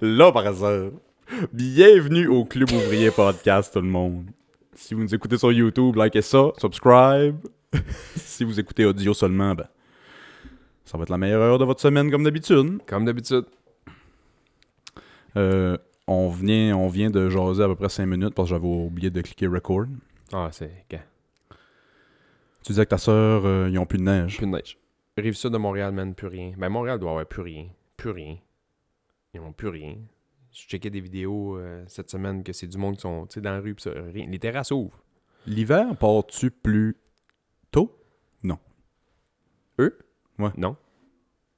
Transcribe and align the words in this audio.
Là, 0.00 0.30
par 0.30 0.46
hasard. 0.46 0.92
Bienvenue 1.52 2.28
au 2.28 2.44
Club 2.44 2.70
Ouvrier 2.70 3.10
Podcast, 3.10 3.72
tout 3.72 3.80
le 3.80 3.88
monde. 3.88 4.26
Si 4.72 4.94
vous 4.94 5.02
nous 5.02 5.12
écoutez 5.12 5.36
sur 5.36 5.50
YouTube, 5.50 5.96
likez 5.96 6.22
ça, 6.22 6.52
subscribe. 6.56 7.36
si 8.14 8.44
vous 8.44 8.60
écoutez 8.60 8.84
audio 8.84 9.12
seulement, 9.12 9.56
ben, 9.56 9.66
ça 10.84 10.96
va 10.96 11.02
être 11.02 11.10
la 11.10 11.18
meilleure 11.18 11.42
heure 11.42 11.58
de 11.58 11.64
votre 11.64 11.80
semaine, 11.80 12.12
comme 12.12 12.22
d'habitude. 12.22 12.78
Comme 12.86 13.06
d'habitude. 13.06 13.44
Euh, 15.36 15.76
on, 16.06 16.28
vient, 16.28 16.76
on 16.76 16.86
vient 16.86 17.10
de 17.10 17.28
jaser 17.28 17.64
à 17.64 17.66
peu 17.66 17.74
près 17.74 17.88
5 17.88 18.06
minutes 18.06 18.34
parce 18.34 18.50
que 18.50 18.54
j'avais 18.54 18.68
oublié 18.68 19.10
de 19.10 19.20
cliquer 19.20 19.48
record. 19.48 19.86
Ah, 20.32 20.48
c'est 20.52 20.84
quand? 20.88 21.02
Tu 22.62 22.72
disais 22.72 22.84
que 22.84 22.90
ta 22.90 22.98
soeur, 22.98 23.42
euh, 23.44 23.68
ils 23.68 23.78
ont 23.80 23.86
plus 23.86 23.98
de 23.98 24.04
neige. 24.04 24.36
Plus 24.36 24.46
de 24.46 24.52
neige. 24.52 24.78
Rive 25.16 25.34
sud 25.34 25.50
de 25.50 25.58
Montréal, 25.58 25.92
man, 25.92 26.14
plus 26.14 26.28
rien. 26.28 26.52
Ben, 26.56 26.68
Montréal 26.68 27.00
doit 27.00 27.10
avoir 27.10 27.26
plus 27.26 27.42
rien. 27.42 27.66
Plus 27.96 28.10
rien. 28.10 28.36
Ils 29.34 29.40
ont 29.40 29.52
plus 29.52 29.68
rien. 29.68 29.96
Je 30.52 30.62
checkais 30.62 30.90
des 30.90 31.00
vidéos 31.00 31.56
euh, 31.58 31.84
cette 31.86 32.10
semaine 32.10 32.42
que 32.42 32.52
c'est 32.52 32.66
du 32.66 32.78
monde 32.78 32.96
qui 32.96 33.02
sont 33.02 33.26
dans 33.36 33.52
la 33.52 33.60
rue, 33.60 33.74
pis 33.74 33.82
ça, 33.82 33.90
rien. 33.90 34.26
Les 34.26 34.38
terrasses 34.38 34.70
ouvrent. 34.70 35.02
L'hiver, 35.46 35.96
pars-tu 35.96 36.50
plus 36.50 36.96
tôt? 37.70 37.94
Eux? 39.80 39.96
Ouais. 40.38 40.50
Non. 40.56 40.76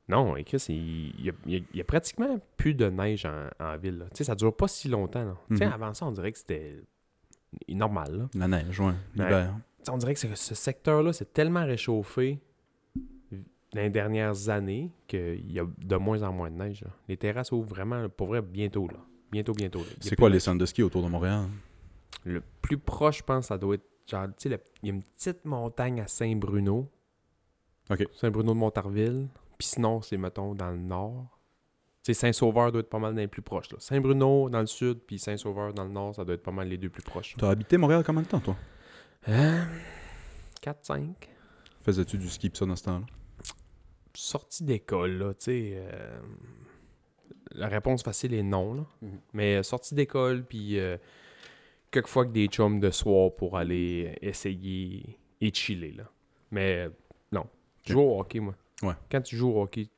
Non, 0.09 0.37
et 0.37 0.45
Chris, 0.45 0.65
il 0.69 1.33
il 1.47 1.65
y, 1.73 1.81
a, 1.81 1.85
pratiquement 1.85 2.39
plus 2.57 2.75
de 2.75 2.87
neige 2.91 3.25
en, 3.25 3.49
en 3.61 3.77
ville. 3.79 4.07
Tu 4.11 4.19
sais, 4.19 4.25
ça 4.25 4.35
dure 4.35 4.55
pas 4.55 4.69
si 4.69 4.89
longtemps. 4.89 5.25
là. 5.25 5.37
Tu 5.49 5.57
sais, 5.57 5.67
Mhm. 5.67 5.73
avant 5.73 5.95
ça, 5.95 6.05
on 6.07 6.13
dirait 6.13 6.33
que 6.33 6.39
c'était 6.39 6.83
normal. 7.69 8.19
Là. 8.19 8.29
La 8.35 8.49
neige, 8.49 8.79
ouais. 8.81 8.93
L'hiver. 9.15 9.55
On 9.89 9.97
dirait 9.97 10.13
que 10.15 10.21
ce, 10.21 10.35
ce 10.35 10.55
secteur-là 10.55 11.13
s'est 11.15 11.25
tellement 11.33 11.65
réchauffé 11.65 12.41
dans 13.73 13.81
les 13.81 13.91
dernières 13.91 14.49
années 14.49 14.91
qu'il 15.07 15.51
y 15.53 15.61
a 15.61 15.65
de 15.79 15.97
moins 15.97 16.23
en 16.23 16.33
moins 16.33 16.51
de 16.51 16.57
neige. 16.57 16.83
là. 16.83 16.91
Les 17.09 17.17
terrasses 17.17 17.53
ouvrent 17.53 17.69
vraiment, 17.69 18.09
pour 18.09 18.29
vrai, 18.29 18.43
bientôt. 18.43 18.89
Là. 18.89 18.99
Bientôt, 19.31 19.53
bientôt. 19.53 19.81
C'est 20.01 20.17
quoi 20.17 20.29
les 20.29 20.41
centres 20.41 20.59
de 20.59 20.67
ski 20.67 20.83
autour 20.83 21.03
de 21.03 21.09
Montréal? 21.09 21.47
Le 22.25 22.43
plus 22.61 22.79
proche, 22.79 23.19
je 23.19 23.23
pense, 23.23 23.47
ça 23.47 23.59
doit 23.59 23.77
être 23.77 23.87
genre, 24.07 24.27
tu 24.37 24.51
sais, 24.51 24.61
il 24.83 24.89
y 24.89 24.91
a 24.91 24.95
une 24.95 25.03
petite 25.03 25.45
montagne 25.45 26.01
à 26.01 26.09
Saint-Bruno. 26.09 26.91
Ok. 27.91 28.07
Saint-Bruno 28.15 28.53
de 28.53 28.59
Montarville. 28.59 29.29
Puis 29.57 29.69
sinon, 29.69 30.03
c'est, 30.03 30.17
mettons, 30.17 30.55
dans 30.55 30.71
le 30.71 30.79
nord. 30.79 31.39
Tu 32.03 32.13
sais, 32.13 32.21
Saint-Sauveur 32.21 32.73
doit 32.73 32.81
être 32.81 32.89
pas 32.89 32.99
mal 32.99 33.15
dans 33.15 33.21
les 33.21 33.29
plus 33.29 33.43
proches. 33.43 33.69
Saint-Bruno 33.79 34.49
dans 34.49 34.61
le 34.61 34.67
sud, 34.67 35.01
puis 35.07 35.19
Saint-Sauveur 35.19 35.75
dans 35.75 35.85
le 35.85 35.91
nord, 35.91 36.15
ça 36.15 36.25
doit 36.25 36.35
être 36.35 36.43
pas 36.43 36.51
mal 36.51 36.67
les 36.69 36.79
deux 36.79 36.89
plus 36.89 37.03
proches. 37.03 37.37
T'as 37.39 37.51
habité 37.51 37.77
Montréal 37.77 38.03
combien 38.05 38.23
de 38.23 38.27
temps, 38.27 38.41
toi? 38.41 38.57
Hein? 39.27 39.69
4-5. 40.63 41.13
Faisais-tu 41.83 42.19
du 42.19 42.29
ski 42.29 42.51
pis 42.51 42.59
ça 42.59 42.67
dans 42.67 42.77
ce 42.77 42.85
temps-là? 42.85 43.07
Sortie 44.21 44.65
d'école, 44.65 45.13
là, 45.19 45.35
tu 45.35 45.45
sais. 45.47 45.73
euh, 45.75 46.21
la 47.53 47.69
réponse 47.69 48.03
facile 48.03 48.35
est 48.35 48.43
non, 48.43 48.75
là. 48.75 48.87
Mhm. 49.03 49.21
Mais 49.33 49.57
euh, 49.57 49.63
sortie 49.63 49.95
d'école, 49.95 50.45
puis 50.45 50.79
euh, 50.79 50.97
quelquefois 51.91 52.23
avec 52.23 52.33
des 52.33 52.47
chums 52.47 52.81
de 52.81 52.91
soir 52.91 53.35
pour 53.35 53.57
aller 53.57 54.17
essayer 54.23 55.19
et 55.41 55.53
chiller, 55.53 55.93
là. 55.93 56.05
Mais 56.51 56.89
non. 57.33 57.47
Je 57.87 57.93
joue 57.93 58.01
au 58.01 58.21
hockey, 58.21 58.41
moi? 58.41 58.55
Ouais. 58.83 58.95
Quand 59.11 59.21
tu 59.23 59.37
joues 59.37 59.51
au 59.51 59.63
hockey, 59.63 59.89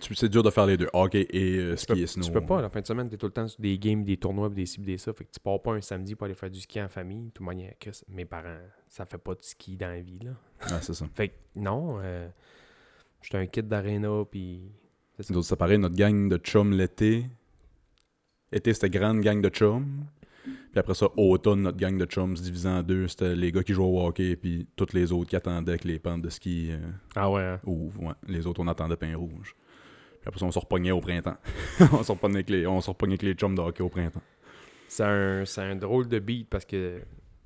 Tu- 0.00 0.14
C'est 0.14 0.28
dur 0.28 0.44
de 0.44 0.50
faire 0.50 0.66
les 0.66 0.76
deux, 0.76 0.88
hockey 0.92 1.22
et 1.30 1.58
tu 1.72 1.76
ski 1.76 1.92
peux, 1.92 1.98
et 1.98 2.06
snow. 2.06 2.24
tu 2.24 2.30
peux 2.30 2.46
pas, 2.46 2.62
la 2.62 2.68
fin 2.70 2.80
de 2.80 2.86
semaine, 2.86 3.08
t'es 3.08 3.16
tout 3.16 3.26
le 3.26 3.32
temps 3.32 3.48
sur 3.48 3.60
des 3.60 3.76
games, 3.80 4.04
des 4.04 4.16
tournois, 4.16 4.48
des 4.48 4.64
ci, 4.64 4.80
des 4.80 4.96
ça. 4.96 5.12
Fait 5.12 5.24
que 5.24 5.30
tu 5.32 5.40
pars 5.40 5.60
pas 5.60 5.72
un 5.72 5.80
samedi 5.80 6.14
pour 6.14 6.26
aller 6.26 6.34
faire 6.36 6.50
du 6.50 6.60
ski 6.60 6.80
en 6.80 6.88
famille. 6.88 7.32
Tout 7.32 7.42
manière, 7.42 7.72
Chris, 7.80 8.00
mes 8.06 8.24
parents, 8.24 8.60
ça 8.86 9.04
fait 9.06 9.18
pas 9.18 9.34
de 9.34 9.42
ski 9.42 9.76
dans 9.76 9.88
la 9.88 10.00
vie, 10.00 10.20
là. 10.20 10.30
Ouais, 10.70 10.78
c'est 10.82 10.94
ça. 10.94 11.04
Fait 11.16 11.30
que 11.30 11.34
non, 11.56 11.98
j'étais 13.22 13.38
un 13.38 13.46
kid 13.46 13.68
d'aréna, 13.68 14.24
puis... 14.30 14.62
Nous 15.30 15.36
autres, 15.36 15.76
notre 15.78 15.96
gang 15.96 16.28
de 16.28 16.36
chums 16.36 16.72
l'été. 16.72 17.26
Été, 18.52 18.72
c'était 18.72 18.88
grande 18.90 19.20
gang 19.20 19.40
de 19.40 19.48
chums. 19.48 20.04
Puis 20.44 20.78
après 20.78 20.94
ça, 20.94 21.08
automne, 21.16 21.62
notre 21.62 21.76
gang 21.76 21.98
de 21.98 22.04
chums 22.04 22.36
se 22.36 22.42
divisait 22.42 22.68
en 22.68 22.82
deux. 22.82 23.08
C'était 23.08 23.34
les 23.34 23.50
gars 23.50 23.62
qui 23.62 23.72
jouaient 23.72 23.86
au 23.86 24.06
hockey, 24.06 24.36
puis 24.36 24.68
tous 24.76 24.92
les 24.92 25.12
autres 25.12 25.28
qui 25.30 25.36
attendaient 25.36 25.78
que 25.78 25.88
les 25.88 25.98
pentes 25.98 26.22
de 26.22 26.30
ski 26.30 26.68
euh, 26.70 26.78
Ah 27.16 27.30
ouais, 27.30 27.42
hein? 27.42 27.60
ouvrent. 27.64 28.00
Ouais. 28.00 28.14
Les 28.26 28.46
autres, 28.46 28.60
on 28.60 28.68
attendait 28.68 28.96
pain 28.96 29.16
rouge. 29.16 29.56
Puis 30.20 30.28
après 30.28 30.38
ça, 30.38 30.46
on 30.46 30.52
se 30.52 30.58
repognait 30.58 30.92
au 30.92 31.00
printemps. 31.00 31.36
on 31.92 32.02
se 32.02 32.12
repognait 32.12 32.36
avec 32.36 32.50
les, 32.50 32.66
on 32.66 32.78
avec 32.78 33.22
les 33.22 33.34
chums 33.34 33.54
de 33.54 33.60
hockey 33.60 33.82
au 33.82 33.88
printemps. 33.88 34.22
C'est 34.88 35.04
un, 35.04 35.44
un 35.58 35.76
drôle 35.76 36.08
de 36.08 36.18
beat 36.18 36.48
parce 36.48 36.64
que 36.64 37.02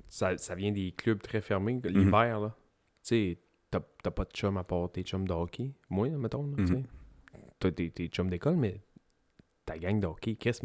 ça, 0.07 0.37
ça 0.37 0.55
vient 0.55 0.71
des 0.71 0.91
clubs 0.91 1.21
très 1.21 1.41
fermés. 1.41 1.81
Mhm. 1.83 1.91
L'hiver, 1.91 2.39
là, 2.39 2.55
tu 3.03 3.15
sais, 3.15 3.37
t'as 3.79 3.85
t'as 4.03 4.11
pas 4.11 4.25
de 4.25 4.31
chum 4.31 4.57
à 4.57 4.63
part 4.63 4.91
tes 4.91 5.03
chums 5.03 5.27
de 5.27 5.33
hockey? 5.33 5.71
Moi, 5.89 6.09
mettons, 6.09 6.53
sais. 6.65 6.73
Mhm. 6.73 6.83
T'as 7.59 7.71
tes, 7.71 7.89
tes 7.89 8.07
chums 8.07 8.29
d'école, 8.29 8.55
mais 8.57 8.81
ta 9.65 9.77
gang 9.77 9.99
de 9.99 10.07
hockey, 10.07 10.35
qu'est-ce 10.35 10.61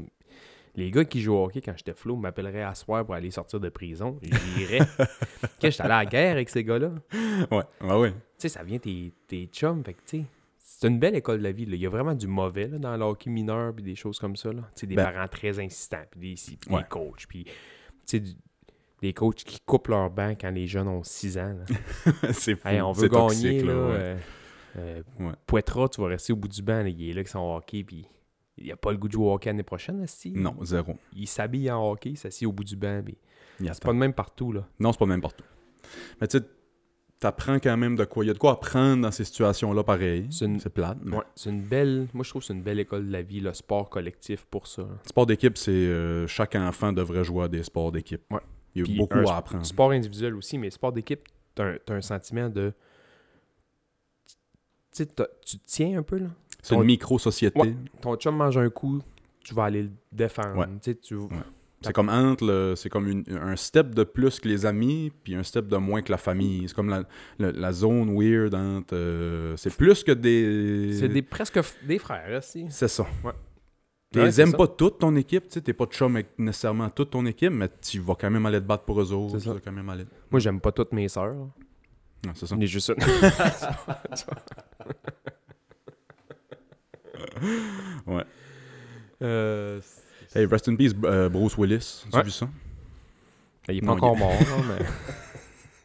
les 0.75 0.91
gars 0.93 1.05
qui 1.05 1.21
jouent 1.21 1.35
au 1.35 1.45
hockey 1.47 1.61
quand 1.61 1.75
j'étais 1.77 1.93
flou 1.95 2.15
m'appelleraient 2.17 2.63
à 2.63 2.75
soir 2.75 3.05
pour 3.05 3.15
aller 3.15 3.31
sortir 3.33 3.59
de 3.59 3.69
prison. 3.69 4.17
J'irais. 4.23 4.79
Qu'est-ce 5.59 5.77
j'étais 5.79 5.83
allé 5.83 5.93
à 5.95 5.99
la 5.99 6.07
guerre 6.07 6.33
avec 6.33 6.49
ces 6.51 6.63
gars-là? 6.63 6.93
Ouais, 7.51 7.63
ouais, 7.81 7.97
ouais. 7.99 8.13
Tu 8.13 8.19
sais, 8.39 8.49
ça 8.49 8.63
vient 8.63 8.79
tes, 8.79 9.13
tes 9.27 9.47
chums. 9.47 9.83
Fait 9.83 9.95
que, 9.95 10.01
tu 10.07 10.19
sais, 10.21 10.25
c'est 10.59 10.87
une 10.87 11.01
belle 11.01 11.17
école 11.17 11.39
de 11.39 11.43
la 11.45 11.51
vie. 11.53 11.67
là. 11.67 11.75
Il 11.75 11.81
y 11.81 11.87
a 11.87 11.89
vraiment 11.89 12.15
du 12.15 12.29
mauvais 12.29 12.69
là, 12.69 12.79
dans 12.79 12.97
le 12.97 13.03
hockey 13.03 13.29
mineur 13.29 13.75
puis 13.75 13.83
des 13.83 13.97
choses 13.97 14.21
comme 14.21 14.37
ça. 14.37 14.53
là. 14.53 14.63
Tu 14.77 14.81
sais, 14.83 14.87
des 14.87 14.95
Ben- 14.95 15.11
parents 15.11 15.27
très 15.27 15.59
insistants 15.59 16.05
puis 16.13 16.21
des, 16.21 16.37
si- 16.37 16.57
puis 16.57 16.73
Ouais. 16.73 16.83
des 16.83 16.89
coachs. 16.89 17.27
Puis, 17.29 17.43
tu 17.45 17.53
sais, 18.05 18.21
du- 18.21 18.35
des 19.01 19.13
coachs 19.13 19.37
qui 19.45 19.61
coupent 19.65 19.89
leur 19.89 20.11
banc 20.11 20.31
quand 20.41 20.51
les 20.51 20.67
jeunes 20.67 20.89
ont 20.89 21.03
6 21.03 21.39
ans. 21.39 21.55
là. 21.59 22.33
c'est 22.33 22.57
fou. 22.57 22.67
Hey, 22.69 22.81
on 22.81 22.93
veut 22.93 23.09
gagner. 23.09 23.27
toxique, 23.29 23.63
là, 23.63 23.73
là, 23.75 23.87
ouais. 23.89 23.95
euh, 23.99 24.17
euh, 24.79 25.03
Ouais. 25.21 25.33
Poitras, 25.47 25.89
tu 25.89 26.01
vas 26.01 26.09
rester 26.09 26.33
au 26.33 26.37
bout 26.37 26.49
du 26.49 26.63
banc. 26.63 26.83
là. 26.83 26.89
Il 26.89 27.09
est 27.11 27.13
là 27.13 27.23
qui 27.25 27.31
sont 27.31 27.39
au 27.41 27.57
hockey. 27.57 27.85
Puis 27.85 28.07
il 28.57 28.71
a 28.73 28.77
pas 28.77 28.91
le 28.91 28.99
goût 28.99 29.07
de 29.09 29.13
jouer 29.13 29.27
au 29.27 29.33
hockey 29.35 29.51
l'année 29.51 29.63
prochaine. 29.63 30.03
esti? 30.03 30.33
Non, 30.33 30.57
zéro. 30.63 30.97
Il 31.15 31.27
s'habille 31.29 31.71
en 31.71 31.91
hockey, 31.91 32.11
il 32.11 32.17
s'assied 32.19 32.47
au 32.47 32.53
bout 32.53 32.65
du 32.65 32.77
banc. 32.77 33.03
puis 33.05 33.17
C'est 33.61 33.83
pas 33.83 33.93
de 33.93 33.99
même 33.99 34.13
partout. 34.15 34.53
là. 34.53 34.67
Non, 34.81 34.93
c'est 34.93 34.99
pas 34.99 35.05
le 35.07 35.11
même 35.11 35.21
partout. 35.23 35.45
Mais 36.21 36.27
tu 36.27 36.39
sais, 36.39 36.45
t'apprends 37.21 37.59
quand 37.61 37.77
même 37.77 37.95
de 37.97 38.05
quoi. 38.05 38.25
Il 38.25 38.29
y 38.29 38.31
a 38.31 38.35
de 38.35 38.39
quoi 38.39 38.53
apprendre 38.53 39.03
dans 39.03 39.11
ces 39.13 39.25
situations-là, 39.25 39.83
pareil. 39.85 40.27
C'est 40.31 40.45
une- 40.45 40.59
plate. 40.61 40.99
mais- 41.05 41.17
Ouais, 41.17 41.23
c'est 41.37 41.51
une 41.51 41.63
belle. 41.63 42.09
Moi, 42.15 42.25
je 42.25 42.31
trouve 42.31 42.43
que 42.43 42.47
c'est 42.47 42.53
une 42.55 42.63
belle 42.63 42.79
école 42.81 43.07
de 43.07 43.13
la 43.13 43.23
vie, 43.23 43.41
le 43.41 43.53
sport 43.55 43.89
collectif 43.89 44.45
pour 44.45 44.67
ça. 44.67 44.83
là. 44.83 44.89
Sport 45.07 45.27
d'équipe, 45.27 45.57
c'est 45.57 45.71
euh, 45.71 46.27
chaque 46.27 46.55
enfant 46.57 46.93
devrait 46.93 47.23
jouer 47.25 47.45
à 47.45 47.49
des 47.49 47.63
sports 47.63 47.91
d'équipe. 47.93 48.23
Ouais. 48.31 48.41
Il 48.79 48.81
y 48.81 48.83
a 48.83 48.85
Puis 48.85 48.97
beaucoup 48.99 49.19
un 49.19 49.25
à 49.33 49.37
apprendre. 49.37 49.65
Sport 49.67 49.91
individuel 49.91 50.35
aussi, 50.35 50.59
mais 50.59 50.71
sport 50.71 50.93
d'équipe, 50.93 51.21
t'as 51.55 51.65
un, 51.65 51.77
t'as 51.85 51.95
un 51.95 52.01
sentiment 52.03 52.49
de. 52.49 52.73
Tu 54.95 55.07
tu 55.47 55.59
tiens 55.65 55.99
un 55.99 56.03
peu, 56.03 56.19
là. 56.19 56.27
C'est 56.63 56.75
une 56.75 56.83
micro-société. 56.85 57.59
Ouais. 57.59 57.75
Ton 58.01 58.17
chum 58.17 58.37
mange 58.37 58.59
un 58.59 58.69
coup, 58.69 59.01
tu 59.45 59.55
vas 59.55 59.65
aller 59.65 59.83
le 59.85 59.91
défendre. 60.13 60.57
Ouais. 60.59 60.67
Tu 60.83 60.97
tu. 60.97 61.17
C'est 61.81 61.93
comme 61.93 62.09
entre 62.09 62.75
c'est 62.77 62.89
comme 62.89 63.07
une- 63.07 63.25
un 63.41 63.55
step 63.55 63.95
de 63.95 64.03
plus 64.03 64.41
que 64.41 64.49
les 64.49 64.67
amis, 64.67 65.13
puis 65.23 65.37
un 65.37 65.45
step 65.45 65.69
de 65.69 65.77
moins 65.77 66.03
que 66.03 66.11
la 66.11 66.19
famille. 66.19 66.65
C'est 66.67 66.75
comme 66.75 66.89
la, 66.89 67.05
la- 67.39 67.53
la 67.53 67.73
zone 67.73 68.13
weird 68.21 68.53
entre. 68.57 68.97
euh, 68.97 69.57
c'est 69.57 69.77
plus 69.77 70.03
que 70.03 70.11
des. 70.11 70.95
C'est 70.99 71.09
des, 71.09 71.23
presque 71.23 71.61
des 71.87 71.99
frères, 71.99 72.39
aussi. 72.39 72.67
C'est 72.71 72.89
ça. 72.89 73.07
Tu 74.13 74.21
les 74.21 74.41
aimes 74.41 74.55
pas 74.55 74.67
toute 74.67 74.99
ton 74.99 75.15
équipe, 75.17 75.45
tu 75.49 75.53
sais, 75.55 75.61
t'es 75.61 75.75
pas 75.75 75.85
de 75.85 75.91
chum 75.93 76.17
avec 76.17 76.29
nécessairement 76.39 76.89
toute 76.89 77.11
ton 77.11 77.27
équipe, 77.27 77.53
mais 77.53 77.69
tu 77.83 78.01
vas 78.01 78.15
quand 78.15 78.31
même 78.31 78.47
aller 78.47 78.59
te 78.59 78.65
battre 78.65 78.85
pour 78.85 79.01
eux 79.03 79.13
autres. 79.13 79.39
C'est 79.39 79.49
ça. 79.49 79.55
quand 79.63 79.73
même 79.73 79.89
aller. 79.91 80.07
Moi, 80.31 80.41
j'aime 80.41 80.61
pas 80.61 80.73
toutes 80.73 80.93
mes 80.93 81.09
sœurs. 81.09 81.35
Ouais, 82.25 82.33
c'est 82.35 82.47
ça. 82.47 82.57
Est 82.59 82.67
juste. 82.67 82.93
Ouais. 88.07 88.25
Euh, 89.23 89.81
Hey, 90.35 90.45
rest 90.47 90.69
in 90.69 90.77
peace, 90.77 90.93
euh, 91.05 91.29
Bruce 91.31 91.57
Willis. 91.57 92.05
Tu 92.11 92.15
as 92.15 92.19
Ouais. 92.19 92.25
vu 92.25 92.31
ça? 92.31 92.49
il 93.71 93.79
est 93.79 93.81
pas 93.81 93.87
Non, 93.89 93.93
encore 93.95 94.15
il- 94.15 94.19
mort, 94.21 94.31
là, 94.33 94.65
mais. 94.79 94.87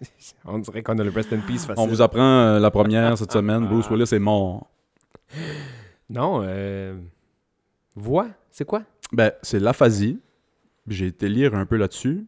On 0.45 0.57
dirait 0.59 0.84
qu'on 0.84 0.97
a 1.00 1.03
le 1.03 1.09
rest 1.09 1.31
in 1.31 1.40
peace 1.40 1.66
facile. 1.66 1.75
On 1.78 1.88
vous 1.88 2.01
apprend 2.01 2.22
euh, 2.22 2.59
la 2.59 2.69
première 2.72 3.17
cette 3.17 3.31
semaine. 3.31 3.66
Bruce 3.67 3.90
Willis 3.90 4.14
est 4.14 4.19
mort. 4.19 4.69
Non, 6.09 6.41
euh. 6.43 6.97
Voix, 7.95 8.28
c'est 8.51 8.66
quoi? 8.66 8.84
Ben, 9.11 9.31
c'est 9.41 9.59
l'aphasie. 9.59 10.19
J'ai 10.87 11.07
été 11.07 11.29
lire 11.29 11.55
un 11.55 11.66
peu 11.66 11.78
là-dessus. 11.78 12.25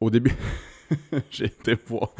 Au 0.00 0.10
début, 0.10 0.32
j'ai 1.30 1.46
été 1.46 1.76
voir. 1.86 2.14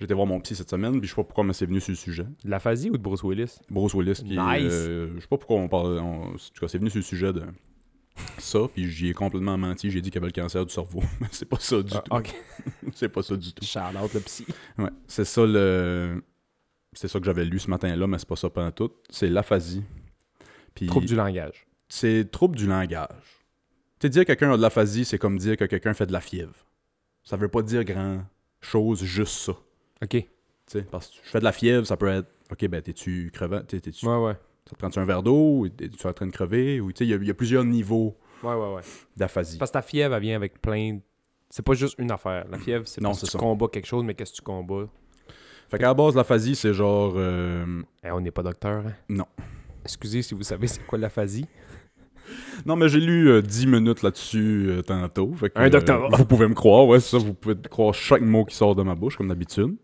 Été 0.00 0.14
voir 0.14 0.26
mon 0.26 0.40
psy 0.40 0.54
cette 0.54 0.70
semaine, 0.70 0.98
puis 1.00 1.08
je 1.08 1.12
sais 1.14 1.16
pas 1.16 1.24
pourquoi 1.24 1.42
mais 1.44 1.52
c'est 1.52 1.66
venu 1.66 1.80
sur 1.80 1.90
le 1.90 1.96
sujet. 1.96 2.24
De 2.44 2.50
l'aphasie 2.50 2.90
ou 2.90 2.96
de 2.96 3.02
Bruce 3.02 3.22
Willis? 3.24 3.58
Bruce 3.70 3.94
Willis 3.94 4.14
qui 4.14 4.24
Nice. 4.38 4.38
euh, 4.70 5.12
je 5.16 5.20
sais 5.20 5.26
pas 5.26 5.38
pourquoi 5.38 5.56
on 5.58 5.68
parle 5.68 5.98
on- 5.98 6.28
en 6.28 6.36
tout 6.36 6.60
cas 6.60 6.68
c'est 6.68 6.78
venu 6.78 6.90
sur 6.90 6.98
le 6.98 7.02
sujet 7.04 7.32
de 7.32 7.42
ça 8.38 8.60
puis 8.72 8.88
j'y 8.88 9.08
ai 9.08 9.12
complètement 9.14 9.56
menti, 9.58 9.90
j'ai 9.90 10.00
dit 10.00 10.10
qu'il 10.10 10.18
avait 10.18 10.28
le 10.28 10.40
cancer 10.40 10.64
du 10.64 10.72
cerveau, 10.72 11.02
mais 11.20 11.26
c'est 11.32 11.46
pas 11.48 11.58
ça 11.58 11.82
du 11.82 11.92
Ah, 12.10 12.20
tout. 12.22 12.32
C'est 12.94 13.08
pas 13.08 13.22
ça 13.22 13.36
du 13.36 13.52
tout. 13.52 13.64
Out 13.64 14.14
le 14.14 14.20
psy. 14.20 14.46
Ouais, 14.78 14.90
c'est 15.06 15.24
ça 15.24 15.44
le 15.46 16.22
c'est 16.92 17.06
ça 17.08 17.18
que 17.20 17.24
j'avais 17.26 17.44
lu 17.44 17.58
ce 17.58 17.68
matin-là, 17.70 18.06
mais 18.06 18.18
c'est 18.18 18.28
pas 18.28 18.34
ça 18.36 18.48
pendant 18.50 18.70
tout. 18.72 18.90
C'est 19.10 19.28
l'aphasie. 19.28 19.82
Puis 20.74 20.86
Trouble 20.86 21.06
du 21.06 21.14
langage. 21.16 21.66
C'est 21.88 22.30
trouble 22.30 22.56
du 22.56 22.66
langage. 22.66 23.08
Tu 23.98 24.06
sais, 24.06 24.08
dire 24.10 24.22
que 24.22 24.26
quelqu'un 24.28 24.52
a 24.52 24.56
de 24.56 24.62
l'aphasie, 24.62 25.04
c'est 25.04 25.18
comme 25.18 25.38
dire 25.38 25.56
que 25.56 25.64
quelqu'un 25.64 25.94
fait 25.94 26.06
de 26.06 26.12
la 26.12 26.20
fièvre. 26.20 26.54
Ça 27.24 27.36
veut 27.36 27.48
pas 27.48 27.62
dire 27.62 27.84
grand 27.84 28.22
chose, 28.60 29.02
juste 29.04 29.34
ça. 29.38 29.52
Ok. 30.02 30.10
Tu 30.10 30.24
sais, 30.66 30.82
parce 30.82 31.08
que 31.08 31.16
je 31.24 31.30
fais 31.30 31.38
de 31.40 31.44
la 31.44 31.52
fièvre, 31.52 31.86
ça 31.86 31.96
peut 31.96 32.08
être 32.08 32.28
OK, 32.50 32.66
ben 32.68 32.80
t'es-tu 32.80 33.30
crevant, 33.32 33.60
t'es- 33.62 33.80
t'es-tu 33.80 34.06
Ouais, 34.06 34.16
ouais. 34.16 34.34
Ça 34.66 34.72
te 34.74 34.76
prend-tu 34.78 34.98
un 34.98 35.04
verre 35.04 35.22
d'eau? 35.22 35.60
ou 35.60 35.68
Tu 35.68 35.84
es 35.84 36.06
en 36.06 36.12
train 36.12 36.26
de 36.26 36.30
crever? 36.32 36.80
Ou, 36.80 36.92
tu 36.92 36.98
sais, 36.98 37.04
il 37.06 37.10
y 37.10 37.14
a- 37.14 37.16
il 37.16 37.26
y, 37.26 37.30
a 37.30 37.34
plusieurs 37.34 37.64
niveaux 37.64 38.16
Ouais, 38.42 38.54
ouais, 38.54 38.74
ouais. 38.74 38.82
d'aphasie. 39.16 39.58
Parce 39.58 39.70
que 39.70 39.74
ta 39.74 39.82
fièvre, 39.82 40.14
elle 40.14 40.22
vient 40.22 40.36
avec 40.36 40.60
plein. 40.60 40.94
de- 40.94 41.00
C'est 41.50 41.64
pas 41.64 41.72
juste 41.74 41.94
une 41.98 42.10
affaire. 42.10 42.46
La 42.50 42.58
fièvre, 42.58 42.86
c'est 42.86 43.00
Non, 43.00 43.10
parce 43.10 43.20
que 43.20 43.26
c'est 43.26 43.32
tu 43.32 43.38
ça. 43.38 43.38
combats 43.38 43.68
quelque 43.68 43.86
chose, 43.86 44.04
mais 44.04 44.14
qu'est-ce 44.14 44.32
que 44.32 44.36
tu 44.36 44.42
combats? 44.42 44.86
Fait 45.70 45.78
qu'à 45.78 45.86
la 45.86 45.94
base, 45.94 46.14
l'aphasie, 46.14 46.54
c'est 46.54 46.72
genre... 46.74 47.14
euh, 47.16 47.82
Eh, 48.04 48.10
On 48.10 48.20
n'est 48.20 48.30
pas 48.30 48.42
docteur, 48.42 48.86
hein? 48.86 48.92
Non. 49.08 49.26
Excusez 49.84 50.20
si 50.22 50.34
vous 50.34 50.42
savez 50.42 50.66
c'est 50.66 50.86
quoi 50.86 50.98
l'aphasie. 50.98 51.46
Non, 52.66 52.76
mais 52.76 52.88
j'ai 52.88 53.00
lu 53.00 53.30
euh, 53.30 53.40
10 53.42 53.66
minutes 53.66 54.02
là-dessus 54.02 54.66
euh, 54.68 54.82
tantôt. 54.82 55.32
Fait 55.34 55.50
que, 55.50 55.58
Un 55.58 55.68
doctorat. 55.70 56.06
euh, 56.12 56.16
vous 56.16 56.24
pouvez 56.24 56.48
me 56.48 56.54
croire, 56.54 56.86
ouais, 56.86 57.00
c'est 57.00 57.16
ça. 57.16 57.18
Vous 57.24 57.34
pouvez 57.34 57.54
croire 57.70 57.94
chaque 57.94 58.22
mot 58.22 58.44
qui 58.44 58.54
sort 58.56 58.74
de 58.74 58.82
ma 58.82 58.94
bouche, 58.94 59.16
comme 59.16 59.28
d'habitude. 59.28 59.76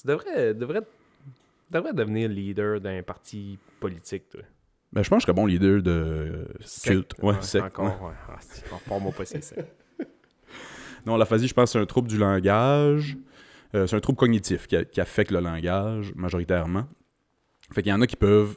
Tu 0.00 0.06
devrais, 0.06 0.54
devrais, 0.54 0.80
devrais 1.70 1.92
devenir 1.92 2.28
leader 2.28 2.80
d'un 2.80 3.02
parti 3.02 3.58
politique, 3.80 4.28
toi. 4.30 4.40
Ben, 4.92 5.02
je 5.02 5.08
pense 5.08 5.18
que 5.18 5.20
je 5.22 5.26
serais 5.26 5.32
bon 5.34 5.46
leader 5.46 5.82
de 5.82 6.46
culte. 6.84 7.14
Ouais, 7.22 7.34
secte, 7.40 7.64
Encore, 7.66 7.86
ouais. 8.02 8.12
Ah, 8.28 8.36
c'est- 8.40 8.64
pas, 8.68 9.24
c'est 9.24 9.42
ça. 9.44 9.56
Non, 11.06 11.16
l'aphasie, 11.16 11.48
je 11.48 11.54
pense 11.54 11.64
que 11.70 11.72
c'est 11.72 11.78
un 11.82 11.86
trouble 11.86 12.08
du 12.08 12.18
langage. 12.18 13.16
Euh, 13.74 13.86
c'est 13.86 13.96
un 13.96 14.00
trouble 14.00 14.18
cognitif 14.18 14.66
qui, 14.66 14.76
a- 14.76 14.84
qui 14.84 15.00
affecte 15.00 15.30
le 15.30 15.40
langage, 15.40 16.12
majoritairement. 16.14 16.84
Fait 17.72 17.82
qu'il 17.82 17.90
y 17.90 17.92
en 17.94 18.00
a 18.02 18.06
qui 18.06 18.16
peuvent 18.16 18.56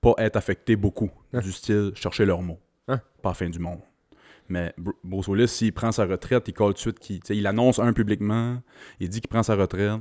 pas 0.00 0.14
être 0.18 0.36
affectés 0.36 0.76
beaucoup, 0.76 1.10
Hein? 1.32 1.40
du 1.40 1.52
style 1.52 1.92
chercher 1.94 2.24
leurs 2.24 2.42
mots. 2.42 2.60
Hein? 2.88 3.00
Pas 3.22 3.30
la 3.30 3.34
fin 3.34 3.48
du 3.50 3.58
monde. 3.58 3.80
Mais 4.48 4.72
Br- 4.78 4.92
Bruce 5.04 5.28
Willis, 5.28 5.48
s'il 5.48 5.72
prend 5.74 5.92
sa 5.92 6.06
retraite, 6.06 6.48
il 6.48 6.54
colle 6.54 6.72
tout 6.72 6.74
de 6.74 6.78
suite 6.78 6.98
qu'il. 6.98 7.20
Il 7.30 7.46
annonce 7.46 7.78
un 7.78 7.92
publiquement, 7.92 8.62
il 9.00 9.08
dit 9.08 9.20
qu'il 9.20 9.28
prend 9.28 9.42
sa 9.42 9.54
retraite. 9.56 10.00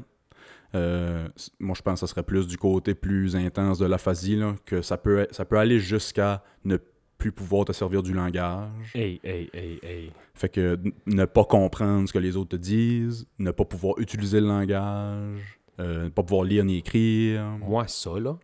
Euh, 0.76 1.28
moi, 1.60 1.76
je 1.78 1.82
pense 1.82 1.96
que 2.02 2.08
ça 2.08 2.08
serait 2.08 2.24
plus 2.24 2.48
du 2.48 2.58
côté 2.58 2.94
plus 2.94 3.36
intense 3.36 3.80
de 3.80 3.86
l'aphasie, 3.86 4.36
là, 4.36 4.56
que 4.66 4.82
ça 4.82 4.98
peut, 4.98 5.20
être- 5.20 5.34
ça 5.36 5.46
peut 5.46 5.58
aller 5.58 5.80
jusqu'à 5.80 6.44
ne 6.66 6.78
plus 7.18 7.32
pouvoir 7.32 7.66
te 7.66 7.72
servir 7.74 8.04
du 8.04 8.14
langage. 8.14 8.92
Hey, 8.94 9.20
hey, 9.24 9.50
hey, 9.54 9.80
hey. 9.82 10.12
Fait 10.36 10.50
que 10.50 10.78
ne 11.08 11.26
pas 11.26 11.46
comprendre 11.46 12.08
ce 12.08 12.14
que 12.14 12.20
les 12.20 12.36
autres 12.38 12.50
te 12.50 12.56
disent, 12.58 13.28
ne 13.40 13.52
pas 13.52 13.66
pouvoir 13.66 13.98
utiliser 13.98 14.40
le 14.40 14.48
langage, 14.48 15.60
euh, 15.80 16.04
ne 16.06 16.10
pas 16.10 16.22
pouvoir 16.24 16.44
lire 16.46 16.64
ni 16.64 16.78
écrire. 16.78 17.44
Moi, 17.60 17.88
ça, 17.88 18.20
là, 18.20 18.38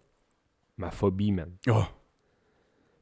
ma 0.77 0.91
phobie, 0.91 1.31
man. 1.31 1.51
Oh, 1.69 1.83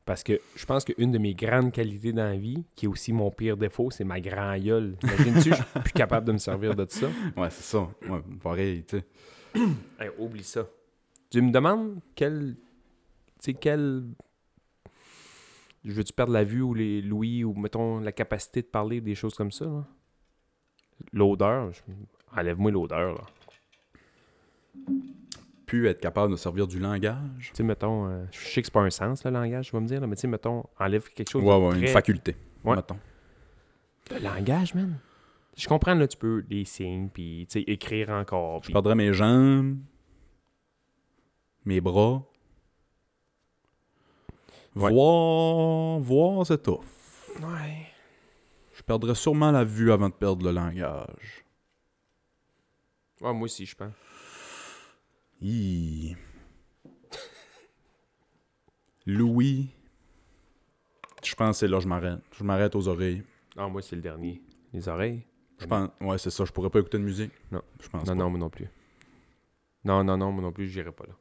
Parce 0.06 0.24
que 0.24 0.40
je 0.56 0.66
pense 0.66 0.84
qu'une 0.84 1.12
de 1.12 1.18
mes 1.18 1.34
grandes 1.34 1.72
qualités 1.72 2.12
dans 2.12 2.24
la 2.26 2.36
vie, 2.38 2.64
qui 2.76 2.86
est 2.86 2.90
aussi 2.90 3.14
mon 3.14 3.32
pire 3.32 3.56
défaut, 3.58 3.92
c'est 3.92 4.04
ma 4.04 4.20
grand 4.20 4.58
gueule. 4.58 4.98
Imagine-tu, 5.04 5.50
je 5.52 5.56
suis 5.56 5.66
plus 5.84 5.94
capable 5.94 6.26
de 6.28 6.32
me 6.34 6.38
servir 6.38 6.76
de 6.76 6.86
ça? 6.90 7.08
ouais, 7.38 7.50
c'est 7.50 7.64
ça. 7.64 7.88
Ouais, 8.10 8.22
pareil, 8.42 8.84
tu 8.84 8.98
sais. 9.00 9.06
Hey, 10.00 10.10
oublie 10.18 10.44
ça. 10.44 10.66
Tu 11.30 11.42
me 11.42 11.52
demandes 11.52 12.00
quel. 12.16 12.56
Tu 13.40 13.46
sais, 13.46 13.54
quel. 13.54 14.04
Je 15.84 15.92
veux-tu 15.94 16.14
perdre 16.14 16.34
la 16.34 16.44
vue 16.44 16.62
ou 16.62 16.74
les 16.74 17.02
l'ouïe 17.02 17.44
ou, 17.44 17.54
mettons, 17.54 18.00
la 18.00 18.12
capacité 18.12 18.62
de 18.62 18.68
parler, 18.68 19.02
des 19.02 19.16
choses 19.16 19.34
comme 19.34 19.52
ça? 19.52 19.66
L'odeur. 21.14 21.72
je- 21.74 21.82
Enlève-moi 22.40 22.72
l'odeur, 22.72 23.16
là. 23.16 23.24
Plus 25.72 25.88
être 25.88 26.02
capable 26.02 26.34
de 26.34 26.36
servir 26.36 26.68
du 26.68 26.80
langage? 26.80 27.22
Tu 27.40 27.52
sais, 27.54 27.64
mettons, 27.64 28.06
euh, 28.06 28.26
je 28.30 28.40
sais 28.40 28.62
que 28.62 28.66
c'est 28.68 28.74
pas 28.74 28.82
un 28.82 28.90
sens, 28.90 29.24
le 29.24 29.32
langage, 29.32 29.68
tu 29.68 29.72
vas 29.72 29.80
me 29.80 29.88
dire, 29.88 30.02
là, 30.02 30.08
mais 30.08 30.18
tu 30.18 30.20
sais, 30.24 30.28
mettons, 30.28 30.66
enlève 30.78 31.08
quelque 31.14 31.30
chose 31.30 31.42
Ouais, 31.42 31.56
ouais, 31.56 31.80
une 31.80 31.88
faculté. 31.88 32.36
Ouais. 32.66 32.76
mettons. 32.76 33.00
Le 34.10 34.20
langage, 34.20 34.76
man. 34.76 35.00
Je 35.56 35.70
comprends, 35.70 35.94
là, 35.94 36.10
tu 36.10 36.18
peux 36.18 36.44
les 36.50 36.66
signes, 36.66 37.08
puis, 37.08 37.48
tu 37.50 37.60
sais, 37.60 37.62
écrire 37.72 38.10
encore, 38.10 38.62
Je 38.66 38.72
perdrais 38.74 38.96
mes 38.96 39.14
jambes, 39.14 39.78
mes 41.64 41.80
bras. 41.80 42.22
Ouais. 44.76 44.92
Voir, 44.92 46.00
voir, 46.02 46.46
c'est 46.46 46.62
tough. 46.62 46.84
Ouais. 47.40 47.88
Je 48.74 48.82
perdrais 48.82 49.16
sûrement 49.16 49.52
la 49.52 49.64
vue 49.64 49.94
avant 49.94 50.10
de 50.10 50.14
perdre 50.16 50.46
le 50.46 50.52
langage. 50.52 51.46
Ouais, 53.22 53.32
moi 53.34 53.44
aussi, 53.44 53.66
je 53.66 53.76
pense. 53.78 53.94
Hi. 55.42 56.16
Louis. 59.06 59.70
Je 61.24 61.36
pense 61.36 61.56
que 61.56 61.60
c'est 61.60 61.68
là 61.68 61.78
que 61.78 61.84
je 61.84 61.88
m'arrête. 61.88 62.20
Je 62.38 62.44
m'arrête 62.44 62.76
aux 62.76 62.88
oreilles. 62.88 63.24
Ah, 63.58 63.68
moi, 63.68 63.82
c'est 63.82 63.96
le 63.96 64.02
dernier. 64.02 64.42
Les 64.74 64.88
oreilles? 64.88 65.24
Je 65.60 65.66
pense. 65.66 65.90
Ouais, 66.00 66.18
c'est 66.18 66.30
ça. 66.30 66.46
Je 66.46 66.52
pourrais 66.52 66.70
pas 66.70 66.80
écouter 66.80 66.98
de 66.98 67.04
musique. 67.04 67.32
Non. 67.52 67.62
Je 67.80 67.90
pense 67.90 68.02
Non, 68.02 68.14
pas. 68.14 68.16
non, 68.16 68.30
moi 68.30 68.40
non 68.40 68.50
plus. 68.50 68.68
Non, 69.84 70.04
non, 70.04 70.18
non, 70.18 70.32
moi 70.32 70.42
non 70.44 70.52
plus, 70.52 70.68
j'irai 70.68 70.92
pas 70.92 71.06
là. 71.08 71.14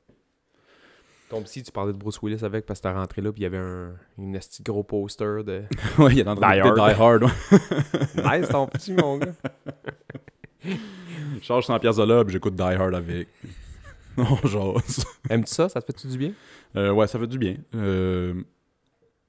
Ton 1.30 1.42
psy, 1.42 1.62
tu 1.62 1.70
parlais 1.72 1.92
de 1.92 1.98
Bruce 1.98 2.20
Willis 2.22 2.44
avec 2.44 2.66
parce 2.66 2.80
que 2.80 2.88
t'es 2.88 2.92
rentré 2.92 3.22
là, 3.22 3.32
puis 3.32 3.40
il 3.42 3.44
y 3.44 3.46
avait 3.46 3.58
un 3.58 3.94
une 4.18 4.38
gros 4.62 4.82
poster 4.82 5.44
de. 5.44 5.62
ouais, 5.98 6.12
il 6.12 6.18
est 6.20 6.28
en 6.28 6.34
train 6.34 6.54
Die 6.56 6.60
d'écouter 6.62 6.80
Die 6.94 7.00
Hard. 7.00 7.22
ouais. 7.22 8.38
nice, 8.40 8.48
ton 8.48 8.66
petit, 8.66 8.92
mon 8.92 9.18
gars. 9.18 9.32
Je 10.64 11.40
charge 11.42 11.66
100 11.66 11.78
pièces 11.78 11.96
de 11.96 12.02
là, 12.02 12.24
puis 12.24 12.32
j'écoute 12.32 12.54
Die 12.54 12.62
Hard 12.62 12.94
avec. 12.94 13.28
Non, 14.22 14.36
genre. 14.48 14.80
Aimes-tu 15.28 15.52
ça? 15.54 15.68
Ça 15.68 15.80
te 15.80 15.86
fait-tu 15.86 16.06
du 16.08 16.18
bien? 16.18 16.32
Euh, 16.76 16.90
ouais, 16.92 17.06
ça 17.06 17.18
fait 17.18 17.26
du 17.26 17.38
bien. 17.38 17.56
Euh, 17.74 18.42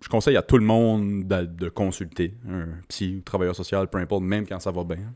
je 0.01 0.09
conseille 0.09 0.37
à 0.37 0.41
tout 0.41 0.57
le 0.57 0.65
monde 0.65 1.27
de, 1.27 1.45
de 1.45 1.69
consulter 1.69 2.33
un 2.47 2.67
psy 2.87 3.17
ou 3.17 3.21
travailleur 3.21 3.55
social, 3.55 3.87
peu 3.89 3.97
importe, 3.99 4.23
même 4.23 4.47
quand 4.47 4.59
ça 4.59 4.71
va 4.71 4.83
bien. 4.83 5.13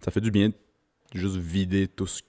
Ça 0.00 0.10
fait 0.10 0.20
du 0.20 0.30
bien 0.30 0.48
de 0.48 0.54
juste 1.14 1.36
vider 1.36 1.88
tout 1.88 2.06
ce. 2.06 2.22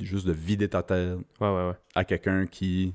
Juste 0.00 0.26
de 0.26 0.32
vider 0.32 0.68
ta 0.68 0.82
tête 0.82 1.16
Ouais, 1.40 1.48
ouais, 1.48 1.68
ouais. 1.68 1.74
à 1.94 2.04
quelqu'un 2.04 2.46
qui, 2.46 2.94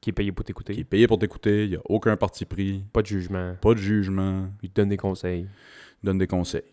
Qui 0.00 0.10
est 0.10 0.12
payé 0.12 0.32
pour 0.32 0.44
t'écouter. 0.44 0.74
qui 0.74 0.80
est 0.80 0.84
payé 0.84 1.06
pour 1.06 1.18
t'écouter, 1.20 1.64
il 1.64 1.70
n'y 1.70 1.76
a 1.76 1.80
aucun 1.84 2.16
parti 2.16 2.44
pris, 2.44 2.84
Pas 2.92 3.02
de 3.02 3.06
jugement. 3.06 3.54
pas 3.60 3.74
de 3.74 3.78
jugement, 3.78 4.48
Il 4.62 4.70
te 4.70 4.80
donne 4.80 4.88
des 4.88 4.96
conseils. 4.96 5.46
donne 6.02 6.18
des 6.18 6.26
conseils. 6.26 6.64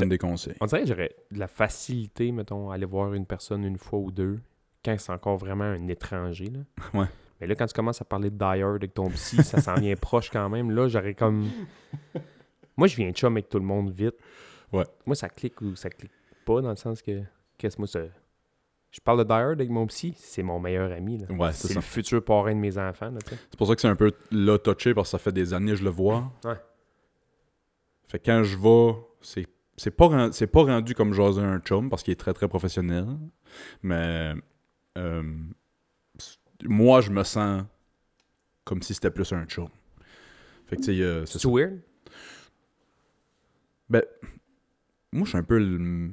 Donne 0.00 0.08
des 0.08 0.18
conseils. 0.18 0.54
On 0.60 0.66
dirait 0.66 0.82
que 0.82 0.88
j'aurais 0.88 1.14
de 1.30 1.38
la 1.38 1.48
facilité, 1.48 2.32
mettons, 2.32 2.70
à 2.70 2.74
aller 2.74 2.86
voir 2.86 3.14
une 3.14 3.26
personne 3.26 3.64
une 3.64 3.78
fois 3.78 3.98
ou 3.98 4.10
deux, 4.10 4.40
quand 4.84 4.94
c'est 4.98 5.12
encore 5.12 5.36
vraiment 5.36 5.64
un 5.64 5.88
étranger. 5.88 6.46
Là. 6.46 6.60
Ouais. 7.00 7.06
Mais 7.40 7.48
là, 7.48 7.56
quand 7.56 7.66
tu 7.66 7.74
commences 7.74 8.00
à 8.00 8.04
parler 8.04 8.30
de 8.30 8.36
Die 8.36 8.44
Hard 8.62 8.76
avec 8.76 8.94
ton 8.94 9.10
psy, 9.10 9.42
ça 9.42 9.60
s'en 9.60 9.74
vient 9.74 9.94
proche 10.00 10.30
quand 10.30 10.48
même. 10.48 10.70
Là, 10.70 10.88
j'aurais 10.88 11.14
comme. 11.14 11.50
Moi, 12.76 12.86
je 12.86 12.96
viens 12.96 13.10
de 13.10 13.16
chum 13.16 13.34
avec 13.34 13.48
tout 13.48 13.58
le 13.58 13.64
monde 13.64 13.90
vite. 13.90 14.14
Ouais. 14.72 14.84
Moi, 15.04 15.16
ça 15.16 15.28
clique 15.28 15.60
ou 15.60 15.74
ça 15.74 15.90
clique 15.90 16.12
pas, 16.46 16.60
dans 16.60 16.70
le 16.70 16.76
sens 16.76 17.02
que. 17.02 17.22
Qu'est-ce 17.58 17.76
que 17.76 17.82
moi, 17.82 17.88
ça. 17.88 18.00
Je 18.90 19.00
parle 19.00 19.18
de 19.18 19.24
Die 19.24 19.32
Hard 19.32 19.60
avec 19.60 19.70
mon 19.70 19.86
psy, 19.88 20.14
c'est 20.16 20.44
mon 20.44 20.60
meilleur 20.60 20.92
ami. 20.92 21.18
Là. 21.18 21.26
Ouais, 21.32 21.52
c'est 21.52 21.74
le 21.74 21.80
futur 21.80 22.24
parrain 22.24 22.54
de 22.54 22.60
mes 22.60 22.78
enfants. 22.78 23.12
C'est 23.26 23.56
pour 23.56 23.66
ça 23.66 23.74
que 23.74 23.80
c'est 23.80 23.88
un 23.88 23.96
peu 23.96 24.12
là 24.30 24.56
touché 24.56 24.94
parce 24.94 25.08
que 25.08 25.10
ça 25.10 25.18
fait 25.18 25.32
des 25.32 25.52
années 25.52 25.72
que 25.72 25.78
je 25.78 25.84
le 25.84 25.90
vois. 25.90 26.30
Ouais. 26.44 26.54
Fait 28.06 28.20
que 28.20 28.26
quand 28.26 28.44
je 28.44 28.56
vais, 28.56 28.96
c'est 29.20 29.46
c'est 29.76 29.90
pas, 29.90 30.30
c'est 30.32 30.46
pas 30.46 30.62
rendu 30.62 30.94
comme 30.94 31.12
jaser 31.12 31.40
un 31.42 31.58
chum 31.60 31.88
parce 31.90 32.02
qu'il 32.02 32.12
est 32.12 32.16
très 32.16 32.32
très 32.32 32.48
professionnel. 32.48 33.06
Mais 33.82 34.34
euh, 34.98 35.22
moi, 36.64 37.00
je 37.00 37.10
me 37.10 37.22
sens 37.24 37.64
comme 38.64 38.82
si 38.82 38.94
c'était 38.94 39.10
plus 39.10 39.32
un 39.32 39.44
chum. 39.46 39.68
Fait 40.66 40.76
que 40.76 40.80
tu 40.82 40.96
sais, 40.96 41.02
euh, 41.02 41.26
c'est 41.26 41.44
weird? 41.44 41.80
Ben, 43.90 44.02
moi, 45.12 45.24
je 45.24 45.30
suis 45.30 45.38
un 45.38 45.42
peu 45.42 45.58
le- 45.58 46.10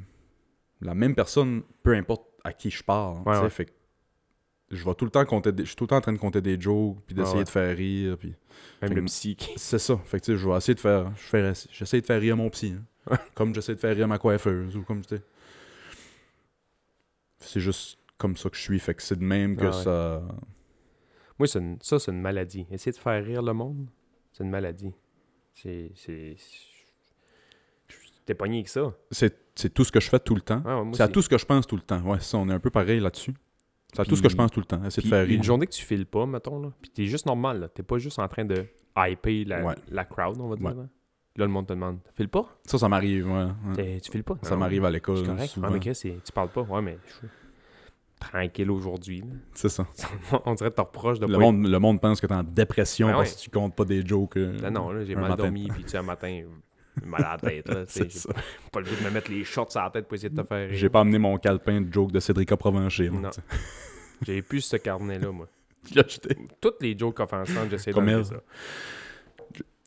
la 0.81 0.93
même 0.93 1.15
personne, 1.15 1.63
peu 1.83 1.93
importe 1.95 2.27
à 2.43 2.53
qui 2.53 2.69
je 2.69 2.83
parle. 2.83 3.21
Ouais, 3.25 3.39
ouais. 3.39 3.49
Fait 3.49 3.65
que 3.65 3.71
je 4.71 4.83
vais 4.83 4.95
tout 4.95 5.05
le 5.05 5.11
temps 5.11 5.23
compter 5.25 5.51
des, 5.51 5.63
je 5.63 5.69
suis 5.69 5.75
tout 5.75 5.85
le 5.85 5.89
temps 5.89 5.97
en 5.97 6.01
train 6.01 6.13
de 6.13 6.17
compter 6.17 6.41
des 6.41 6.59
jokes, 6.59 6.97
puis 7.05 7.15
d'essayer 7.15 7.33
Ouais, 7.33 7.39
ouais. 7.39 7.43
de 7.45 7.49
faire 7.49 7.77
rire, 7.77 8.17
puis 8.17 8.33
Même 8.81 8.93
le 8.95 9.03
psy. 9.05 9.37
c'est 9.55 9.79
ça. 9.79 9.97
Fait 10.05 10.19
que 10.19 10.25
tu 10.25 10.31
sais, 10.33 10.37
je 10.37 10.49
vais 10.49 10.55
essayer 10.57 10.75
de 10.75 10.79
faire, 10.79 11.11
je 11.15 11.21
fais, 11.21 11.53
j'essaie 11.71 12.01
de 12.01 12.05
faire 12.05 12.19
rire 12.19 12.35
mon 12.37 12.49
psy, 12.49 12.73
hein. 12.77 12.83
comme 13.35 13.53
j'essaie 13.55 13.75
de 13.75 13.79
faire 13.79 13.95
rire 13.95 14.07
ma 14.07 14.17
coiffeuse 14.17 14.75
ou 14.77 14.83
comme 14.83 15.01
tu. 15.05 15.15
C'est 17.39 17.59
juste 17.59 17.97
comme 18.17 18.37
ça 18.37 18.49
que 18.49 18.55
je 18.55 18.61
suis, 18.61 18.79
fait 18.79 18.93
que 18.93 19.01
c'est 19.01 19.17
de 19.17 19.23
même 19.23 19.57
que 19.57 19.65
Ah 19.65 19.67
ouais. 19.69 19.83
ça. 19.83 20.21
Moi, 21.39 21.47
c'est 21.47 21.59
une- 21.59 21.77
ça, 21.81 21.97
c'est 21.97 22.11
une 22.11 22.21
maladie. 22.21 22.67
Essayer 22.71 22.91
de 22.91 22.97
faire 22.97 23.23
rire 23.25 23.41
le 23.41 23.53
monde, 23.53 23.87
c'est 24.31 24.43
une 24.43 24.49
maladie. 24.51 24.93
C'est. 25.53 25.91
c'est... 25.95 26.35
T'es 28.25 28.35
pogné 28.35 28.57
avec 28.57 28.67
ça. 28.69 28.93
C'est, 29.09 29.33
tout 29.73 29.83
ce 29.83 29.91
que 29.91 29.99
je 29.99 30.07
fais 30.09 30.19
tout 30.19 30.35
le 30.35 30.41
temps. 30.41 30.61
Ouais, 30.61 30.91
c'est 30.93 31.01
à 31.03 31.07
tout 31.07 31.21
ce 31.23 31.27
que 31.29 31.37
je 31.39 31.45
pense 31.45 31.65
tout 31.65 31.75
le 31.75 31.81
temps. 31.81 32.01
Ouais, 32.01 32.19
ça, 32.19 32.37
on 32.37 32.47
est 32.49 32.53
un 32.53 32.59
peu 32.59 32.69
pareil 32.69 32.99
là-dessus. 32.99 33.33
C'est 33.93 34.01
à 34.01 34.05
tout 34.05 34.15
ce 34.15 34.21
que 34.21 34.29
je 34.29 34.35
pense 34.37 34.51
tout 34.51 34.59
le 34.61 34.65
temps. 34.65 34.81
Essayer 34.85 35.03
de 35.03 35.09
faire 35.13 35.25
rire. 35.25 35.35
une 35.35 35.43
journée 35.43 35.65
que 35.65 35.71
tu 35.73 35.83
files 35.83 36.05
pas, 36.05 36.25
mettons, 36.25 36.61
là, 36.61 36.71
puis 36.81 36.91
t'es 36.91 37.05
juste 37.05 37.25
normal, 37.25 37.59
là. 37.59 37.67
T'es 37.67 37.83
pas 37.83 37.97
juste 37.97 38.19
en 38.19 38.27
train 38.27 38.45
de 38.45 38.65
hyper 38.95 39.47
la, 39.47 39.65
Ouais. 39.65 39.75
la 39.89 40.05
crowd, 40.05 40.39
on 40.39 40.47
va 40.47 40.55
dire. 40.55 40.73
Là. 40.75 40.87
Là, 41.37 41.45
le 41.45 41.51
monde 41.51 41.65
te 41.67 41.73
demande 41.73 41.99
Files 42.15 42.27
pas 42.27 42.45
Ça, 42.65 42.77
ça 42.77 42.89
m'arrive, 42.89 43.25
ouais. 43.31 43.47
ouais. 43.77 43.99
Tu 44.01 44.11
files 44.11 44.23
pas? 44.23 44.37
Ça 44.41 44.55
m'arrive 44.57 44.83
à 44.83 44.89
C'est 44.89 44.93
l'école. 44.93 45.25
correct. 45.25 45.49
souvent. 45.49 45.67
Ouais, 45.67 45.73
mais 45.75 45.79
Chris, 45.79 45.95
c'est- 45.95 46.23
tu 46.23 46.31
parles 46.33 46.49
pas. 46.49 46.61
Ouais, 46.61 46.81
mais 46.81 46.97
je 47.07 47.13
suis 47.13 47.27
tranquille 48.19 48.69
aujourd'hui. 48.69 49.23
C'est 49.53 49.69
ça. 49.69 49.87
on 50.45 50.53
dirait 50.53 50.69
que 50.71 50.75
t'es 50.75 50.81
reproche 50.81 51.19
de 51.19 51.25
Le 51.27 51.33
pas 51.33 51.39
monde, 51.39 51.65
le 51.67 51.79
monde 51.79 52.01
pense 52.01 52.19
que 52.21 52.27
t'es 52.27 52.33
en 52.33 52.43
dépression 52.43 53.07
Ouais, 53.07 53.13
parce 53.13 53.33
que 53.35 53.39
tu 53.41 53.49
comptes 53.49 53.75
pas 53.75 53.85
des 53.85 54.05
jokes. 54.05 54.37
euh, 54.37 54.57
être- 54.57 54.69
Non, 54.71 54.91
là, 54.91 55.03
j'ai 55.05 55.15
mal 55.15 55.29
matin. 55.29 55.43
dormi, 55.43 55.67
puis 55.69 55.83
tu 55.83 55.89
sais, 55.89 55.97
un 55.97 56.03
matin, 56.03 56.41
j'ai 57.01 57.05
mal 57.07 57.23
à 57.23 57.31
la 57.31 57.37
tête. 57.37 57.67
Là, 57.69 57.75
tu 57.85 57.91
C'est 57.93 58.11
j'ai 58.11 58.19
ça. 58.19 58.33
pas, 58.71 58.79
le 58.81 58.85
goût 58.87 58.95
de 58.99 59.03
me 59.05 59.09
mettre 59.11 59.31
les 59.31 59.43
shorts 59.45 59.71
sur 59.71 59.81
la 59.81 59.89
tête 59.89 60.07
pour 60.07 60.15
essayer 60.15 60.29
de 60.29 60.39
te 60.41 60.45
faire. 60.45 60.67
J'ai 60.71 60.89
pas 60.89 60.99
amené 60.99 61.17
mon 61.17 61.37
calepin 61.37 61.79
de 61.81 61.91
joke 61.91 62.11
de 62.11 62.19
Cédric 62.19 62.53
Provencher. 62.55 63.09
Non. 63.09 63.29
tu. 63.29 63.39
J'ai 64.23 64.41
plus 64.41 64.61
ce 64.61 64.75
carnet-là, 64.75 65.31
moi. 65.31 65.47
Je 65.89 65.95
l'ai 65.95 66.01
acheté. 66.05 66.37
Toutes 66.59 66.81
les 66.83 66.95
jokes 66.97 67.19
offensantes, 67.21 67.69
j'essaie 67.71 67.91
elle. 67.95 68.25
ça. 68.25 68.35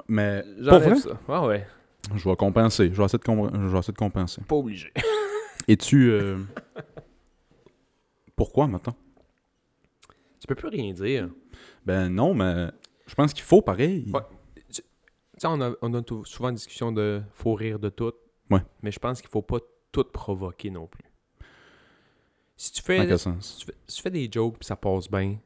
Mais 0.08 0.44
pour 0.68 0.78
vrai, 0.78 0.94
ça. 0.96 1.18
Ah 1.28 1.46
ouais. 1.46 1.66
je 2.14 2.28
vais 2.28 2.37
compenser. 2.37 2.90
Je 2.92 2.99
vais 2.99 3.04
essayer 3.04 3.18
de, 3.18 3.25
com- 3.25 3.50
je 3.52 3.66
vais 3.68 3.78
essayer 3.78 3.92
de 3.92 3.99
compenser. 3.99 4.42
Pas 4.46 4.56
obligé. 4.56 4.92
Et 5.68 5.76
tu. 5.76 6.11
euh, 6.11 6.38
Pourquoi 8.37 8.66
maintenant 8.66 8.94
tu 10.40 10.46
peux 10.49 10.54
plus 10.56 10.68
rien 10.68 10.92
dire. 10.92 11.30
Ben 11.87 12.11
non, 12.11 12.34
mais 12.34 12.66
je 13.06 13.14
pense 13.14 13.32
qu'il 13.32 13.44
faut 13.44 13.62
pareil. 13.62 14.11
Ouais. 14.12 14.20
Tu 14.70 14.82
sais, 15.38 15.46
on 15.46 15.58
a, 15.62 15.73
on 15.80 15.94
a 15.94 16.02
souvent 16.26 16.50
une 16.50 16.56
discussion 16.56 16.92
de 16.92 17.23
faut 17.32 17.54
rire 17.54 17.78
de 17.78 17.88
tout. 17.88 18.12
Ouais. 18.50 18.61
Mais 18.82 18.90
je 18.92 18.99
pense 18.99 19.23
qu'il 19.23 19.30
faut 19.30 19.40
pas 19.40 19.56
tout 19.90 20.04
provoquer 20.04 20.68
non 20.68 20.87
plus. 20.87 21.04
Si 22.58 22.73
tu 22.73 22.82
fais, 22.82 23.16
si 23.40 23.56
tu 23.56 23.64
fais, 23.64 23.75
si 23.87 23.96
tu 23.96 24.02
fais 24.02 24.11
des 24.11 24.28
jokes 24.30 24.58
puis 24.58 24.66
ça 24.66 24.76
passe 24.76 25.11
bien 25.11 25.38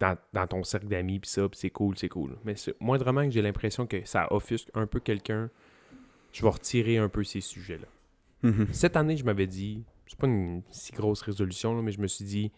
dans, 0.00 0.16
dans 0.32 0.46
ton 0.46 0.62
cercle 0.64 0.86
d'amis 0.88 1.18
puis 1.18 1.30
ça, 1.30 1.48
puis 1.48 1.58
c'est 1.58 1.70
cool, 1.70 1.96
c'est 1.98 2.08
cool. 2.08 2.36
Mais 2.44 2.54
c'est- 2.56 2.74
moindrement 2.80 3.24
que 3.24 3.30
j'ai 3.30 3.42
l'impression 3.42 3.86
que 3.86 4.04
ça 4.06 4.32
offusque 4.32 4.70
un 4.74 4.86
peu 4.86 5.00
quelqu'un, 5.00 5.50
je 6.32 6.42
vais 6.42 6.48
retirer 6.48 6.98
un 6.98 7.08
peu 7.08 7.24
ces 7.24 7.40
sujets-là. 7.40 7.86
Mhm. 8.42 8.68
Cette 8.72 8.96
année, 8.96 9.16
je 9.16 9.24
m'avais 9.24 9.46
dit, 9.46 9.84
c'est 10.06 10.18
pas 10.18 10.26
une 10.26 10.62
si 10.70 10.92
grosse 10.92 11.22
résolution, 11.22 11.74
là, 11.74 11.82
mais 11.82 11.92
je 11.92 12.00
me 12.00 12.06
suis 12.06 12.24
dit, 12.24 12.52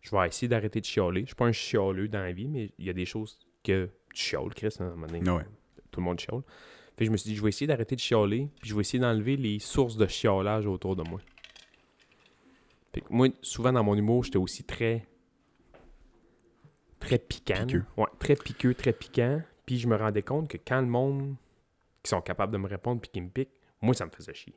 je 0.00 0.10
vais 0.14 0.26
essayer 0.26 0.48
d'arrêter 0.48 0.80
de 0.80 0.84
chialer. 0.84 1.22
Je 1.22 1.26
suis 1.26 1.34
pas 1.34 1.46
un 1.46 1.52
chialeux 1.52 2.08
dans 2.08 2.20
la 2.22 2.32
vie, 2.32 2.48
mais 2.48 2.70
il 2.78 2.84
y 2.86 2.90
a 2.90 2.92
des 2.92 3.06
choses 3.06 3.38
que 3.64 3.88
tu 4.12 4.22
chiales, 4.24 4.52
Chris, 4.54 4.74
hein, 4.80 4.84
à 4.84 4.88
un 4.88 4.90
moment 4.94 5.06
donné. 5.06 5.30
Ouais. 5.30 5.44
Tout 5.90 6.00
le 6.00 6.04
monde 6.04 6.20
chiale. 6.20 6.42
Fait 6.96 7.04
que 7.04 7.06
je 7.06 7.10
me 7.10 7.16
suis 7.16 7.30
dit, 7.30 7.36
je 7.36 7.42
vais 7.42 7.48
essayer 7.48 7.66
d'arrêter 7.66 7.96
de 7.96 8.00
chialer, 8.00 8.48
puis 8.60 8.68
je 8.70 8.74
vais 8.74 8.80
essayer 8.82 8.98
d'enlever 9.00 9.36
les 9.36 9.58
sources 9.58 9.96
de 9.96 10.06
chialage 10.06 10.66
autour 10.66 10.94
de 10.96 11.02
moi. 11.02 11.20
Fait 12.94 13.00
que 13.00 13.06
moi, 13.10 13.28
souvent 13.40 13.72
dans 13.72 13.82
mon 13.82 13.94
humour, 13.96 14.24
j'étais 14.24 14.36
aussi 14.36 14.64
très. 14.64 15.06
Très 17.02 17.18
piquant. 17.18 17.66
Ouais, 17.96 18.06
très 18.18 18.36
piqueux, 18.36 18.74
très 18.74 18.92
piquant. 18.92 19.42
Puis 19.66 19.78
je 19.78 19.86
me 19.88 19.96
rendais 19.96 20.22
compte 20.22 20.48
que 20.48 20.56
quand 20.56 20.80
le 20.80 20.86
monde 20.86 21.34
qui 22.02 22.08
sont 22.10 22.20
capables 22.20 22.52
de 22.52 22.58
me 22.58 22.66
répondre 22.68 23.00
puis 23.00 23.10
qui 23.12 23.20
me 23.20 23.28
pique, 23.28 23.50
moi, 23.80 23.94
ça 23.94 24.06
me 24.06 24.10
faisait 24.10 24.34
chier. 24.34 24.54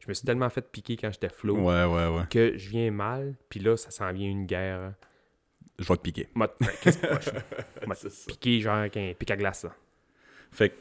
Je 0.00 0.08
me 0.08 0.14
suis 0.14 0.24
tellement 0.24 0.48
fait 0.48 0.62
piquer 0.70 0.96
quand 0.96 1.10
j'étais 1.10 1.28
flow 1.28 1.56
Ouais, 1.56 1.84
ouais, 1.84 2.06
ouais. 2.08 2.22
que 2.30 2.56
je 2.56 2.68
viens 2.70 2.90
mal, 2.90 3.34
puis 3.48 3.60
là, 3.60 3.76
ça 3.76 3.90
s'en 3.90 4.12
vient 4.12 4.28
une 4.30 4.46
guerre. 4.46 4.94
Je 5.78 5.86
vais 5.88 5.96
te 5.96 6.02
piquer. 6.02 6.28
M'a 6.34 6.48
piqué 8.26 8.60
genre 8.60 8.76
avec 8.76 8.96
un 8.96 9.12
pic 9.18 9.30
à 9.30 9.36
glace. 9.36 9.64
là. 9.64 9.74
Fait 10.50 10.70
que 10.70 10.74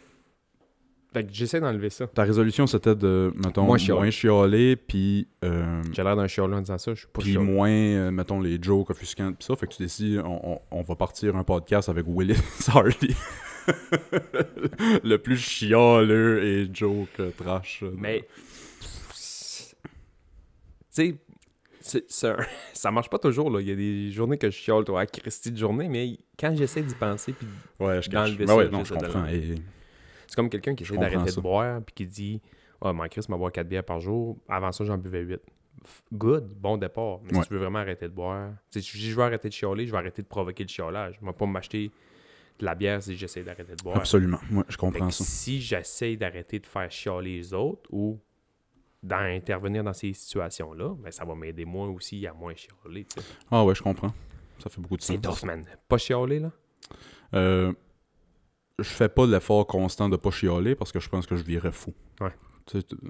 Fait 1.13 1.23
que 1.23 1.29
j'essaie 1.33 1.59
d'enlever 1.61 1.89
ça. 1.89 2.05
ta 2.07 2.23
résolution, 2.23 2.67
c'était 2.67 2.93
de, 2.93 3.31
mettons, 3.35 3.63
Moins 3.63 3.77
moins, 3.89 4.09
chialer. 4.11 4.75
puis. 4.75 5.27
euh, 5.43 5.81
J'ai 5.93 6.03
l'air 6.03 6.15
d'un 6.15 6.27
chialeux 6.27 6.53
en 6.55 6.59
disant 6.61 6.77
ça, 6.77 6.93
je 6.93 6.99
suis 6.99 7.07
pas 7.07 7.21
puis 7.21 7.37
moins, 7.37 7.69
euh, 7.71 8.11
mettons, 8.11 8.39
les 8.41 8.59
jokes 8.61 8.89
offusquants, 8.89 9.31
pis 9.33 9.45
ça. 9.45 9.55
Fait 9.55 9.67
que 9.67 9.73
tu 9.73 9.81
décides, 9.83 10.21
on, 10.23 10.39
on- 10.53 10.59
on 10.71 10.81
va 10.83 10.95
partir 10.95 11.35
un 11.35 11.43
podcast 11.43 11.89
avec 11.89 12.05
Willis 12.07 12.37
Hardy. 12.67 13.15
le 15.03 15.15
plus 15.17 15.37
chialeux 15.37 16.43
et 16.43 16.69
joke 16.73 17.07
euh, 17.19 17.31
trash. 17.37 17.83
Mais. 17.95 18.27
Tu 20.93 21.17
sais, 21.79 22.05
ça 22.73 22.91
marche 22.91 23.09
pas 23.09 23.19
toujours. 23.19 23.49
Là. 23.49 23.61
Il 23.61 23.67
y 23.67 23.71
a 23.71 23.75
des 23.75 24.11
journées 24.11 24.37
que 24.37 24.49
je 24.49 24.55
chiale, 24.57 24.83
toi, 24.83 25.01
à 25.01 25.05
Christy 25.05 25.51
de 25.51 25.57
journée, 25.57 25.87
mais 25.87 26.17
quand 26.39 26.53
j'essaie 26.55 26.81
d'y 26.81 26.95
penser, 26.95 27.33
puis 27.33 27.47
Ouais, 27.79 27.99
Ben 28.09 28.55
ouais, 28.55 28.69
non, 28.69 28.83
je 28.83 28.93
comprends. 28.93 29.25
Et 29.27 29.55
c'est 30.27 30.35
comme 30.35 30.49
quelqu'un 30.49 30.75
qui 30.75 30.83
essaie 30.83 30.97
d'arrêter 30.97 31.31
de 31.35 31.41
boire, 31.41 31.81
puis 31.81 31.93
qui 31.95 32.05
dit 32.05 32.41
Ah, 32.81 32.93
mon 32.93 33.07
Chris 33.07 33.25
m'a 33.29 33.37
boire 33.37 33.51
4 33.51 33.67
bières 33.67 33.83
par 33.83 33.99
jour. 33.99 34.37
Avant 34.47 34.71
ça, 34.71 34.83
j'en 34.85 34.97
buvais 34.97 35.21
8. 35.21 35.41
Good, 36.13 36.53
bon 36.55 36.77
départ. 36.77 37.19
Mais 37.23 37.35
Ouais. 37.35 37.41
si 37.43 37.47
tu 37.47 37.53
veux 37.53 37.59
vraiment 37.59 37.79
arrêter 37.79 38.07
de 38.07 38.13
boire, 38.13 38.51
si 38.71 38.81
je 38.81 38.97
dis 38.97 39.09
je 39.09 39.15
veux 39.15 39.23
arrêter 39.23 39.47
de 39.49 39.53
chialer, 39.53 39.85
je 39.87 39.91
vais 39.91 39.97
arrêter 39.97 40.21
de 40.21 40.27
provoquer 40.27 40.63
le 40.63 40.69
chialage. 40.69 41.17
Je 41.21 41.25
vais 41.25 41.33
pas 41.33 41.45
m'acheter 41.45 41.91
de 42.59 42.65
la 42.65 42.75
bière 42.75 43.01
si 43.01 43.15
j'essaie 43.15 43.43
d'arrêter 43.43 43.75
de 43.75 43.83
boire. 43.83 43.97
Absolument. 43.97 44.39
Ouais, 44.51 44.63
je 44.67 44.77
comprends 44.77 45.09
ça. 45.11 45.23
si 45.23 45.61
j'essaie 45.61 46.15
d'arrêter 46.17 46.59
de 46.59 46.65
faire 46.65 46.91
chialer 46.91 47.37
les 47.37 47.53
autres 47.53 47.87
ou 47.91 48.19
d'intervenir 49.03 49.83
dans 49.83 49.93
ces 49.93 50.11
situations-là, 50.13 50.95
ben 50.99 51.11
ça 51.11 51.23
va 51.23 51.35
m'aider 51.35 51.65
moi 51.65 51.87
aussi 51.87 52.25
à 52.27 52.33
moins 52.33 52.53
chialer. 52.55 53.05
Ah 53.51 53.63
ouais, 53.63 53.75
je 53.75 53.83
comprends. 53.83 54.11
Ça 54.59 54.69
fait 54.69 54.81
beaucoup 54.81 54.97
de 54.97 55.01
C'est 55.03 55.23
sens. 55.23 55.39
tough, 55.41 55.45
man. 55.47 55.63
Pas 55.87 55.97
chialer, 55.99 56.39
là? 56.39 56.51
Euh, 57.35 57.71
je 58.79 58.83
fais 58.89 59.09
pas 59.09 59.25
l'effort 59.25 59.65
constant 59.67 60.07
de 60.09 60.17
pas 60.17 60.31
chialer 60.31 60.75
parce 60.75 60.91
que 60.91 60.99
je 60.99 61.09
pense 61.09 61.25
que 61.25 61.35
je 61.35 61.43
virais 61.43 61.71
fou. 61.71 61.93
Ouais. 62.21 62.31
Tu 62.65 62.77
sais, 62.79 62.83
t- 62.83 62.95
euh, 63.03 63.09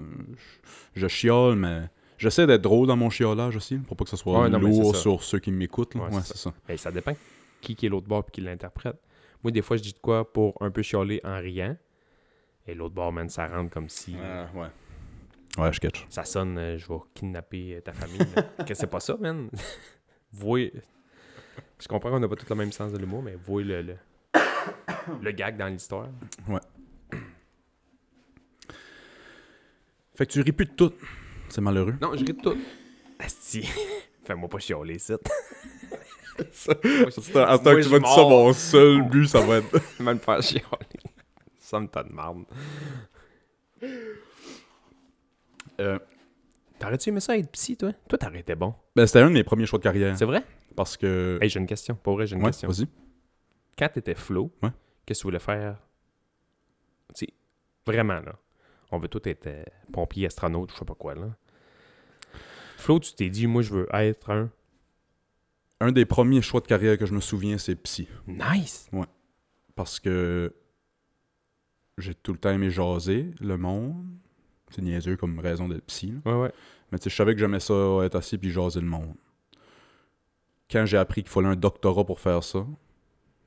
je, 0.94 1.06
chiale, 1.08 1.56
mais 1.56 1.88
j'essaie 2.16 2.46
d'être 2.46 2.62
drôle 2.62 2.86
dans 2.86 2.96
mon 2.96 3.10
chiolage 3.10 3.56
aussi 3.56 3.76
pour 3.78 3.96
pas 3.96 4.04
que 4.04 4.10
ce 4.10 4.16
soit 4.16 4.40
Ouais, 4.42 4.48
non, 4.48 4.58
mais 4.58 4.68
lourd 4.70 4.94
ça. 4.94 5.02
sur 5.02 5.22
ceux 5.22 5.38
qui 5.40 5.50
m'écoutent. 5.52 5.94
Ouais, 5.96 6.02
Ouais, 6.14 6.20
ça. 6.22 6.52
Ben, 6.66 6.76
ça 6.76 6.90
dépend 6.90 7.14
qui, 7.60 7.74
qui 7.74 7.86
est 7.86 7.88
l'autre 7.88 8.06
bord 8.06 8.24
et 8.28 8.30
qui 8.30 8.40
l'interprète. 8.40 8.96
Moi, 9.42 9.50
des 9.50 9.62
fois, 9.62 9.76
je 9.76 9.82
dis 9.82 9.92
de 9.92 9.98
quoi 9.98 10.32
pour 10.32 10.54
un 10.60 10.70
peu 10.70 10.82
chialer 10.82 11.20
en 11.24 11.38
riant. 11.38 11.76
Et 12.66 12.74
l'autre 12.74 12.94
bord, 12.94 13.12
man, 13.12 13.28
ça 13.28 13.46
rentre 13.48 13.70
comme 13.70 13.88
si 13.88 14.14
ouais. 14.54 14.68
Ouais, 15.58 15.72
je 15.72 15.80
catch. 15.80 16.06
ça 16.08 16.24
sonne 16.24 16.56
euh, 16.58 16.78
je 16.78 16.86
vais 16.86 16.98
kidnapper 17.14 17.76
euh, 17.76 17.80
ta 17.80 17.92
famille. 17.92 18.18
que 18.66 18.74
c'est 18.74 18.86
pas 18.86 19.00
ça, 19.00 19.16
man. 19.18 19.48
Je 21.80 21.88
comprends 21.88 22.10
qu'on 22.10 22.20
n'a 22.20 22.28
pas 22.28 22.36
tout 22.36 22.46
le 22.48 22.54
même 22.56 22.72
sens 22.72 22.92
de 22.92 22.98
l'humour, 22.98 23.22
mais 23.22 23.34
voyez 23.46 23.66
le, 23.68 23.82
le, 23.82 23.96
le 25.22 25.30
gag 25.32 25.56
dans 25.56 25.66
l'histoire. 25.66 26.08
Fait 30.14 30.26
que 30.26 30.32
tu 30.32 30.40
ris 30.40 30.52
plus 30.52 30.66
de 30.66 30.72
tout. 30.72 30.92
C'est 31.48 31.60
malheureux. 31.60 31.94
Non, 32.00 32.12
je 32.14 32.24
ris 32.24 32.32
de 32.32 32.40
tout. 32.40 32.56
Asti. 33.18 33.68
Fais-moi 34.24 34.48
pas 34.48 34.58
chialer, 34.58 34.98
ça. 34.98 35.16
Ce 36.52 36.68
Moi, 37.32 37.58
temps 37.58 37.64
que 37.64 37.76
tu 37.76 37.82
je 37.84 37.88
vas 37.88 37.98
dire 37.98 38.08
ça, 38.08 38.20
mon 38.22 38.52
seul 38.52 39.02
but, 39.08 39.26
ça 39.26 39.40
va 39.40 39.58
être. 39.58 39.80
Même 40.02 40.16
me 40.16 40.20
faire 40.20 40.42
chialer. 40.42 40.64
Ça 41.58 41.80
me 41.80 41.86
de 41.86 42.12
marde. 42.12 42.44
Euh, 45.80 45.98
T'aurais-tu 46.78 47.08
aimé 47.08 47.20
ça 47.20 47.36
être 47.36 47.50
psy, 47.50 47.76
toi? 47.76 47.92
Toi, 48.08 48.18
t'arrêtais 48.18 48.54
bon. 48.54 48.74
ben, 48.94 49.06
c'était 49.06 49.20
un 49.20 49.28
de 49.28 49.34
mes 49.34 49.44
premiers 49.44 49.66
choix 49.66 49.78
de 49.78 49.84
carrière. 49.84 50.16
C'est 50.16 50.24
vrai? 50.24 50.44
Parce 50.76 50.96
que. 50.96 51.38
Hey, 51.40 51.48
j'ai 51.48 51.58
une 51.58 51.66
question. 51.66 51.96
Pour 51.96 52.14
vrai, 52.14 52.26
j'ai 52.26 52.36
une 52.36 52.42
ouais, 52.42 52.50
question. 52.50 52.68
vas-y. 52.68 52.86
Quand 53.76 53.88
t'étais 53.88 54.14
flow, 54.14 54.50
Ouais. 54.62 54.70
Qu'est-ce 55.08 55.20
que 55.20 55.22
tu 55.22 55.28
voulais 55.28 55.38
faire? 55.38 55.78
Tu 57.14 57.24
sais, 57.26 57.34
vraiment, 57.86 58.20
là. 58.20 58.38
On 58.90 58.98
veut 58.98 59.08
tous 59.08 59.26
être 59.26 59.46
euh, 59.46 59.64
pompier, 59.90 60.26
astronaute, 60.26 60.70
je 60.72 60.76
sais 60.76 60.84
pas 60.84 60.94
quoi, 60.94 61.14
là. 61.14 61.34
Flo, 62.76 63.00
tu 63.00 63.14
t'es 63.14 63.30
dit, 63.30 63.46
moi, 63.46 63.62
je 63.62 63.72
veux 63.72 63.88
être 63.92 64.30
un... 64.30 64.50
Un 65.80 65.92
des 65.92 66.04
premiers 66.04 66.42
choix 66.42 66.60
de 66.60 66.66
carrière 66.66 66.98
que 66.98 67.06
je 67.06 67.14
me 67.14 67.20
souviens, 67.20 67.56
c'est 67.56 67.76
psy. 67.76 68.08
Nice! 68.26 68.90
Parce 69.74 69.98
que 69.98 70.54
j'ai 71.96 72.14
tout 72.14 72.32
le 72.32 72.38
temps 72.38 72.50
aimé 72.50 72.70
jaser 72.70 73.30
le 73.40 73.56
monde. 73.56 74.04
C'est 74.70 74.82
niaiseux 74.82 75.16
comme 75.16 75.38
raison 75.38 75.68
d'être 75.68 75.86
psy. 75.86 76.12
là. 76.12 76.32
Ouais, 76.32 76.42
ouais. 76.42 76.52
Mais 76.90 76.98
tu 76.98 77.04
sais, 77.04 77.10
je 77.10 77.16
savais 77.16 77.34
que 77.34 77.40
j'aimais 77.40 77.60
ça, 77.60 77.74
être 78.04 78.16
assis 78.16 78.36
puis 78.38 78.50
jaser 78.50 78.80
le 78.80 78.86
monde. 78.86 79.14
Quand 80.70 80.84
j'ai 80.84 80.98
appris 80.98 81.22
qu'il 81.22 81.30
fallait 81.30 81.48
un 81.48 81.56
doctorat 81.56 82.04
pour 82.04 82.20
faire 82.20 82.42
ça, 82.42 82.66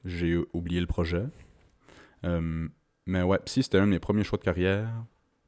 j'ai 0.05 0.37
oublié 0.53 0.79
le 0.79 0.87
projet. 0.87 1.25
Euh, 2.25 2.67
mais 3.05 3.21
ouais, 3.23 3.39
psy, 3.45 3.63
c'était 3.63 3.77
un 3.79 3.85
de 3.85 3.91
mes 3.91 3.99
premiers 3.99 4.23
choix 4.23 4.37
de 4.37 4.43
carrière. 4.43 4.89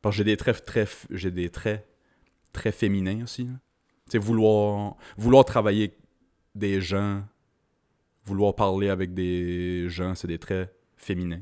Parce 0.01 0.15
que 0.15 0.17
j'ai 0.17 0.23
des 0.23 0.37
traits 0.37 0.65
très, 0.65 0.87
j'ai 1.11 1.31
des 1.31 1.49
traits 1.49 1.87
très 2.51 2.71
féminins 2.71 3.23
aussi. 3.23 3.45
Tu 3.45 3.51
sais, 4.11 4.17
vouloir, 4.17 4.95
vouloir 5.17 5.45
travailler 5.45 5.83
avec 5.85 5.97
des 6.55 6.81
gens, 6.81 7.23
vouloir 8.25 8.55
parler 8.55 8.89
avec 8.89 9.13
des 9.13 9.87
gens, 9.89 10.13
c'est 10.15 10.27
des 10.27 10.39
traits 10.39 10.73
féminins. 10.97 11.41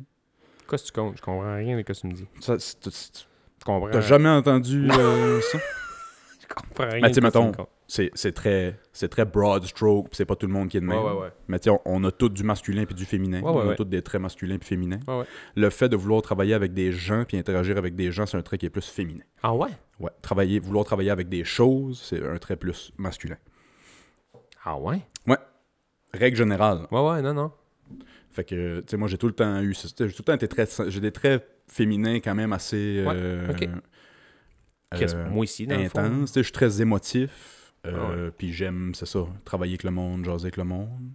Qu'est-ce 0.69 0.83
que 0.83 0.87
tu 0.87 0.93
comptes? 0.93 1.17
Je 1.17 1.21
comprends 1.21 1.55
rien 1.55 1.75
de 1.75 1.81
ce 1.81 1.85
que 1.85 1.93
tu 1.93 2.07
me 2.07 2.13
dis. 2.13 2.27
Ça, 2.39 2.59
c'est- 2.59 2.79
Tu 2.81 3.65
comprends? 3.65 3.89
T'as 3.89 4.01
jamais 4.01 4.29
entendu 4.29 4.89
euh, 4.89 5.41
ça? 5.51 5.59
Je 6.51 6.67
comprends 6.67 6.89
rien 6.89 7.01
Mais 7.01 7.11
tu 7.11 7.21
mettons. 7.21 7.51
C'est 7.87 8.09
c'est 8.13 8.31
très, 8.31 8.79
c'est 8.93 9.09
très 9.09 9.25
broad 9.25 9.65
stroke, 9.65 10.09
pis 10.09 10.15
c'est 10.17 10.25
pas 10.25 10.35
tout 10.35 10.47
le 10.47 10.53
monde 10.53 10.69
qui 10.69 10.77
est 10.77 10.81
de 10.81 10.85
Ouais, 10.87 10.95
même. 10.95 11.03
ouais, 11.05 11.21
ouais. 11.21 11.31
Mais 11.47 11.59
tu 11.59 11.69
sais, 11.69 11.69
on, 11.69 11.81
on 11.85 12.03
a 12.05 12.11
tous 12.11 12.29
du 12.29 12.43
masculin 12.43 12.85
puis 12.85 12.95
du 12.95 13.05
féminin. 13.05 13.41
Ouais, 13.41 13.49
on 13.49 13.55
ouais, 13.57 13.63
a 13.63 13.67
ouais. 13.67 13.75
tous 13.75 13.83
des 13.85 14.01
traits 14.01 14.21
masculins 14.21 14.57
puis 14.57 14.67
féminins. 14.67 14.99
Ouais, 15.07 15.19
ouais. 15.19 15.25
Le 15.55 15.69
fait 15.69 15.89
de 15.89 15.95
vouloir 15.97 16.21
travailler 16.21 16.53
avec 16.53 16.73
des 16.73 16.91
gens 16.91 17.25
puis 17.27 17.37
interagir 17.37 17.77
avec 17.77 17.95
des 17.95 18.11
gens, 18.11 18.25
c'est 18.25 18.37
un 18.37 18.41
trait 18.41 18.57
qui 18.57 18.65
est 18.65 18.69
plus 18.69 18.87
féminin. 18.87 19.23
Ah 19.43 19.53
ouais? 19.53 19.69
Ouais. 19.99 20.11
Travailler, 20.21 20.59
vouloir 20.59 20.85
travailler 20.85 21.09
avec 21.11 21.27
des 21.29 21.43
choses, 21.43 22.01
c'est 22.01 22.25
un 22.25 22.37
trait 22.37 22.55
plus 22.55 22.91
masculin. 22.97 23.37
Ah 24.63 24.77
ouais? 24.77 25.01
Règle 26.13 26.35
générale. 26.35 26.87
Ouais, 26.91 26.99
ouais, 26.99 27.21
non, 27.21 27.33
non. 27.33 27.51
Fait 28.31 28.43
que, 28.43 28.81
tu 28.81 28.85
sais, 28.89 28.97
moi, 28.97 29.07
j'ai 29.07 29.17
tout 29.17 29.27
le 29.27 29.33
temps 29.33 29.61
eu. 29.61 29.73
J'ai 29.73 29.89
tout 29.93 30.03
le 30.19 30.23
temps 30.23 30.33
été 30.33 30.47
très. 30.47 30.67
J'ai 30.89 30.99
des 30.99 31.11
traits 31.13 31.47
féminins 31.67 32.15
quand 32.15 32.35
même 32.35 32.51
assez. 32.51 33.03
Ouais, 33.07 33.13
euh, 33.15 33.49
ok. 33.49 33.69
Euh, 34.93 35.29
moi 35.29 35.43
aussi, 35.43 35.65
dans 35.67 35.79
intense. 35.79 36.33
Je 36.35 36.41
suis 36.41 36.51
très 36.51 36.81
émotif. 36.81 37.73
Ah 37.83 37.87
euh, 37.89 38.31
Puis 38.37 38.51
j'aime, 38.53 38.93
c'est 38.93 39.05
ça, 39.05 39.25
travailler 39.45 39.71
avec 39.73 39.83
le 39.83 39.91
monde, 39.91 40.23
jaser 40.25 40.45
avec 40.45 40.57
le 40.57 40.63
monde. 40.65 41.11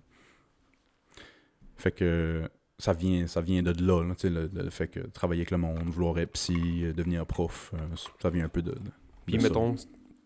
Fait 1.76 1.92
que 1.92 2.48
ça 2.78 2.92
vient, 2.92 3.26
ça 3.26 3.40
vient 3.40 3.62
de 3.62 3.70
là, 3.82 4.02
le, 4.24 4.50
le 4.52 4.70
fait 4.70 4.88
que 4.88 5.00
travailler 5.00 5.42
avec 5.42 5.50
le 5.50 5.58
monde, 5.58 5.84
vouloir 5.88 6.18
être 6.18 6.32
psy, 6.32 6.84
euh, 6.84 6.92
devenir 6.92 7.26
prof, 7.26 7.72
euh, 7.74 7.78
ça 8.20 8.30
vient 8.30 8.44
un 8.44 8.48
peu 8.48 8.62
de. 8.62 8.72
de- 8.72 8.80
Puis 9.26 9.36
de 9.36 9.40
ça. 9.42 9.48
mettons, 9.48 9.74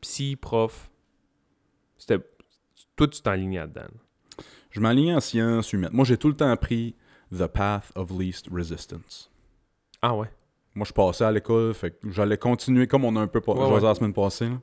psy, 0.00 0.37
prof, 0.37 0.90
c'était... 1.99 2.19
Toi, 2.97 3.09
tu 3.09 3.21
t'enlignes 3.21 3.57
là-dedans. 3.57 3.83
là. 3.83 4.45
Je 4.71 4.80
m'aligne 4.80 5.14
en 5.14 5.21
sciences 5.21 5.73
humaines. 5.73 5.90
Moi, 5.92 6.04
j'ai 6.04 6.16
tout 6.16 6.28
le 6.28 6.37
temps 6.37 6.50
appris 6.50 6.95
The 7.37 7.47
Path 7.47 7.90
of 7.97 8.11
Least 8.19 8.49
Resistance. 8.52 9.30
Ah 10.00 10.14
ouais? 10.16 10.30
Moi, 10.75 10.87
je 10.87 10.93
passais 10.93 11.25
à 11.25 11.33
l'école, 11.33 11.75
fait 11.75 11.91
que 11.91 12.11
j'allais 12.11 12.39
continuer 12.39 12.87
comme 12.87 13.05
on 13.05 13.17
a 13.17 13.21
un 13.21 13.27
peu 13.27 13.41
pas 13.41 13.53
Ouais, 13.53 13.75
ouais. 13.75 13.81
la 13.81 13.95
semaine 13.95 14.12
passée. 14.12 14.49
là. 14.49 14.61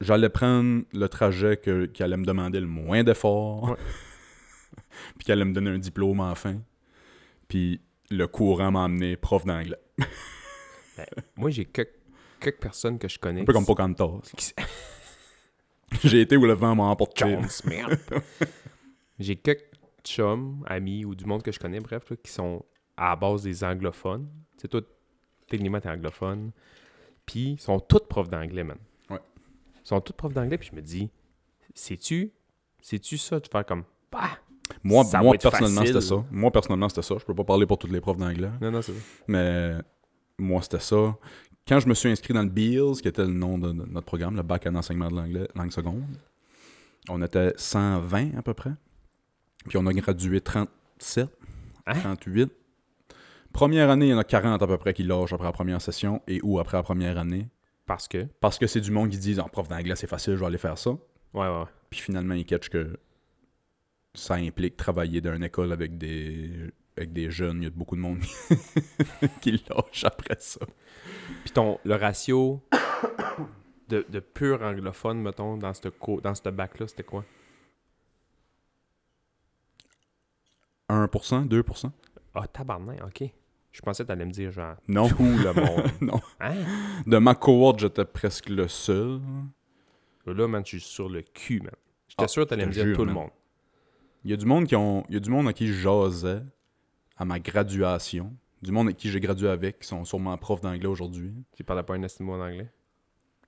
J'allais 0.00 0.28
prendre 0.28 0.82
le 0.92 1.08
trajet 1.08 1.56
que- 1.56 1.86
qui 1.86 2.02
allait 2.02 2.16
me 2.16 2.24
demander 2.24 2.60
le 2.60 2.66
moins 2.66 3.02
d'efforts, 3.02 3.70
Ouais. 3.70 3.76
puis 5.16 5.24
qui 5.24 5.32
allait 5.32 5.44
me 5.44 5.52
donner 5.54 5.70
un 5.70 5.78
diplôme 5.78 6.20
enfin. 6.20 6.56
Puis 7.48 7.80
le 8.10 8.26
courant 8.26 8.70
m'a 8.70 8.84
amené 8.84 9.16
prof 9.16 9.44
d'anglais. 9.46 9.78
Moi, 11.36 11.50
j'ai 11.50 11.64
quelques, 11.64 11.94
quelques 12.40 12.60
personnes 12.60 12.98
que 12.98 13.08
je 13.08 13.18
connais. 13.18 13.40
Un 13.40 13.44
peu 13.44 13.52
comme 13.52 13.62
qui- 13.62 13.68
Pocahontas. 13.68 14.20
qui 14.36 14.44
s- 14.44 14.54
J'ai 16.04 16.20
été 16.22 16.36
où 16.36 16.44
le 16.44 16.52
vent 16.54 16.74
m'a 16.74 16.84
emporté. 16.84 17.38
J'ai 19.18 19.36
quelques 19.36 19.70
chums, 20.04 20.62
amis 20.66 21.04
ou 21.04 21.14
du 21.14 21.24
monde 21.24 21.42
que 21.42 21.52
je 21.52 21.58
connais, 21.58 21.80
bref, 21.80 22.10
là, 22.10 22.16
qui 22.22 22.30
sont 22.32 22.64
à 22.96 23.10
la 23.10 23.16
base 23.16 23.42
des 23.42 23.64
anglophones. 23.64 24.28
C'est 24.56 24.68
toi, 24.68 24.80
techniquement, 25.48 25.80
t'es 25.80 25.88
anglophone. 25.88 26.50
Puis, 27.26 27.52
ils 27.52 27.60
sont 27.60 27.80
tous 27.80 28.00
profs 28.08 28.28
d'anglais, 28.28 28.64
man. 28.64 28.78
Ouais. 29.10 29.20
Ils 29.84 29.88
sont 29.88 30.00
tous 30.00 30.12
profs 30.12 30.32
d'anglais, 30.34 30.58
puis 30.58 30.68
je 30.70 30.76
me 30.76 30.82
dis, 30.82 31.10
sais-tu, 31.74 32.32
sais-tu 32.80 33.18
ça, 33.18 33.40
de 33.40 33.46
faire 33.46 33.64
comme, 33.64 33.84
bah, 34.12 34.38
Moi, 34.82 35.04
Ça 35.04 35.20
moi 35.22 35.36
personnellement, 35.38 35.84
c'était 35.84 36.00
ça. 36.00 36.24
Moi, 36.30 36.50
personnellement, 36.50 36.88
c'était 36.88 37.02
ça. 37.02 37.16
Je 37.18 37.24
peux 37.24 37.34
pas 37.34 37.44
parler 37.44 37.66
pour 37.66 37.78
toutes 37.78 37.92
les 37.92 38.00
profs 38.00 38.16
d'anglais. 38.18 38.50
non, 38.60 38.70
non, 38.70 38.82
c'est 38.82 38.92
ça. 38.92 38.98
Mais 39.26 39.72
moi, 40.38 40.62
c'était 40.62 40.80
ça. 40.80 41.16
Quand 41.66 41.80
je 41.80 41.88
me 41.88 41.94
suis 41.94 42.10
inscrit 42.10 42.34
dans 42.34 42.42
le 42.42 42.50
BEALS, 42.50 43.00
qui 43.00 43.08
était 43.08 43.22
le 43.22 43.32
nom 43.32 43.56
de 43.58 43.68
de 43.68 43.72
notre 43.86 44.06
programme, 44.06 44.36
le 44.36 44.42
bac 44.42 44.66
en 44.66 44.74
enseignement 44.74 45.08
de 45.08 45.16
l'anglais, 45.16 45.48
langue 45.54 45.72
seconde, 45.72 46.04
on 47.08 47.22
était 47.22 47.54
120 47.56 48.36
à 48.36 48.42
peu 48.42 48.52
près. 48.52 48.72
Puis 49.68 49.78
on 49.78 49.86
a 49.86 49.92
gradué 49.94 50.40
37, 50.42 51.28
Hein? 51.86 52.00
38. 52.00 52.52
Première 53.54 53.88
année, 53.88 54.06
il 54.06 54.10
y 54.10 54.14
en 54.14 54.18
a 54.18 54.24
40 54.24 54.60
à 54.62 54.66
peu 54.66 54.76
près 54.78 54.92
qui 54.92 55.04
lâchent 55.04 55.32
après 55.32 55.46
la 55.46 55.52
première 55.52 55.80
session 55.80 56.20
et 56.26 56.40
ou 56.42 56.58
après 56.58 56.76
la 56.76 56.82
première 56.82 57.16
année. 57.18 57.48
Parce 57.86 58.08
que, 58.08 58.24
Parce 58.40 58.58
que 58.58 58.66
c'est 58.66 58.80
du 58.80 58.90
monde 58.90 59.10
qui 59.10 59.16
disent 59.18 59.38
en 59.38 59.48
prof 59.48 59.68
d'anglais, 59.68 59.94
c'est 59.94 60.08
facile, 60.08 60.34
je 60.34 60.40
vais 60.40 60.46
aller 60.46 60.58
faire 60.58 60.76
ça. 60.76 60.90
ouais, 60.90 60.98
ouais. 61.48 61.64
Puis 61.88 62.00
finalement, 62.00 62.34
ils 62.34 62.44
catchent 62.44 62.68
que 62.68 62.98
ça 64.12 64.34
implique 64.34 64.76
travailler 64.76 65.20
dans 65.20 65.34
une 65.34 65.44
école 65.44 65.70
avec 65.72 65.96
des, 65.98 66.50
avec 66.96 67.12
des 67.12 67.30
jeunes. 67.30 67.58
Il 67.62 67.64
y 67.64 67.66
a 67.68 67.70
beaucoup 67.70 67.94
de 67.94 68.00
monde 68.00 68.18
qui 69.40 69.52
lâchent 69.52 70.02
après 70.04 70.36
ça. 70.40 70.60
Puis 71.44 71.52
ton, 71.52 71.78
le 71.84 71.94
ratio 71.94 72.60
de, 73.88 74.04
de 74.08 74.18
pur 74.18 74.62
anglophone, 74.62 75.20
mettons, 75.22 75.56
dans 75.56 75.74
ce 75.74 75.88
co- 75.90 76.20
dans 76.20 76.34
ce 76.34 76.48
bac-là, 76.48 76.88
c'était 76.88 77.04
quoi? 77.04 77.24
1%, 80.88 81.46
2%? 81.48 81.90
Ah, 82.34 82.46
tabarnak, 82.48 83.00
ok. 83.04 83.30
Je 83.74 83.80
pensais 83.82 84.04
que 84.04 84.08
t'allais 84.08 84.24
me 84.24 84.30
dire, 84.30 84.52
genre, 84.52 84.76
Non. 84.86 85.08
tout 85.08 85.24
le 85.24 85.52
monde. 85.52 85.90
non. 86.00 86.20
Hein? 86.40 86.54
De 87.06 87.18
ma 87.18 87.34
cohorte, 87.34 87.80
j'étais 87.80 88.04
presque 88.04 88.48
le 88.48 88.68
seul. 88.68 89.20
Là, 90.26 90.46
man, 90.46 90.62
je 90.64 90.78
suis 90.78 90.80
sur 90.80 91.08
le 91.08 91.22
cul, 91.22 91.60
man. 91.60 91.72
J'étais 92.08 92.22
Ah, 92.24 92.28
sûr 92.28 92.44
que 92.44 92.50
t'allais 92.50 92.66
me 92.66 92.72
dire 92.72 92.84
jure, 92.84 92.96
tout 92.96 93.04
le 93.04 93.12
monde. 93.12 93.30
Il 94.24 94.30
y 94.30 94.34
a 94.34 94.36
du 94.36 94.46
monde 94.46 94.66
qui 94.66 94.76
ont. 94.76 95.04
Il 95.08 95.14
y 95.14 95.16
a 95.16 95.20
du 95.20 95.28
monde 95.28 95.48
à 95.48 95.52
qui 95.52 95.66
je 95.66 95.72
jasais 95.74 96.40
à 97.16 97.24
ma 97.24 97.40
graduation. 97.40 98.32
Du 98.62 98.70
monde 98.70 98.86
avec 98.86 98.96
qui 98.96 99.10
j'ai 99.10 99.20
gradué 99.20 99.48
avec, 99.48 99.80
qui 99.80 99.88
sont 99.88 100.04
sûrement 100.04 100.38
profs 100.38 100.60
d'anglais 100.62 100.86
aujourd'hui. 100.86 101.34
Tu 101.56 101.64
parlais 101.64 101.82
pas 101.82 101.94
un 101.94 102.02
estime 102.04 102.30
en 102.30 102.40
anglais? 102.40 102.70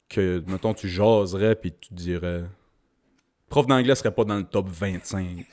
Que, 0.08 0.42
mettons, 0.48 0.74
tu 0.74 0.88
jaserais 0.88 1.54
puis 1.54 1.72
tu 1.72 1.94
dirais. 1.94 2.44
Prof 3.48 3.66
d'anglais 3.68 3.94
serait 3.94 4.12
pas 4.14 4.24
dans 4.24 4.36
le 4.36 4.44
top 4.44 4.68
25. 4.68 5.46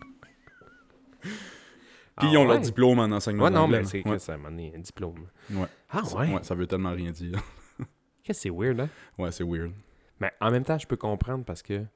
Puis 2.18 2.28
ils 2.30 2.38
ont 2.38 2.46
leur 2.46 2.60
diplôme 2.60 2.98
en 2.98 3.04
enseignement 3.04 3.44
Ah 3.44 3.48
Ouais, 3.48 3.54
non, 3.54 3.68
mais 3.68 3.84
c'est 3.84 3.98
Ouais. 4.06 4.12
que 4.16 4.18
ça 4.18 4.36
m'a 4.38 4.48
donné 4.50 4.72
un 4.74 4.78
diplôme. 4.78 5.26
Ouais. 5.50 5.66
Ah, 5.90 6.02
Ça- 6.04 6.16
ouais? 6.18 6.38
Ça 6.42 6.54
veut 6.54 6.66
tellement 6.66 6.92
rien 6.92 7.10
dire. 7.10 7.32
Qu'est-ce 8.24 8.38
que 8.38 8.42
c'est 8.44 8.50
weird, 8.50 8.80
hein? 8.80 8.88
Ouais, 9.18 9.30
c'est 9.32 9.44
weird. 9.44 9.72
Mais 10.18 10.32
en 10.40 10.50
même 10.50 10.64
temps, 10.64 10.78
je 10.78 10.86
peux 10.86 10.96
comprendre 10.96 11.44
parce 11.44 11.62
que, 11.62 11.78
tu 11.80 11.86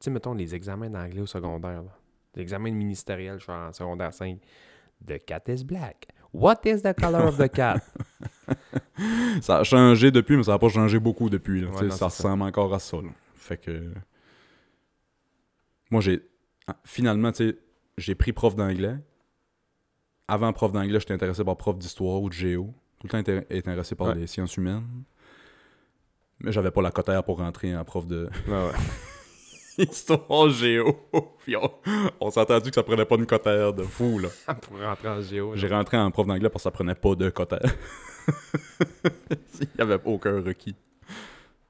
sais, 0.00 0.10
mettons 0.10 0.32
les 0.34 0.54
examens 0.54 0.88
d'anglais 0.90 1.20
au 1.20 1.26
secondaire, 1.26 1.82
là. 1.82 1.90
L'examen 2.34 2.70
ministériel, 2.70 3.38
je 3.38 3.44
suis 3.44 3.52
en 3.52 3.72
secondaire 3.72 4.12
5. 4.12 4.38
The 5.06 5.22
cat 5.24 5.42
is 5.48 5.62
black. 5.64 6.08
What 6.32 6.60
is 6.64 6.82
the 6.82 6.92
color 6.98 7.26
of 7.26 7.38
the 7.38 7.50
cat? 7.50 7.80
Ça 9.42 9.58
a 9.58 9.64
changé 9.64 10.10
depuis, 10.10 10.36
mais 10.36 10.42
ça 10.42 10.52
n'a 10.52 10.58
pas 10.58 10.68
changé 10.68 10.98
beaucoup 10.98 11.28
depuis. 11.30 11.60
là. 11.62 11.68
Ouais, 11.70 11.82
non, 11.84 11.90
ça. 11.90 12.06
ressemble 12.06 12.42
encore 12.44 12.72
à 12.74 12.78
ça. 12.78 12.96
là. 12.98 13.08
Fait 13.34 13.56
que. 13.58 13.92
Moi, 15.90 16.00
j'ai. 16.00 16.22
ah, 16.66 16.76
Finalement, 16.84 17.32
tu 17.32 17.48
sais, 17.50 17.58
j'ai 17.98 18.14
pris 18.14 18.32
prof 18.32 18.54
d'anglais. 18.54 18.96
Avant 20.28 20.52
prof 20.52 20.72
d'anglais, 20.72 20.98
j'étais 21.00 21.14
intéressé 21.14 21.44
par 21.44 21.56
prof 21.56 21.78
d'histoire 21.78 22.20
ou 22.20 22.28
de 22.28 22.34
géo. 22.34 22.74
Tout 23.00 23.06
le 23.06 23.10
temps 23.10 23.18
intér- 23.18 23.46
intéressé 23.50 23.94
par 23.94 24.08
Ouais. 24.08 24.14
les 24.16 24.26
sciences 24.26 24.56
humaines. 24.56 24.86
Mais 26.40 26.52
j'avais 26.52 26.70
pas 26.70 26.82
la 26.82 26.90
cotère 26.90 27.22
pour 27.24 27.38
rentrer 27.38 27.74
en 27.76 27.84
prof 27.84 28.06
de 28.06 28.28
ouais. 28.48 28.70
histoire 29.78 30.50
géo. 30.50 31.08
Puis 31.44 31.56
on, 31.56 31.70
on 32.20 32.30
s'est 32.30 32.40
entendu 32.40 32.70
que 32.70 32.74
ça 32.74 32.82
prenait 32.82 33.04
pas 33.04 33.14
une 33.16 33.26
cotère 33.26 33.72
de 33.72 33.82
fou, 33.84 34.18
là. 34.18 34.28
Pour 34.54 34.78
rentrer 34.80 35.08
en 35.08 35.20
géo. 35.22 35.54
J'ai 35.54 35.68
rentré 35.68 35.96
en 35.96 36.10
prof 36.10 36.26
d'anglais 36.26 36.48
parce 36.50 36.62
que 36.64 36.68
ça 36.68 36.70
prenait 36.72 36.94
pas 36.94 37.14
de 37.14 37.30
cotère. 37.30 37.60
Il 39.60 39.68
y 39.78 39.80
avait 39.82 39.98
aucun 40.04 40.42
requis. 40.42 40.74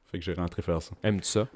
Fait 0.07 0.19
que 0.19 0.25
j'ai 0.25 0.33
rentré 0.35 0.62
faire 0.62 0.81
ça. 0.81 0.95
Aimes-tu 1.03 1.27
ça? 1.29 1.47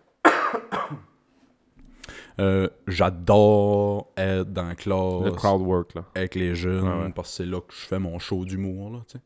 Euh, 2.39 2.69
J'adore 2.87 4.13
être 4.17 4.53
dans 4.53 4.69
la 4.69 4.75
classe 4.75 5.25
Le 5.25 5.31
crowd 5.33 5.63
work, 5.63 5.95
là. 5.95 6.05
avec 6.15 6.35
les 6.35 6.55
jeunes 6.55 6.87
ouais. 6.89 7.13
parce 7.15 7.29
que 7.31 7.35
c'est 7.37 7.47
là 7.47 7.61
que 7.61 7.73
je 7.75 7.81
fais 7.81 7.99
mon 7.99 8.19
show 8.19 8.45
d'humour. 8.45 8.91
là, 8.93 8.99
tu 9.09 9.19
sais. 9.19 9.25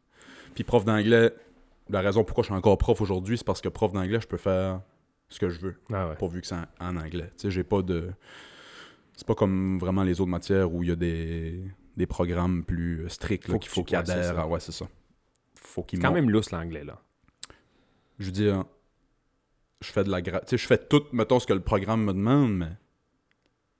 Puis 0.54 0.64
prof 0.64 0.84
d'anglais, 0.84 1.32
la 1.90 2.00
raison 2.00 2.24
pourquoi 2.24 2.42
je 2.42 2.46
suis 2.46 2.54
encore 2.54 2.78
prof 2.78 3.00
aujourd'hui, 3.00 3.36
c'est 3.38 3.46
parce 3.46 3.60
que 3.60 3.68
prof 3.68 3.92
d'anglais, 3.92 4.20
je 4.20 4.26
peux 4.26 4.36
faire 4.36 4.80
ce 5.28 5.38
que 5.38 5.48
je 5.48 5.60
veux, 5.60 5.76
Ah 5.92 6.08
ouais. 6.08 6.14
pourvu 6.16 6.40
que 6.40 6.46
c'est 6.46 6.54
en, 6.54 6.64
en 6.80 6.96
anglais. 6.96 7.30
Tu 7.36 7.42
sais, 7.42 7.50
j'ai 7.50 7.64
pas 7.64 7.82
de... 7.82 8.10
C'est 9.16 9.26
pas 9.26 9.34
comme 9.34 9.78
vraiment 9.78 10.02
les 10.02 10.20
autres 10.20 10.30
matières 10.30 10.72
où 10.72 10.82
il 10.82 10.88
y 10.88 10.92
a 10.92 10.96
des, 10.96 11.60
des 11.96 12.06
programmes 12.06 12.64
plus 12.64 13.04
euh, 13.04 13.08
stricts 13.08 13.46
qu'il 13.58 13.68
faut 13.70 13.84
qu'ils 13.84 13.96
adhèrent. 13.96 14.48
Ouais, 14.50 14.58
c'est 14.60 14.72
ça. 14.72 14.86
Faut 15.54 15.82
qu'ils 15.82 15.98
C'est 16.00 16.04
quand 16.06 16.12
même 16.12 16.30
lousse 16.30 16.50
l'anglais, 16.50 16.84
là. 16.84 17.00
Je 18.18 18.26
veux 18.26 18.32
dire, 18.32 18.64
je 19.80 19.90
fais 19.90 20.02
de 20.04 20.10
la 20.10 20.20
gra... 20.22 20.40
Tu 20.40 20.50
sais, 20.50 20.56
je 20.56 20.66
fais 20.66 20.78
tout, 20.78 21.02
mettons, 21.12 21.38
ce 21.40 21.46
que 21.46 21.52
le 21.52 21.60
programme 21.60 22.04
me 22.04 22.12
demande, 22.12 22.56
mais 22.56 22.70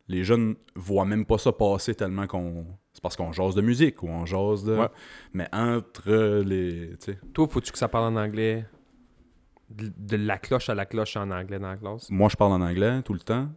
les 0.09 0.25
jeunes 0.25 0.57
voient 0.75 1.05
même 1.05 1.25
pas 1.25 1.39
ça 1.39 1.53
passer 1.53 1.95
tellement 1.95 2.27
qu'on... 2.27 2.67
C'est 2.93 3.03
parce 3.03 3.17
qu'on 3.17 3.33
jase 3.33 3.55
de 3.55 3.63
musique 3.63 4.03
ou 4.03 4.09
on 4.09 4.27
jase 4.27 4.65
de... 4.65 4.77
Ouais. 4.77 4.89
Mais 5.33 5.49
entre 5.53 6.43
les... 6.43 6.91
Toi, 7.33 7.49
faut-tu 7.49 7.73
que 7.73 7.79
ça 7.79 7.89
parle 7.89 8.15
en 8.15 8.17
anglais? 8.21 8.67
De, 9.71 9.91
de 9.97 10.17
la 10.17 10.39
cloche 10.39 10.69
à 10.69 10.75
la 10.75 10.85
cloche 10.87 11.17
en 11.17 11.31
anglais 11.31 11.59
dans 11.59 11.71
la 11.71 11.77
classe? 11.77 12.11
moi, 12.11 12.29
je 12.29 12.37
parle 12.37 12.53
en 12.53 12.61
anglais 12.61 13.03
tout 13.03 13.15
le 13.15 13.21
temps, 13.21 13.49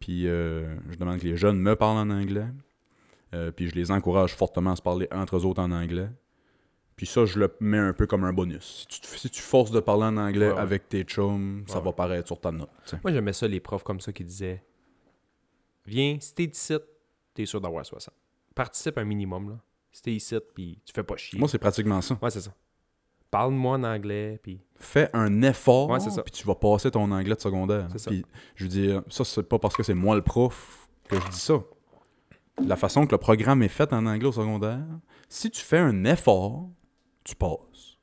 puis 0.00 0.26
euh, 0.26 0.74
je 0.90 0.96
demande 0.96 1.20
que 1.20 1.24
les 1.26 1.36
jeunes 1.36 1.58
me 1.60 1.76
parlent 1.76 1.96
en 1.96 2.10
anglais, 2.10 2.48
euh, 3.32 3.52
puis 3.52 3.68
je 3.68 3.74
les 3.76 3.92
encourage 3.92 4.34
fortement 4.34 4.72
à 4.72 4.76
se 4.76 4.82
parler 4.82 5.06
entre 5.12 5.36
eux 5.36 5.46
autres 5.46 5.62
en 5.62 5.70
anglais. 5.70 6.08
Puis 6.96 7.06
ça, 7.06 7.24
je 7.24 7.38
le 7.38 7.54
mets 7.60 7.78
un 7.78 7.92
peu 7.92 8.06
comme 8.06 8.24
un 8.24 8.32
bonus. 8.32 8.86
Si 8.90 9.00
tu, 9.00 9.16
si 9.16 9.30
tu 9.30 9.40
forces 9.40 9.70
de 9.70 9.80
parler 9.80 10.04
en 10.04 10.16
anglais 10.18 10.48
Ouais, 10.48 10.54
ouais. 10.54 10.60
avec 10.60 10.88
tes 10.88 11.04
chums, 11.04 11.64
ça 11.68 11.80
va 11.80 11.92
paraître 11.92 12.26
sur 12.26 12.40
ta 12.40 12.50
note. 12.52 12.68
Moi, 13.02 13.12
j'aimais 13.12 13.32
ça, 13.32 13.46
les 13.48 13.60
profs 13.60 13.84
comme 13.84 14.00
ça 14.00 14.12
qui 14.12 14.24
disaient 14.24 14.62
Viens, 15.86 16.16
si 16.20 16.34
t'es 16.34 16.44
ici, 16.44 16.74
t'es 17.34 17.46
sûr 17.46 17.60
d'avoir 17.60 17.84
60. 17.84 18.14
Participe 18.54 18.98
un 18.98 19.04
minimum, 19.04 19.50
là. 19.50 19.58
Si 19.90 20.02
t'es 20.02 20.12
ici, 20.12 20.36
puis 20.54 20.80
tu 20.84 20.92
fais 20.92 21.02
pas 21.02 21.16
chier. 21.16 21.38
Moi, 21.38 21.48
c'est 21.48 21.58
pratiquement 21.58 22.00
ça. 22.00 22.18
ouais, 22.20 22.30
c'est 22.30 22.40
ça. 22.40 22.54
Parle-moi 23.30 23.76
en 23.78 23.84
anglais, 23.84 24.38
puis. 24.42 24.60
fais 24.76 25.08
un 25.14 25.42
effort, 25.42 25.88
Ouais, 25.88 25.98
puis 25.98 26.32
tu 26.32 26.46
vas 26.46 26.54
passer 26.54 26.90
ton 26.90 27.10
anglais 27.10 27.34
de 27.34 27.40
secondaire. 27.40 27.88
C'est 27.92 27.98
ça. 27.98 28.10
Puis, 28.10 28.24
je 28.54 28.64
veux 28.64 28.70
dire, 28.70 29.02
ça, 29.08 29.24
c'est 29.24 29.42
pas 29.42 29.58
parce 29.58 29.74
que 29.76 29.82
c'est 29.82 29.94
moi 29.94 30.14
le 30.16 30.22
prof 30.22 30.88
que 31.08 31.18
je 31.18 31.28
dis 31.28 31.38
ça. 31.38 31.62
La 32.66 32.76
façon 32.76 33.06
que 33.06 33.12
le 33.12 33.18
programme 33.18 33.62
est 33.62 33.68
fait 33.68 33.90
en 33.92 34.04
anglais 34.04 34.28
au 34.28 34.32
secondaire, 34.32 34.84
si 35.28 35.50
tu 35.50 35.62
fais 35.62 35.78
un 35.78 36.04
effort, 36.04 36.68
tu 37.24 37.34
passes. 37.34 37.96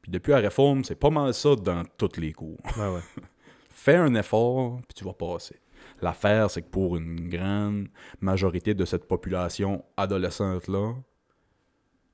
Puis 0.00 0.10
depuis 0.10 0.30
la 0.30 0.38
réforme, 0.38 0.84
c'est 0.84 0.94
pas 0.94 1.10
mal 1.10 1.34
ça 1.34 1.54
dans 1.56 1.82
tous 1.98 2.18
les 2.18 2.32
cours. 2.32 2.58
Ouais, 2.78 2.88
ouais. 2.88 3.00
Fais 3.70 3.96
un 3.96 4.14
effort, 4.14 4.80
puis 4.88 4.94
tu 4.94 5.04
vas 5.04 5.12
passer. 5.12 5.56
L'affaire, 6.02 6.50
c'est 6.50 6.62
que 6.62 6.68
pour 6.68 6.96
une 6.96 7.28
grande 7.28 7.88
majorité 8.20 8.74
de 8.74 8.84
cette 8.84 9.06
population 9.06 9.84
adolescente-là, 9.96 10.94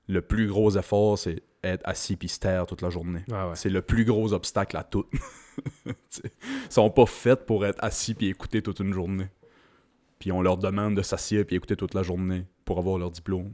le 0.09 0.22
plus 0.22 0.46
gros 0.46 0.77
effort, 0.77 1.18
c'est 1.18 1.42
être 1.64 1.83
assis 1.85 2.16
puis 2.16 2.31
toute 2.68 2.83
la 2.83 2.90
journée. 2.90 3.25
Ouais. 3.29 3.55
C'est 3.55 3.70
le 3.70 3.83
plus 3.83 4.05
gros 4.05 4.33
obstacle 4.33 4.77
à 4.77 4.85
tout. 4.85 5.07
Ils 5.87 5.92
sont 6.70 6.90
pas 6.90 7.07
faits 7.07 7.46
pour 7.46 7.66
être 7.66 7.83
assis 7.83 8.14
puis 8.14 8.29
écouter 8.29 8.62
toute 8.62 8.81
une 8.81 8.92
journée. 8.92 9.29
Puis 10.18 10.33
on 10.33 10.42
leur 10.42 10.57
demande 10.57 10.96
de 10.96 11.03
s'assier 11.03 11.44
puis 11.44 11.57
écouter 11.57 11.77
toute 11.77 11.94
la 11.94 12.03
journée 12.03 12.44
pour 12.64 12.79
avoir 12.79 12.99
leur 12.99 13.11
diplôme. 13.11 13.53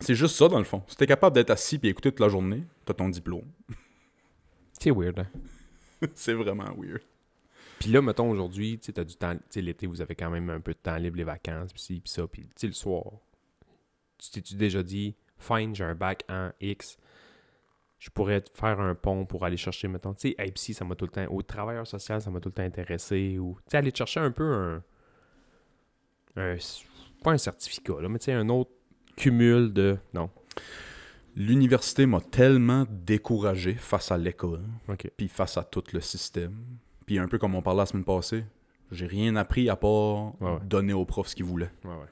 C'est 0.00 0.14
juste 0.14 0.36
ça, 0.36 0.48
dans 0.48 0.58
le 0.58 0.64
fond. 0.64 0.82
Si 0.86 0.96
t'es 0.96 1.06
capable 1.06 1.34
d'être 1.34 1.50
assis 1.50 1.78
puis 1.78 1.88
écouter 1.88 2.10
toute 2.10 2.20
la 2.20 2.28
journée, 2.28 2.64
t'as 2.84 2.94
ton 2.94 3.08
diplôme. 3.08 3.46
C'est 4.80 4.92
weird, 4.92 5.18
hein? 5.18 5.26
c'est 6.14 6.34
vraiment 6.34 6.72
weird. 6.76 7.02
Puis 7.78 7.90
là, 7.90 8.02
mettons, 8.02 8.30
aujourd'hui, 8.30 8.78
tu 8.78 8.92
t'as 8.92 9.04
du 9.04 9.16
temps... 9.16 9.34
Tu 9.34 9.40
sais, 9.50 9.60
l'été, 9.60 9.86
vous 9.86 10.00
avez 10.00 10.14
quand 10.14 10.30
même 10.30 10.50
un 10.50 10.60
peu 10.60 10.72
de 10.72 10.78
temps 10.78 10.96
libre, 10.96 11.16
les 11.16 11.24
vacances, 11.24 11.72
puis 11.72 11.82
ci, 11.82 12.00
puis 12.00 12.10
ça. 12.10 12.26
Puis, 12.26 12.42
tu 12.42 12.50
sais, 12.56 12.66
le 12.66 12.72
soir, 12.72 13.04
tu 14.18 14.30
t'es-tu 14.30 14.56
déjà 14.56 14.82
dit, 14.82 15.14
fine, 15.38 15.74
j'ai 15.74 15.84
un 15.84 15.94
bac 15.94 16.24
en 16.28 16.50
X, 16.60 16.98
je 17.98 18.10
pourrais 18.10 18.42
faire 18.52 18.80
un 18.80 18.94
pont 18.94 19.26
pour 19.26 19.44
aller 19.44 19.56
chercher, 19.56 19.88
mettons, 19.88 20.14
tu 20.14 20.30
sais, 20.30 20.34
hey, 20.38 20.50
psy, 20.52 20.74
ça 20.74 20.84
m'a 20.84 20.94
tout 20.94 21.04
le 21.04 21.10
temps... 21.10 21.26
Au 21.26 21.42
travailleur 21.42 21.86
social, 21.86 22.20
ça 22.20 22.30
m'a 22.30 22.40
tout 22.40 22.48
le 22.48 22.54
temps 22.54 22.62
intéressé, 22.62 23.38
ou... 23.38 23.56
Tu 23.64 23.70
sais, 23.70 23.76
aller 23.76 23.92
te 23.92 23.98
chercher 23.98 24.20
un 24.20 24.30
peu 24.30 24.52
un... 24.52 24.82
un 26.36 26.56
pas 27.22 27.32
un 27.32 27.38
certificat, 27.38 28.00
là, 28.00 28.08
mais 28.08 28.18
tu 28.18 28.26
sais, 28.26 28.32
un 28.32 28.48
autre 28.48 28.70
cumul 29.16 29.72
de... 29.72 29.98
Non. 30.14 30.30
L'université 31.36 32.06
m'a 32.06 32.20
tellement 32.20 32.86
découragé 32.88 33.74
face 33.74 34.10
à 34.10 34.18
l'école, 34.18 34.64
OK. 34.88 35.10
puis 35.16 35.28
face 35.28 35.56
à 35.56 35.62
tout 35.62 35.84
le 35.92 36.00
système. 36.00 36.56
Puis 37.08 37.18
un 37.18 37.26
peu 37.26 37.38
comme 37.38 37.54
on 37.54 37.62
parlait 37.62 37.78
la 37.80 37.86
semaine 37.86 38.04
passée, 38.04 38.44
j'ai 38.92 39.06
rien 39.06 39.34
appris 39.36 39.70
à 39.70 39.76
part 39.76 40.38
Ouais, 40.42 40.50
ouais. 40.50 40.58
donner 40.66 40.92
aux 40.92 41.06
profs 41.06 41.28
ce 41.28 41.36
qu'ils 41.36 41.46
voulaient. 41.46 41.70
Ouais, 41.82 41.90
ouais. 41.92 42.06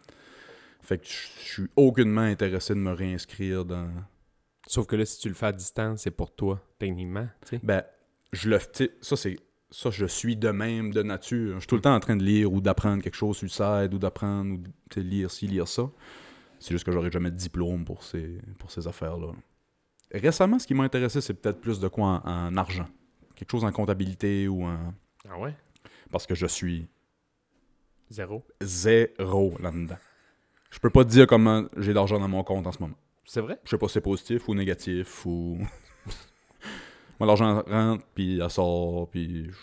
Fait 0.81 0.97
que 0.97 1.05
je 1.07 1.13
suis 1.53 1.67
aucunement 1.77 2.23
intéressé 2.23 2.73
de 2.75 2.79
me 2.79 2.93
réinscrire 2.93 3.67
dans... 3.67 3.91
Sauf 4.67 4.87
que 4.87 4.97
là, 4.97 5.05
si 5.05 5.19
tu 5.19 5.29
le 5.29 5.35
fais 5.35 5.47
à 5.47 5.53
distance, 5.53 6.01
c'est 6.01 6.11
pour 6.11 6.35
toi, 6.35 6.63
techniquement. 6.79 7.29
Ben, 7.63 7.83
je 8.33 8.49
le... 8.49 8.59
Ça, 9.03 9.17
c'est... 9.17 9.37
Ça, 9.71 9.91
je 9.91 10.07
suis 10.07 10.35
de 10.35 10.49
même, 10.49 10.95
de 10.95 11.03
nature. 11.03 11.57
Je 11.57 11.59
suis 11.59 11.67
tout 11.67 11.75
le 11.75 11.83
temps 11.83 11.95
en 11.95 12.01
train 12.01 12.17
de 12.17 12.25
lire 12.25 12.51
ou 12.51 12.63
d'apprendre 12.63 13.03
quelque 13.03 13.17
chose 13.17 13.37
sur 13.37 13.45
le 13.45 13.51
site 13.51 13.93
ou 13.93 13.99
d'apprendre 13.99 14.55
ou 14.55 14.57
de 14.95 15.01
lire 15.03 15.31
ci, 15.31 15.47
lire 15.47 15.69
ça. 15.69 15.91
C'est 16.59 16.73
juste 16.73 16.87
que 16.87 16.93
j'aurais 16.93 17.11
jamais 17.11 17.31
de 17.31 17.37
diplôme 17.37 17.85
pour 17.85 18.03
ces, 18.03 18.39
pour 18.59 18.71
ces 18.71 18.87
affaires-là. 18.89 19.33
Récemment, 20.11 20.59
ce 20.59 20.67
qui 20.67 20.73
m'a 20.73 20.85
intéressé, 20.85 21.21
c'est 21.21 21.35
peut-être 21.35 21.61
plus 21.61 21.81
de 21.81 21.89
quoi 21.89 22.23
en, 22.25 22.47
en 22.47 22.57
argent. 22.57 22.87
Quelque 23.37 23.51
chose 23.51 23.65
en 23.65 23.71
comptabilité 23.71 24.49
ou 24.49 24.65
en... 24.65 24.93
Ah 25.29 25.39
ouais? 25.39 25.55
Parce 26.11 26.27
que 26.27 26.35
je 26.35 26.47
suis 26.47 26.89
Zéro. 28.11 28.45
zéro 28.61 29.57
là-dedans. 29.61 29.99
Je 30.71 30.79
peux 30.81 30.91
pas 30.91 31.05
te 31.05 31.11
dire 31.11 31.27
comment 31.27 31.65
j'ai 31.77 31.93
d'argent 31.95 32.19
dans 32.19 32.29
mon 32.29 32.43
compte 32.45 32.67
en 32.67 32.73
ce 32.73 32.81
moment. 32.81 32.97
C'est 33.25 33.41
vrai? 33.41 33.59
Je 33.65 33.71
sais 33.71 33.79
pas 33.79 33.87
si 33.89 33.95
c'est 33.95 34.01
positif 34.01 34.49
ou 34.49 34.55
négatif 34.55 35.25
ou... 35.27 35.59
Moi, 37.19 37.27
l'argent 37.27 37.63
rentre, 37.67 38.05
puis 38.15 38.41
elle 38.41 38.51
sort, 38.51 39.09
puis... 39.11 39.51
Je... 39.51 39.57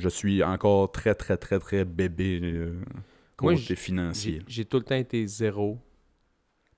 je 0.00 0.08
suis 0.08 0.42
encore 0.42 0.90
très, 0.92 1.14
très, 1.14 1.36
très, 1.36 1.58
très 1.58 1.84
bébé 1.84 2.40
euh, 2.42 2.80
Moi, 3.42 3.52
côté 3.54 3.56
j- 3.56 3.76
financier. 3.76 4.42
J'ai 4.46 4.54
j'ai 4.54 4.64
tout 4.64 4.78
le 4.78 4.84
temps 4.84 4.94
été 4.94 5.26
zéro. 5.26 5.78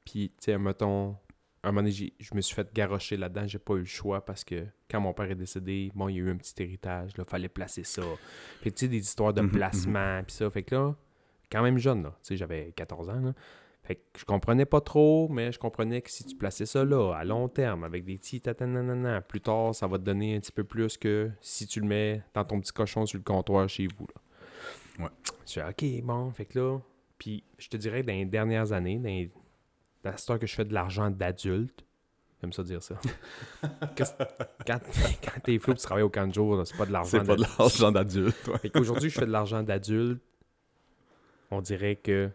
Puis, 0.04 0.30
tu 0.30 0.46
sais, 0.46 0.58
mettons, 0.58 1.16
un 1.68 1.72
moment 1.72 1.82
donné, 1.88 2.12
je 2.18 2.34
me 2.34 2.40
suis 2.40 2.54
fait 2.54 2.72
garrocher 2.74 3.16
là-dedans. 3.16 3.46
J'ai 3.46 3.58
pas 3.58 3.74
eu 3.74 3.80
le 3.80 3.84
choix 3.84 4.24
parce 4.24 4.42
que 4.44 4.66
quand 4.90 5.00
mon 5.00 5.12
père 5.12 5.30
est 5.30 5.36
décédé, 5.36 5.92
bon, 5.94 6.08
il 6.08 6.16
y 6.16 6.18
a 6.18 6.22
eu 6.24 6.30
un 6.30 6.36
petit 6.36 6.54
héritage. 6.62 7.16
Là, 7.16 7.24
fallait 7.24 7.48
placer 7.48 7.84
ça. 7.84 8.02
Puis, 8.60 8.72
tu 8.72 8.80
sais, 8.80 8.88
des 8.88 8.98
histoires 8.98 9.32
de 9.32 9.42
Mhm, 9.42 9.50
placement, 9.50 10.22
puis 10.24 10.34
ça. 10.34 10.50
Fait 10.50 10.62
que 10.64 10.74
là, 10.74 10.96
quand 11.50 11.62
même 11.62 11.78
jeune, 11.78 12.02
là. 12.02 12.10
Tu 12.22 12.28
sais, 12.28 12.36
j'avais 12.36 12.72
14 12.74 13.08
ans, 13.10 13.20
là. 13.20 13.32
Fait 13.84 13.96
que 13.96 14.00
je 14.20 14.24
comprenais 14.24 14.64
pas 14.64 14.80
trop, 14.80 15.28
mais 15.28 15.50
je 15.50 15.58
comprenais 15.58 16.02
que 16.02 16.10
si 16.10 16.24
tu 16.24 16.36
plaçais 16.36 16.66
ça 16.66 16.84
là, 16.84 17.14
à 17.14 17.24
long 17.24 17.48
terme, 17.48 17.82
avec 17.82 18.04
des 18.04 18.16
petits 18.16 18.40
tatananana, 18.40 19.22
plus 19.22 19.40
tard, 19.40 19.74
ça 19.74 19.88
va 19.88 19.98
te 19.98 20.04
donner 20.04 20.36
un 20.36 20.40
petit 20.40 20.52
peu 20.52 20.62
plus 20.62 20.96
que 20.96 21.30
si 21.40 21.66
tu 21.66 21.80
le 21.80 21.86
mets 21.88 22.22
dans 22.32 22.44
ton 22.44 22.60
petit 22.60 22.72
cochon 22.72 23.06
sur 23.06 23.18
le 23.18 23.24
comptoir 23.24 23.68
chez 23.68 23.88
vous, 23.88 24.06
là. 24.06 25.04
Ouais. 25.04 25.10
Je 25.46 25.52
fais, 25.54 25.64
OK, 25.64 26.04
bon, 26.04 26.30
fait 26.30 26.44
que 26.44 26.60
là, 26.60 26.78
puis 27.18 27.42
je 27.58 27.68
te 27.68 27.76
dirais, 27.76 28.02
dans 28.04 28.12
les 28.12 28.24
dernières 28.24 28.72
années, 28.72 28.98
dans 28.98 29.08
les... 29.08 29.30
à 30.04 30.16
cette 30.16 30.30
heure 30.30 30.38
que 30.38 30.46
je 30.46 30.54
fais 30.54 30.64
de 30.64 30.74
l'argent 30.74 31.10
d'adulte, 31.10 31.84
j'aime 32.40 32.52
ça 32.52 32.62
dire 32.62 32.82
ça. 32.82 32.96
Quand 33.96 34.04
quand 34.66 35.40
t'es 35.44 35.58
flou, 35.58 35.74
tu 35.74 35.82
travailles 35.82 36.02
au 36.04 36.10
là, 36.56 36.64
c'est 36.64 36.76
pas 36.76 36.86
de 36.86 36.92
l'argent 36.92 37.08
C'est 37.10 37.18
pas 37.18 37.36
de 37.36 37.42
d'adulte. 37.42 37.58
l'argent 37.58 37.92
d'adulte, 37.92 38.48
ouais. 38.48 38.70
Qu'aujourd'hui, 38.70 39.10
je 39.10 39.18
fais 39.18 39.26
de 39.26 39.30
l'argent 39.32 39.62
d'adulte. 39.62 40.22
On 41.50 41.60
dirait 41.60 41.96
que 41.96 42.30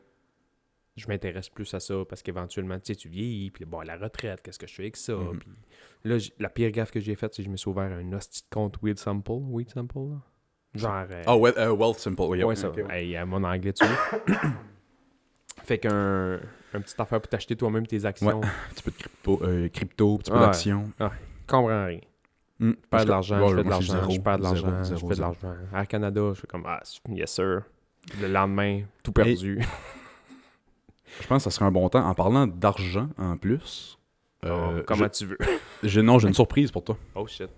je 0.95 1.07
m'intéresse 1.07 1.49
plus 1.49 1.71
à 1.73 1.79
ça 1.79 1.95
parce 2.07 2.21
qu'éventuellement, 2.23 2.75
tu 2.79 2.85
sais, 2.87 2.95
tu 2.95 3.07
vieillis, 3.09 3.51
puis 3.51 3.65
bon, 3.65 3.81
la 3.81 3.97
retraite, 3.97 4.41
qu'est-ce 4.41 4.57
que 4.59 4.67
je 4.67 4.73
fais 4.73 4.83
avec 4.83 4.97
ça? 4.97 5.13
Mhm. 5.15 5.39
Puis 5.39 5.49
là, 6.05 6.17
la 6.39 6.49
pire 6.49 6.71
gaffe 6.71 6.91
que 6.91 6.99
j'ai 6.99 7.15
faite, 7.15 7.33
c'est 7.33 7.41
que 7.43 7.45
je 7.47 7.51
me 7.51 7.57
suis 7.57 7.69
ouvert 7.69 7.91
un 7.91 8.13
hostie 8.13 8.41
de 8.41 8.47
compte 8.49 8.81
Weed 8.81 8.97
Sample. 8.99 9.31
Weed 9.49 9.69
Sample, 9.69 9.97
là? 10.09 10.21
Genre. 10.73 11.05
euh, 11.09 11.35
ouais, 11.35 11.57
euh, 11.57 11.71
Wealth 11.71 11.97
Simple, 11.97 12.21
oui. 12.21 12.43
ouais, 12.43 12.55
ça. 12.55 12.69
ok, 12.69 12.77
ouais. 12.77 13.03
Hey, 13.03 13.15
à 13.15 13.25
mon 13.25 13.43
anglais 13.43 13.71
dessus. 13.73 13.85
fait 15.67 15.77
qu'un 15.79 16.39
un 16.73 16.81
petit 16.81 16.95
affaire 16.97 17.19
pour 17.21 17.29
t'acheter 17.29 17.55
toi-même 17.55 17.85
tes 17.87 18.05
actions. 18.05 18.41
Un 18.43 18.73
petit 18.73 18.83
peu 18.83 18.91
de 18.91 18.95
crypto, 18.97 19.39
euh, 19.43 19.69
crypto 19.69 20.13
un 20.15 20.17
petit 20.17 20.31
peu 20.31 20.37
Ouais. 20.37 20.45
d'action. 20.45 20.91
Je 20.99 21.05
comprends 21.47 21.65
rien. 21.85 21.99
Hmm. 22.59 22.71
Je 22.71 22.87
perds 22.89 23.05
de 23.05 23.09
l'argent, 23.09 23.39
Ouais, 23.39 23.49
je 23.49 23.55
fais 23.55 23.63
de 23.63 23.73
suis 23.73 23.91
l'argent, 23.91 24.09
je 24.11 24.19
perds 24.21 24.37
de 24.39 24.43
l'argent, 24.43 24.83
je 24.83 24.95
fais 24.95 25.15
de 25.15 25.21
l'argent. 25.21 25.55
À 25.73 25.85
Canada, 25.85 26.21
je 26.33 26.41
fais 26.41 26.47
comme 26.47 26.63
Ah, 26.65 26.81
yes 27.09 27.31
sir. 27.31 27.61
Le 28.19 28.27
lendemain, 28.27 28.81
tout 29.03 29.11
perdu. 29.11 29.59
Je 31.21 31.25
pense 31.25 31.43
que 31.43 31.49
ça 31.49 31.55
serait 31.55 31.65
un 31.65 31.71
bon 31.71 31.87
temps. 31.89 32.05
En 32.05 32.13
parlant 32.13 32.45
d'argent 32.47 33.09
en 33.17 33.37
plus, 33.37 33.97
euh, 34.45 34.79
Oh, 34.79 34.83
comment 34.85 35.07
tu 35.09 35.25
veux? 35.25 35.37
j'ai, 35.83 36.01
non, 36.03 36.19
j'ai 36.19 36.27
une 36.27 36.33
surprise 36.33 36.69
pour 36.69 36.83
toi. 36.83 36.97
Oh 37.15 37.25
shit. 37.25 37.49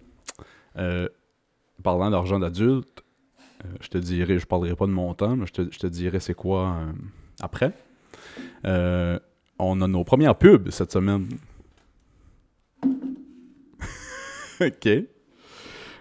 Euh, 0.78 1.10
parlant 1.84 2.10
d'argent 2.12 2.40
d'adulte, 2.40 3.04
euh, 3.66 3.68
je 3.82 3.88
te 3.90 3.98
dirai, 3.98 4.38
je 4.40 4.46
parlerai 4.46 4.76
pas 4.76 4.86
de 4.86 4.92
montant, 4.92 5.36
mais 5.36 5.46
je 5.48 5.54
te, 5.54 5.72
je 5.72 5.80
te 5.80 5.88
dirai 5.88 6.20
c'est 6.20 6.36
quoi 6.36 6.76
euh, 6.78 6.92
après. 7.42 7.74
Euh, 8.66 9.20
on 9.58 9.82
a 9.82 9.88
nos 9.88 10.04
premières 10.04 10.36
pubs 10.36 10.70
cette 10.72 10.92
semaine. 10.92 11.28
ok. 14.62 14.90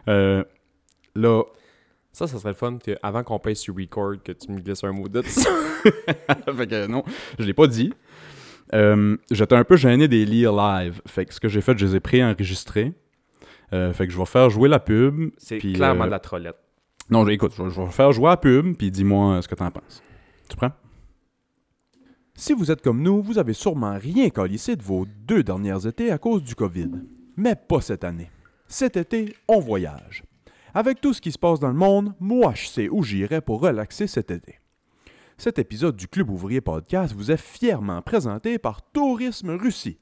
Euh, 0.09 0.45
là, 1.15 1.43
Ça, 2.13 2.27
ça 2.27 2.39
serait 2.39 2.51
le 2.51 2.55
fun 2.55 2.79
que 2.79 2.97
avant 3.03 3.23
qu'on 3.23 3.39
paye 3.39 3.57
sur 3.57 3.77
record, 3.77 4.15
que 4.25 4.33
tu 4.33 4.51
me 4.51 4.61
glisses 4.61 4.83
un 4.85 4.93
mot 4.93 5.09
de 5.09 5.23
ça. 5.23 5.51
fait 5.85 6.67
que 6.67 6.87
non, 6.87 7.05
je 7.39 7.45
l'ai 7.45 7.55
pas 7.55 7.67
dit. 7.67 7.93
Euh, 8.75 9.17
J'étais 9.31 9.55
un 9.55 9.65
peu 9.65 9.77
gêné 9.77 10.09
des 10.09 10.25
lire 10.25 10.53
live. 10.53 11.01
Fait 11.07 11.25
que 11.25 11.33
ce 11.35 11.41
que 11.41 11.49
j'ai 11.49 11.61
fait, 11.61 11.77
je 11.79 11.87
les 11.87 11.97
ai 11.97 12.01
préenregistrés. 12.01 12.93
Euh, 13.73 13.93
fait 13.93 14.07
que 14.07 14.13
je 14.13 14.19
vais 14.19 14.25
faire 14.27 14.51
jouer 14.51 14.69
la 14.69 14.81
pub. 14.81 15.31
C'est 15.39 15.59
clairement 15.59 16.07
de 16.07 16.11
la 16.11 16.19
trollette. 16.19 16.57
Non, 17.11 17.27
écoute, 17.29 17.53
je 17.57 17.63
vais, 17.63 17.71
je 17.71 17.81
vais 17.81 17.91
faire 17.91 18.13
jouer 18.13 18.29
la 18.29 18.37
pub, 18.37 18.77
puis 18.77 18.91
dis-moi 18.91 19.41
ce 19.41 19.49
que 19.49 19.55
t'en 19.55 19.71
penses. 19.71 20.03
Tu 20.49 20.57
prends? 20.57 20.73
Si 22.41 22.53
vous 22.53 22.71
êtes 22.71 22.83
comme 22.83 23.03
nous, 23.03 23.21
vous 23.21 23.41
avez 23.41 23.53
sûrement 23.53 23.99
rien 23.99 24.31
calissé 24.31 24.77
de 24.77 24.83
vos 24.85 25.07
deux 25.27 25.43
dernières 25.43 25.89
étés 25.89 26.13
à 26.13 26.19
cause 26.19 26.45
du 26.45 26.55
COVID. 26.55 26.89
Mais 27.37 27.57
pas 27.57 27.81
cette 27.81 28.05
année. 28.05 28.31
Cet 28.69 28.97
été, 28.97 29.35
on 29.49 29.59
voyage. 29.59 30.23
Avec 30.73 31.01
tout 31.01 31.13
ce 31.13 31.21
qui 31.21 31.33
se 31.33 31.39
passe 31.39 31.59
dans 31.59 31.67
le 31.67 31.75
monde, 31.75 32.15
moi 32.21 32.53
je 32.55 32.69
sais 32.69 32.89
où 32.89 33.03
j'irai 33.03 33.41
pour 33.41 33.61
relaxer 33.61 34.07
cet 34.07 34.31
été. 34.31 34.61
Cet 35.37 35.59
épisode 35.59 35.97
du 35.97 36.07
Club 36.07 36.31
Ouvrier 36.31 36.61
Podcast 36.61 37.13
vous 37.13 37.33
est 37.33 37.37
fièrement 37.37 38.03
présenté 38.03 38.61
par 38.61 38.83
Tourisme 38.83 39.51
Russie. 39.57 39.99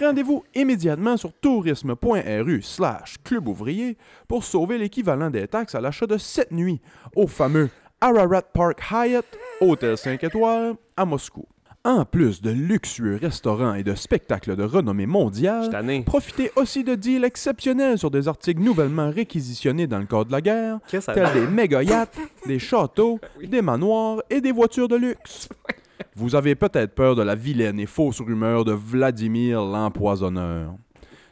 Rendez-vous 0.00 0.42
immédiatement 0.56 1.16
sur 1.16 1.32
tourisme.ru 1.32 2.60
slash 2.62 3.22
club 3.22 3.46
ouvrier 3.46 3.96
pour 4.26 4.42
sauver 4.42 4.78
l'équivalent 4.78 5.30
des 5.30 5.46
taxes 5.46 5.76
à 5.76 5.80
l'achat 5.80 6.08
de 6.08 6.18
cette 6.18 6.50
nuit 6.50 6.80
au 7.14 7.28
fameux 7.28 7.70
Ararat 8.00 8.42
Park 8.52 8.82
Hyatt, 8.90 9.26
hôtel 9.60 9.96
5 9.96 10.24
étoiles, 10.24 10.74
à 10.96 11.04
Moscou. 11.04 11.46
En 11.84 12.04
plus 12.04 12.40
de 12.40 12.50
luxueux 12.50 13.18
restaurants 13.20 13.74
et 13.74 13.82
de 13.82 13.96
spectacles 13.96 14.54
de 14.54 14.62
renommée 14.62 15.06
mondiale, 15.06 15.68
profitez 16.06 16.52
aussi 16.54 16.84
de 16.84 16.94
deals 16.94 17.24
exceptionnels 17.24 17.98
sur 17.98 18.08
des 18.08 18.28
articles 18.28 18.62
nouvellement 18.62 19.10
réquisitionnés 19.10 19.88
dans 19.88 19.98
le 19.98 20.06
cadre 20.06 20.26
de 20.26 20.32
la 20.32 20.40
guerre, 20.40 20.78
tels 20.88 21.32
des 21.32 21.46
méga 21.48 21.82
yachts, 21.82 22.16
des 22.46 22.60
châteaux, 22.60 23.18
des 23.42 23.62
manoirs 23.62 24.22
et 24.30 24.40
des 24.40 24.52
voitures 24.52 24.86
de 24.86 24.94
luxe. 24.94 25.48
Vous 26.14 26.36
avez 26.36 26.54
peut-être 26.54 26.94
peur 26.94 27.16
de 27.16 27.22
la 27.22 27.34
vilaine 27.34 27.80
et 27.80 27.86
fausse 27.86 28.20
rumeur 28.20 28.64
de 28.64 28.72
Vladimir 28.72 29.60
l'empoisonneur. 29.62 30.74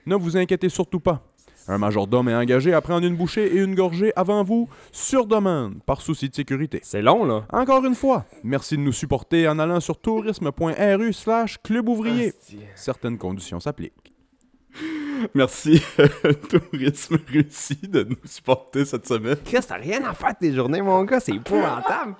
Ne 0.04 0.16
vous 0.16 0.36
inquiétez 0.36 0.68
surtout 0.68 1.00
pas. 1.00 1.29
Un 1.70 1.78
majordome 1.78 2.28
est 2.28 2.34
engagé 2.34 2.74
à 2.74 2.80
prendre 2.80 3.06
une 3.06 3.14
bouchée 3.14 3.46
et 3.46 3.58
une 3.58 3.76
gorgée 3.76 4.12
avant 4.16 4.42
vous, 4.42 4.68
sur 4.90 5.26
demande, 5.26 5.80
par 5.84 6.00
souci 6.00 6.28
de 6.28 6.34
sécurité. 6.34 6.80
C'est 6.82 7.00
long, 7.00 7.24
là. 7.24 7.44
Encore 7.52 7.84
une 7.84 7.94
fois, 7.94 8.24
merci 8.42 8.76
de 8.76 8.82
nous 8.82 8.90
supporter 8.90 9.46
en 9.46 9.56
allant 9.60 9.78
sur 9.78 9.96
tourisme.ru 9.96 11.12
slash 11.12 11.62
club 11.62 11.88
ouvrier. 11.88 12.34
Certaines 12.74 13.18
conditions 13.18 13.60
s'appliquent. 13.60 14.12
Merci, 15.34 15.80
Tourisme 16.48 17.18
Russie, 17.30 17.78
de 17.82 18.02
nous 18.04 18.16
supporter 18.24 18.84
cette 18.84 19.06
semaine. 19.06 19.36
Qu'est-ce 19.44 19.68
que 19.68 19.72
t'as 19.74 19.78
rien 19.78 20.02
à 20.04 20.14
faire 20.14 20.30
de 20.30 20.38
tes 20.38 20.52
journées, 20.52 20.80
mon 20.80 21.04
gars? 21.04 21.20
C'est 21.20 21.34
épouvantable. 21.34 22.14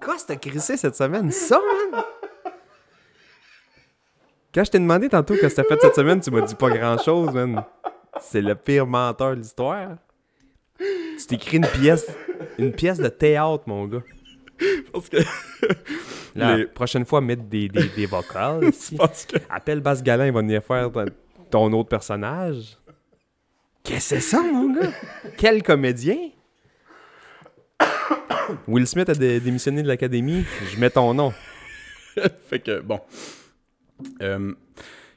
Qu'est-ce 0.00 0.22
que 0.24 0.28
t'as 0.28 0.36
crissé 0.36 0.76
cette 0.76 0.94
semaine? 0.94 1.30
Ça, 1.32 1.58
man? 1.92 2.02
Quand 4.54 4.62
je 4.62 4.70
t'ai 4.70 4.78
demandé 4.78 5.08
tantôt 5.08 5.34
qu'est-ce 5.34 5.56
que 5.56 5.62
t'as 5.62 5.74
fait 5.74 5.80
cette 5.80 5.94
semaine, 5.96 6.20
tu 6.20 6.30
m'as 6.30 6.42
dit 6.42 6.54
pas 6.54 6.68
grand-chose, 6.68 7.32
man. 7.32 7.64
C'est 8.20 8.40
le 8.42 8.54
pire 8.54 8.86
menteur 8.86 9.32
de 9.34 9.40
l'histoire. 9.40 9.96
Tu 10.78 11.26
t'écris 11.28 11.58
une 11.58 11.66
pièce, 11.66 12.06
une 12.58 12.72
pièce 12.72 12.98
de 12.98 13.08
théâtre, 13.08 13.64
mon 13.66 13.86
gars. 13.86 14.02
Parce 14.92 15.08
que. 15.08 15.18
La 16.34 16.56
Les- 16.56 16.66
prochaine 16.66 17.04
fois, 17.04 17.20
mettre 17.20 17.42
des, 17.44 17.68
des, 17.68 17.88
des 17.88 18.06
vocales. 18.06 18.64
ici. 18.68 18.96
Parce 18.96 19.24
que. 19.26 19.36
Appelle 19.48 19.80
Basse 19.80 20.02
Galin, 20.02 20.26
il 20.26 20.32
va 20.32 20.40
venir 20.40 20.62
faire 20.64 20.90
ton- 20.90 21.04
ton 21.50 21.72
autre 21.72 21.88
personnage. 21.88 22.76
Qu'est-ce 23.84 24.14
que 24.14 24.20
c'est 24.20 24.30
ça, 24.36 24.42
mon 24.42 24.72
gars? 24.74 24.90
Quel 25.36 25.62
comédien? 25.62 26.16
Will 28.66 28.86
Smith 28.86 29.08
a 29.08 29.14
dé- 29.14 29.40
démissionné 29.40 29.82
de 29.82 29.88
l'académie. 29.88 30.44
Je 30.72 30.78
mets 30.78 30.90
ton 30.90 31.12
nom. 31.14 31.32
fait 32.48 32.60
que, 32.60 32.80
bon. 32.80 33.00
Euh, 34.22 34.52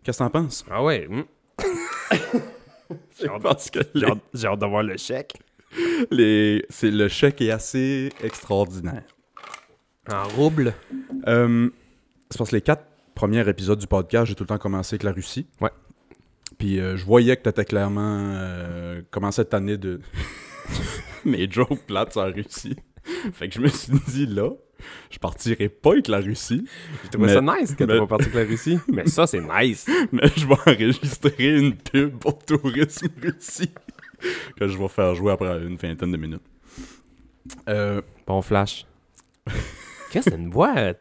Qu'est-ce 0.03 0.19
que 0.19 0.23
t'en 0.23 0.29
penses? 0.29 0.63
Ah 0.69 0.83
ouais. 0.83 1.07
hmm. 1.09 1.23
J'ai 3.19 3.27
hâte, 4.05 4.21
hâte 4.45 4.59
d'avoir 4.59 4.83
le 4.83 4.97
chèque. 4.97 5.33
les- 6.11 6.65
c'est 6.69 6.91
le 6.91 7.07
chèque 7.07 7.41
est 7.41 7.51
assez 7.51 8.09
extraordinaire. 8.23 9.03
En 10.11 10.27
rouble. 10.29 10.73
Euh, 11.27 11.69
c'est 12.29 12.37
parce 12.37 12.49
que 12.51 12.55
les 12.55 12.61
quatre 12.61 12.85
premiers 13.15 13.47
épisodes 13.49 13.79
du 13.79 13.87
podcast, 13.87 14.27
j'ai 14.27 14.35
tout 14.35 14.43
le 14.43 14.47
temps 14.47 14.57
commencé 14.57 14.93
avec 14.95 15.03
la 15.03 15.11
Russie. 15.11 15.47
Ouais. 15.59 15.71
Puis 16.57 16.79
euh, 16.79 16.95
je 16.97 17.05
voyais 17.05 17.35
que 17.35 17.41
t'étais 17.43 17.65
clairement 17.65 18.31
euh, 18.35 19.01
commencé 19.11 19.37
cette 19.41 19.53
année 19.53 19.77
de 19.77 19.99
mes 21.25 21.49
jokes 21.51 21.85
plates 21.85 22.15
la 22.15 22.25
Russie. 22.25 22.77
Fait 23.33 23.47
que 23.49 23.55
je 23.55 23.61
me 23.61 23.67
suis 23.67 23.93
dit 24.07 24.25
là, 24.25 24.49
je 25.09 25.17
partirai 25.19 25.69
pas 25.69 25.91
avec 25.91 26.07
la 26.07 26.19
Russie, 26.19 26.65
J'ai 27.03 27.09
trouvé 27.09 27.27
Mais- 27.27 27.33
ça 27.33 27.41
nice 27.41 27.75
que 27.75 27.83
mais- 27.83 27.93
t'as 27.93 27.99
pas 27.99 28.07
parti 28.07 28.25
avec 28.25 28.35
la 28.35 28.43
Russie. 28.45 28.79
Mais 28.87 29.07
ça, 29.07 29.25
c'est 29.27 29.41
nice. 29.41 29.85
mais 30.11 30.27
je 30.35 30.45
vais 30.47 30.55
enregistrer 30.65 31.57
une 31.57 31.75
pub 31.75 32.17
pour 32.19 32.37
Tourisme 32.39 33.07
Russie 33.21 33.71
que 34.59 34.67
je 34.67 34.77
vais 34.77 34.87
faire 34.87 35.13
jouer 35.15 35.31
après 35.33 35.61
une 35.63 35.75
vingtaine 35.77 36.11
de 36.11 36.17
minutes. 36.17 36.41
Euh, 37.69 38.01
Bon 38.25 38.41
flash. 38.41 38.85
Qu'est-ce 40.11 40.25
que 40.25 40.31
c'est 40.31 40.37
une 40.41 40.49
voix? 40.49 40.73
euh, 40.77 40.93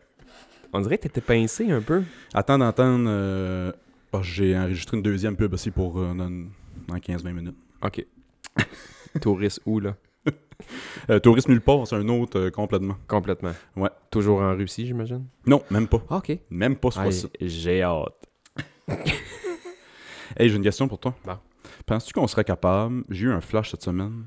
On 0.72 0.80
dirait 0.80 0.98
que 0.98 1.02
t'étais 1.04 1.20
pincé 1.20 1.70
un 1.70 1.80
peu. 1.80 2.02
attends 2.34 2.58
d'entendre. 2.58 3.06
euh, 3.08 3.72
oh, 4.12 4.22
j'ai 4.22 4.56
enregistré 4.56 4.96
une 4.96 5.02
deuxième 5.02 5.36
pub 5.36 5.52
aussi 5.52 5.70
pour 5.70 5.98
euh, 5.98 6.14
dans, 6.14 6.30
dans 6.88 6.96
15-20 6.96 7.32
minutes. 7.32 7.56
Ok. 7.82 8.04
Touriste 9.20 9.60
où, 9.66 9.80
là? 9.80 9.96
Euh, 11.08 11.20
Tourisme 11.20 11.52
nulle 11.52 11.60
part, 11.60 11.86
c'est 11.86 11.94
un 11.94 12.08
autre 12.08 12.36
euh, 12.40 12.50
complètement. 12.50 12.96
Complètement. 13.06 13.52
Ouais. 13.76 13.90
Toujours 14.10 14.40
en 14.40 14.56
Russie, 14.56 14.86
j'imagine? 14.86 15.24
Non, 15.46 15.62
même 15.70 15.86
pas. 15.86 16.02
Ok. 16.10 16.36
Même 16.50 16.74
pas 16.74 16.90
ce 16.90 16.98
fois-ci. 17.00 17.28
J'ai 17.40 17.82
hâte. 17.82 18.26
Hey, 20.38 20.48
j'ai 20.50 20.56
une 20.56 20.62
question 20.62 20.88
pour 20.88 20.98
toi. 20.98 21.14
Bon. 21.24 21.38
Penses-tu 21.86 22.12
qu'on 22.12 22.26
serait 22.26 22.44
capable, 22.44 23.04
j'ai 23.08 23.26
eu 23.26 23.30
un 23.30 23.40
flash 23.40 23.70
cette 23.70 23.82
semaine, 23.82 24.24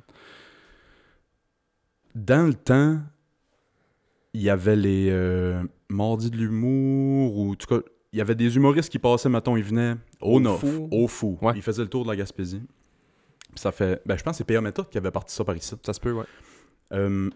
dans 2.16 2.48
le 2.48 2.54
temps, 2.54 3.00
il 4.34 4.42
y 4.42 4.50
avait 4.50 4.76
les 4.76 5.10
euh, 5.12 5.62
Mardis 5.90 6.32
de 6.32 6.38
l'humour, 6.38 7.38
ou 7.38 7.52
en 7.52 7.56
tout 7.56 7.68
cas, 7.68 7.82
il 8.12 8.18
y 8.18 8.22
avait 8.22 8.36
des 8.36 8.56
humoristes 8.56 8.90
qui 8.90 8.98
passaient, 9.00 9.30
mettons, 9.30 9.56
ils 9.58 9.64
venaient 9.64 9.96
au, 10.22 10.38
Au 10.38 10.40
Nof, 10.40 10.62
Fou. 10.62 10.88
au 10.92 11.08
Fou. 11.08 11.38
Ouais. 11.42 11.54
Ils 11.56 11.62
faisaient 11.62 11.84
le 11.84 11.90
tour 11.90 12.04
de 12.06 12.10
la 12.10 12.16
Gaspésie. 12.16 12.62
Ça 13.56 13.72
fait, 13.72 14.02
ben 14.06 14.18
je 14.18 14.24
pense 14.24 14.34
que 14.34 14.38
c'est 14.38 14.44
P.A. 14.44 14.62
Méthode 14.62 14.90
qui 14.90 14.98
avait 14.98 15.12
parti 15.12 15.34
ça 15.34 15.44
par 15.44 15.56
ici. 15.56 15.76
Ça 15.84 15.94
se 15.94 16.00
peut, 16.00 16.12
ouais. 16.12 16.26
Euh, 16.94 17.30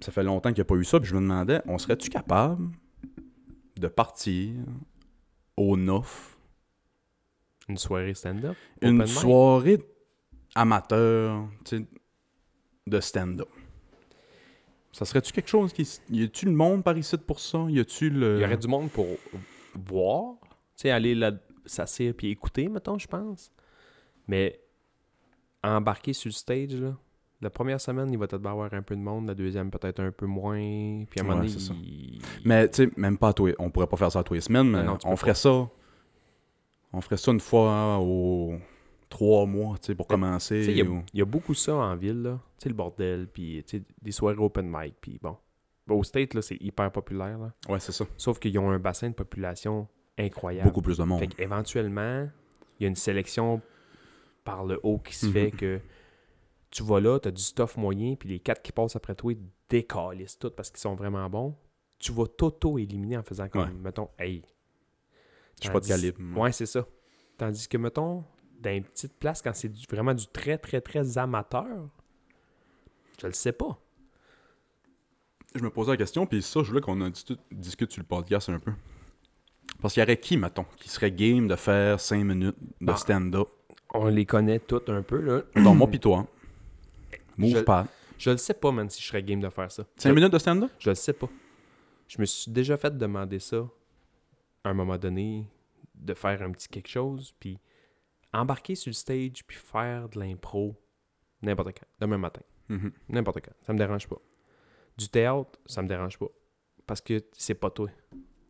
ça 0.00 0.12
fait 0.12 0.22
longtemps 0.22 0.50
qu'il 0.50 0.58
n'y 0.58 0.62
a 0.62 0.64
pas 0.64 0.76
eu 0.76 0.84
ça, 0.84 1.00
puis 1.00 1.08
je 1.08 1.14
me 1.14 1.20
demandais, 1.20 1.60
on 1.66 1.78
serait-tu 1.78 2.08
capable 2.08 2.70
de 3.76 3.88
partir 3.88 4.54
au 5.56 5.76
Nof 5.76 6.38
Une 7.68 7.78
soirée 7.78 8.14
stand-up? 8.14 8.56
une 8.80 9.06
soirée 9.06 9.78
amateur 10.54 11.48
tu 11.64 11.78
sais, 11.78 11.86
de 12.86 13.00
stand-up. 13.00 13.48
Ça 14.92 15.04
serait-tu 15.04 15.32
quelque 15.32 15.48
chose 15.48 15.72
qui. 15.72 15.86
Y 16.10 16.24
a-tu 16.24 16.46
le 16.46 16.52
monde 16.52 16.82
par 16.82 16.96
ici 16.96 17.16
pour 17.18 17.38
ça? 17.38 17.66
Y 17.68 17.80
a-tu 17.80 18.10
le. 18.10 18.38
Il 18.38 18.42
y 18.42 18.44
aurait 18.44 18.56
du 18.56 18.68
monde 18.68 18.90
pour 18.90 19.06
voir. 19.74 20.36
Tu 20.42 20.82
sais, 20.82 20.90
aller 20.90 21.14
là, 21.14 21.32
s'asseoir 21.66 22.14
puis 22.14 22.30
écouter, 22.30 22.68
mettons, 22.68 22.98
je 22.98 23.06
pense. 23.06 23.52
Mais 24.26 24.60
embarquer 25.62 26.12
sur 26.12 26.28
le 26.28 26.32
stage, 26.34 26.74
là. 26.74 26.96
La 27.40 27.50
première 27.50 27.80
semaine, 27.80 28.10
il 28.12 28.18
va 28.18 28.26
peut-être 28.26 28.44
avoir 28.46 28.72
un 28.74 28.82
peu 28.82 28.96
de 28.96 29.00
monde. 29.00 29.28
La 29.28 29.34
deuxième, 29.34 29.70
peut-être 29.70 30.00
un 30.00 30.10
peu 30.10 30.26
moins. 30.26 30.58
Puis 31.08 31.20
à 31.20 31.22
un 31.22 31.26
moment 31.26 31.40
donné, 31.40 31.52
il- 31.84 32.20
Mais 32.44 32.68
tu 32.68 32.84
sais, 32.84 32.90
même 32.96 33.16
pas 33.16 33.28
à 33.28 33.32
tous 33.32 33.46
les- 33.46 33.54
On 33.60 33.70
pourrait 33.70 33.86
pas 33.86 33.96
faire 33.96 34.10
ça 34.10 34.18
à 34.18 34.22
tous 34.24 34.34
les 34.34 34.40
semaines, 34.40 34.68
mais 34.70 34.82
non, 34.82 34.96
tu 34.96 35.06
on 35.06 35.14
ferait 35.14 35.30
pas. 35.30 35.34
ça. 35.36 35.68
On 36.92 37.00
ferait 37.00 37.16
ça 37.16 37.30
une 37.30 37.38
fois 37.40 37.98
aux 38.00 38.54
trois 39.08 39.46
mois, 39.46 39.76
tu 39.78 39.86
sais, 39.86 39.94
pour 39.94 40.06
commencer. 40.08 40.64
il 40.68 40.76
y, 40.78 40.80
a- 40.80 40.84
ou- 40.84 41.02
il 41.12 41.18
y 41.18 41.22
a 41.22 41.24
beaucoup 41.24 41.54
ça 41.54 41.74
en 41.76 41.94
ville, 41.96 42.22
là. 42.22 42.40
Tu 42.58 42.64
sais, 42.64 42.68
le 42.70 42.74
bordel, 42.74 43.28
puis 43.32 43.62
tu 43.66 43.78
sais, 43.78 43.84
des 44.02 44.10
soirées 44.10 44.36
open 44.38 44.68
mic, 44.68 44.94
puis 45.00 45.18
bon. 45.22 45.36
Au 45.88 46.02
State, 46.02 46.34
là, 46.34 46.42
c'est 46.42 46.56
hyper 46.60 46.90
populaire, 46.90 47.38
là. 47.38 47.52
Ouais, 47.68 47.78
c'est 47.80 47.92
ça. 47.92 48.04
Sauf 48.16 48.38
qu'ils 48.40 48.58
ont 48.58 48.70
un 48.70 48.78
bassin 48.78 49.08
de 49.10 49.14
population 49.14 49.86
incroyable. 50.18 50.68
Beaucoup 50.68 50.82
plus 50.82 50.98
de 50.98 51.04
monde. 51.04 51.20
Fait 51.20 51.28
qu'éventuellement, 51.28 52.28
il 52.78 52.82
y 52.82 52.86
a 52.86 52.88
une 52.88 52.96
sélection 52.96 53.62
par 54.50 54.64
le 54.64 54.80
haut 54.82 54.98
qui 54.98 55.14
se 55.14 55.26
Mhm. 55.26 55.32
fait 55.32 55.50
que 55.50 55.80
tu 56.70 56.82
vas 56.82 57.00
là, 57.00 57.18
tu 57.18 57.28
as 57.28 57.30
du 57.30 57.42
stuff 57.42 57.76
moyen, 57.76 58.14
puis 58.14 58.28
les 58.28 58.40
quatre 58.40 58.62
qui 58.62 58.72
passent 58.72 58.96
après 58.96 59.14
toi, 59.14 59.32
ils 59.32 59.40
décalissent 59.68 60.38
tout 60.38 60.50
parce 60.50 60.70
qu'ils 60.70 60.80
sont 60.80 60.94
vraiment 60.94 61.28
bons. 61.30 61.56
Tu 61.98 62.12
vas 62.12 62.26
t'auto-éliminer 62.26 63.16
en 63.16 63.22
faisant 63.22 63.48
comme, 63.48 63.62
Ouais. 63.62 63.72
mettons, 63.82 64.08
hey. 64.18 64.42
Je 65.60 65.64
suis 65.64 65.72
pas 65.72 65.80
de 65.80 65.86
calibre. 65.86 66.20
Ouais, 66.38 66.52
c'est 66.52 66.66
ça. 66.66 66.86
Tandis 67.36 67.66
que, 67.68 67.76
mettons, 67.78 68.24
dans 68.60 68.70
une 68.70 68.84
petite 68.84 69.14
place, 69.18 69.42
quand 69.42 69.52
c'est 69.54 69.72
vraiment 69.88 70.14
du 70.14 70.26
très, 70.28 70.58
très, 70.58 70.80
très 70.80 71.18
amateur, 71.18 71.88
je 73.20 73.26
le 73.26 73.32
sais 73.32 73.52
pas. 73.52 73.78
Je 75.54 75.62
me 75.62 75.70
posais 75.70 75.90
la 75.92 75.96
question, 75.96 76.26
puis 76.26 76.42
ça, 76.42 76.62
je 76.62 76.68
voulais 76.68 76.80
qu'on 76.80 77.00
en 77.00 77.10
discute 77.10 77.90
sur 77.90 78.00
le 78.02 78.06
podcast 78.06 78.48
un 78.50 78.58
peu. 78.60 78.72
Parce 79.80 79.94
qu'il 79.94 80.00
y 80.02 80.04
aurait 80.04 80.18
qui, 80.20 80.36
mettons, 80.36 80.66
qui 80.76 80.88
serait 80.88 81.10
game 81.12 81.48
de 81.48 81.56
faire 81.56 81.98
5 82.00 82.22
minutes 82.24 82.56
de 82.80 82.90
Ah. 82.92 82.96
stand-up? 82.96 83.48
On 83.94 84.06
les 84.08 84.26
connaît 84.26 84.58
toutes 84.58 84.88
un 84.90 85.02
peu, 85.02 85.20
là. 85.20 85.42
Donc, 85.62 85.76
moi 85.76 85.86
pis 85.88 86.00
toi. 86.00 86.26
Move 87.36 87.50
Je- 87.56 87.60
pas. 87.62 87.86
Je 88.18 88.30
le 88.30 88.36
sais 88.36 88.54
pas, 88.54 88.72
man, 88.72 88.90
si 88.90 89.00
je 89.00 89.06
serais 89.08 89.22
game 89.22 89.40
de 89.40 89.48
faire 89.48 89.70
ça. 89.70 89.84
5 89.96 90.08
Je- 90.10 90.14
minutes 90.14 90.32
de 90.32 90.38
stand-up? 90.38 90.70
Je 90.78 90.90
le 90.90 90.94
sais 90.94 91.12
pas. 91.12 91.28
Je 92.08 92.20
me 92.20 92.24
suis 92.26 92.50
déjà 92.50 92.76
fait 92.76 92.96
demander 92.96 93.38
ça 93.38 93.64
à 94.64 94.70
un 94.70 94.74
moment 94.74 94.98
donné, 94.98 95.46
de 95.94 96.14
faire 96.14 96.42
un 96.42 96.50
petit 96.50 96.68
quelque 96.68 96.88
chose, 96.88 97.32
puis 97.38 97.58
embarquer 98.32 98.74
sur 98.74 98.90
le 98.90 98.94
stage, 98.94 99.44
puis 99.46 99.56
faire 99.56 100.08
de 100.08 100.18
l'impro 100.18 100.74
n'importe 101.42 101.68
quand, 101.78 101.86
demain 102.00 102.18
matin, 102.18 102.42
Mhm. 102.68 102.92
n'importe 103.08 103.40
quand. 103.44 103.52
Ça 103.62 103.72
me 103.72 103.78
dérange 103.78 104.08
pas. 104.08 104.18
Du 104.96 105.08
théâtre, 105.08 105.58
ça 105.66 105.80
me 105.82 105.88
dérange 105.88 106.18
pas. 106.18 106.26
Parce 106.86 107.00
que 107.00 107.22
c'est 107.32 107.54
pas 107.54 107.70
toi. 107.70 107.88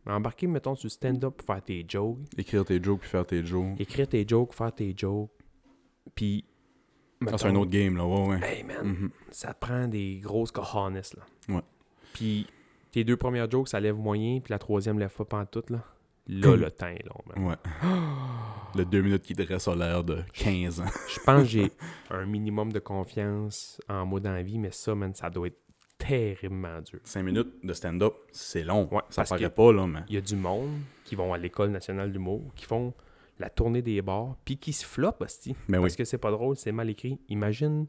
Mais 0.08 0.14
embarquer, 0.14 0.46
mettons, 0.46 0.74
sur 0.74 0.90
stand-up 0.90 1.36
pour 1.36 1.46
faire 1.46 1.62
tes 1.62 1.84
jokes, 1.86 2.18
Écrire 2.36 2.64
tes 2.64 2.82
jokes 2.82 3.00
puis 3.02 3.08
faire 3.10 3.26
tes 3.26 3.44
jokes. 3.44 3.78
écrire 3.78 4.08
tes 4.08 4.26
jokes, 4.26 4.54
faire 4.54 4.74
tes 4.74 4.94
jokes, 4.96 5.30
puis. 6.14 6.44
Ah, 7.26 7.36
c'est 7.36 7.48
un 7.48 7.54
autre 7.56 7.70
game, 7.70 7.96
là. 7.96 8.06
Ouais, 8.06 8.28
ouais. 8.28 8.40
Hey 8.42 8.62
man, 8.64 8.86
Mhm. 8.86 9.10
ça 9.30 9.52
te 9.52 9.58
prend 9.66 9.86
des 9.88 10.18
grosses 10.22 10.50
cojones, 10.52 10.94
là. 10.94 11.54
Ouais. 11.56 11.62
Puis 12.14 12.46
tes 12.90 13.04
deux 13.04 13.16
premières 13.16 13.50
jokes, 13.50 13.68
ça 13.68 13.80
lève 13.80 13.96
moyen, 13.96 14.40
puis 14.40 14.50
la 14.52 14.58
troisième 14.58 14.98
lève 14.98 15.12
pas 15.14 15.24
pantoute, 15.24 15.68
là. 15.70 15.84
Là, 16.30 16.56
le 16.56 16.70
temps 16.70 16.86
est 16.88 17.04
long, 17.06 17.20
man. 17.36 17.48
Ouais. 17.48 17.56
Le 18.76 18.84
2 18.84 19.00
minutes 19.00 19.22
qui 19.22 19.32
dresse 19.32 19.66
a 19.66 19.74
l'air 19.74 20.04
de 20.04 20.22
15 20.34 20.80
ans. 20.82 20.90
Je 21.08 21.18
pense 21.24 21.40
que 21.42 21.48
j'ai 21.48 21.72
un 22.10 22.26
minimum 22.26 22.70
de 22.70 22.78
confiance 22.78 23.80
en 23.88 24.04
moi 24.04 24.20
dans 24.20 24.32
la 24.32 24.42
vie, 24.42 24.58
mais 24.58 24.70
ça, 24.72 24.94
man, 24.94 25.14
ça 25.14 25.30
doit 25.30 25.46
être 25.48 25.58
terriblement 26.08 26.80
dur. 26.82 27.00
5 27.04 27.22
minutes 27.22 27.64
de 27.64 27.72
stand-up, 27.72 28.14
c'est 28.32 28.64
long. 28.64 28.88
Ouais, 28.90 29.00
ça 29.10 29.22
parce 29.22 29.30
paraît 29.30 29.50
pas, 29.50 29.72
là, 29.72 29.86
mais. 29.86 30.00
Il 30.08 30.14
y 30.14 30.18
a 30.18 30.20
du 30.20 30.36
monde 30.36 30.70
qui 31.04 31.14
vont 31.14 31.32
à 31.32 31.38
l'École 31.38 31.70
nationale 31.70 32.12
d'humour, 32.12 32.42
qui 32.54 32.64
font 32.64 32.92
la 33.38 33.50
tournée 33.50 33.82
des 33.82 34.02
bars, 34.02 34.36
puis 34.44 34.56
qui 34.56 34.72
se 34.72 34.84
flopent, 34.84 35.22
hostie. 35.22 35.54
Mais 35.68 35.78
Parce 35.78 35.92
oui. 35.92 35.96
que 35.98 36.04
c'est 36.04 36.18
pas 36.18 36.30
drôle, 36.30 36.56
c'est 36.56 36.72
mal 36.72 36.90
écrit. 36.90 37.20
Imagine 37.28 37.86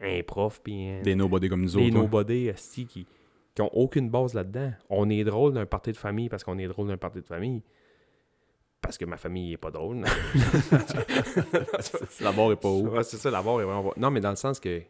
un 0.00 0.22
prof, 0.22 0.60
puis 0.62 0.88
un, 0.88 1.02
Des 1.02 1.14
nobody 1.14 1.48
comme 1.48 1.62
nous 1.62 1.68
des 1.68 1.76
autres. 1.76 1.84
ouais. 1.86 1.90
nobody 1.90 2.48
esti, 2.48 2.86
qui, 2.86 3.06
qui 3.54 3.62
ont 3.62 3.70
aucune 3.74 4.10
base 4.10 4.34
là-dedans. 4.34 4.72
On 4.90 5.08
est 5.10 5.24
drôle 5.24 5.54
d'un 5.54 5.66
party 5.66 5.92
de 5.92 5.96
famille 5.96 6.28
parce 6.28 6.44
qu'on 6.44 6.58
est 6.58 6.68
drôle 6.68 6.88
d'un 6.88 6.96
party 6.98 7.20
de 7.20 7.26
famille. 7.26 7.62
Parce 8.80 8.98
que 8.98 9.06
ma 9.06 9.16
famille 9.16 9.54
est 9.54 9.56
pas 9.56 9.70
drôle. 9.70 10.04
La 12.20 12.32
barre 12.32 12.52
est 12.52 12.56
pas 12.56 12.68
haut. 12.72 12.88
Ouais, 12.88 13.02
c'est 13.02 13.16
ça, 13.16 13.30
la 13.30 13.42
barre 13.42 13.60
est 13.60 13.64
vraiment 13.64 13.84
pas- 13.84 13.94
Non, 13.98 14.10
mais 14.10 14.20
dans 14.20 14.30
le 14.30 14.36
sens 14.36 14.60
que 14.60 14.82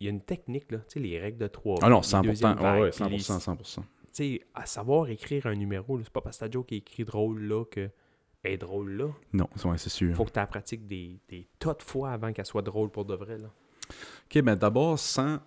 il 0.00 0.04
y 0.04 0.08
a 0.08 0.10
une 0.10 0.20
technique, 0.20 0.70
là. 0.72 0.78
Tu 0.78 0.84
sais, 0.94 1.00
les 1.00 1.18
règles 1.18 1.38
de 1.38 1.46
trois. 1.46 1.76
Ah 1.82 1.88
non, 1.88 2.00
les 2.00 2.06
100%. 2.06 2.22
deuxièmes 2.22 2.56
Ouais, 2.56 2.62
vagues, 2.62 2.82
ouais, 2.82 2.90
puis 2.90 3.08
les- 3.08 3.18
100%, 3.18 3.38
100%. 3.40 3.80
Tu 3.80 3.84
sais, 4.12 4.40
à 4.54 4.66
savoir 4.66 5.08
écrire 5.08 5.46
un 5.46 5.54
numéro, 5.54 5.98
c'est 6.02 6.10
pas 6.10 6.20
parce 6.20 6.38
que 6.38 6.44
ta 6.46 6.50
joke 6.50 6.72
est 6.72 6.76
écrit 6.78 7.04
drôle 7.04 7.42
là 7.42 7.64
que 7.64 7.90
elle 8.42 8.52
est 8.52 8.58
drôle 8.58 8.92
là. 8.92 9.08
Non, 9.32 9.48
ouais, 9.64 9.78
c'est 9.78 9.90
sûr. 9.90 10.14
Faut 10.14 10.24
que 10.24 10.30
tu 10.30 10.38
la 10.38 10.46
pratiques 10.46 10.86
des, 10.86 11.18
des 11.28 11.48
tas 11.58 11.74
de 11.74 11.82
fois 11.82 12.12
avant 12.12 12.32
qu'elle 12.32 12.46
soit 12.46 12.62
drôle 12.62 12.90
pour 12.90 13.04
de 13.04 13.14
vrai, 13.14 13.38
là. 13.38 13.48
Ok, 14.26 14.42
mais 14.42 14.54
d'abord, 14.56 14.98
sans 14.98 15.38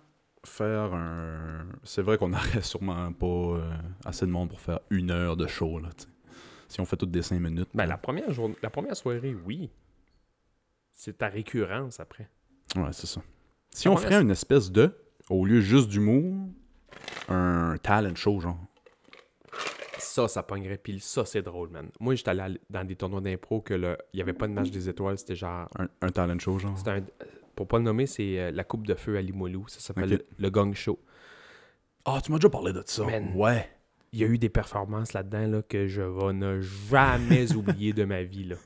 faire 0.44 0.92
un. 0.94 1.66
C'est 1.82 2.02
vrai 2.02 2.18
qu'on 2.18 2.28
n'aurait 2.30 2.62
sûrement 2.62 3.12
pas 3.12 3.26
euh, 3.26 3.72
assez 4.04 4.26
de 4.26 4.30
monde 4.30 4.50
pour 4.50 4.60
faire 4.60 4.80
une 4.90 5.10
heure 5.10 5.36
de 5.36 5.46
show, 5.46 5.78
là. 5.78 5.88
Si 6.68 6.80
on 6.80 6.84
fait 6.84 6.96
toutes 6.96 7.10
des 7.10 7.22
5 7.22 7.40
minutes. 7.40 7.68
Ben, 7.74 7.84
là. 7.84 7.90
la 7.90 7.98
première, 7.98 8.32
journée, 8.32 8.54
la 8.62 8.70
première 8.70 8.94
soirée, 8.96 9.34
oui. 9.46 9.70
C'est 10.92 11.18
ta 11.18 11.28
récurrence 11.28 11.98
après. 12.00 12.28
Ouais, 12.76 12.92
c'est 12.92 13.06
ça. 13.06 13.22
Si 13.70 13.88
on 13.88 13.94
première, 13.94 14.10
ferait 14.10 14.22
une 14.22 14.30
espèce 14.30 14.70
de, 14.70 14.94
au 15.28 15.44
lieu 15.44 15.60
juste 15.60 15.88
d'humour, 15.88 16.48
un 17.28 17.76
talent 17.82 18.14
show, 18.14 18.40
genre. 18.40 18.58
Ça, 19.98 20.26
ça 20.28 20.42
pognerait. 20.42 20.78
Puis 20.78 20.98
ça, 21.00 21.24
c'est 21.24 21.42
drôle, 21.42 21.68
man. 21.70 21.88
Moi, 22.00 22.14
j'étais 22.16 22.30
allé 22.30 22.60
dans 22.68 22.84
des 22.84 22.96
tournois 22.96 23.20
d'impro 23.20 23.60
que 23.60 23.74
le... 23.74 23.96
il 24.12 24.16
n'y 24.16 24.22
avait 24.22 24.32
pas 24.32 24.48
de 24.48 24.52
match 24.52 24.70
des 24.70 24.88
étoiles. 24.88 25.18
C'était 25.18 25.36
genre. 25.36 25.68
Un, 25.78 25.88
un 26.00 26.08
talent 26.08 26.38
show, 26.38 26.58
genre. 26.58 26.76
C'était 26.76 26.90
un... 26.90 27.04
Pour 27.54 27.68
pas 27.68 27.78
le 27.78 27.84
nommer, 27.84 28.06
c'est 28.06 28.38
euh, 28.40 28.50
la 28.50 28.64
Coupe 28.64 28.86
de 28.86 28.94
Feu 28.94 29.16
à 29.18 29.22
Limoilou. 29.22 29.68
Ça 29.68 29.80
s'appelle 29.80 30.14
Ok. 30.14 30.20
le 30.38 30.50
Gong 30.50 30.72
Show. 30.72 30.98
Ah, 32.06 32.20
tu 32.24 32.32
m'as 32.32 32.38
déjà 32.38 32.48
parlé 32.48 32.72
de 32.72 32.82
ça. 32.86 33.04
Man. 33.04 33.32
Ouais. 33.34 33.68
Il 34.12 34.18
y 34.18 34.24
a 34.24 34.26
eu 34.26 34.38
des 34.38 34.48
performances 34.48 35.12
là-dedans 35.12 35.46
là, 35.46 35.62
que 35.62 35.86
je 35.86 36.02
vais 36.02 36.32
ne 36.32 36.60
jamais 36.60 37.52
oublier 37.54 37.92
de 37.92 38.04
ma 38.04 38.22
vie. 38.22 38.44
Là. 38.44 38.56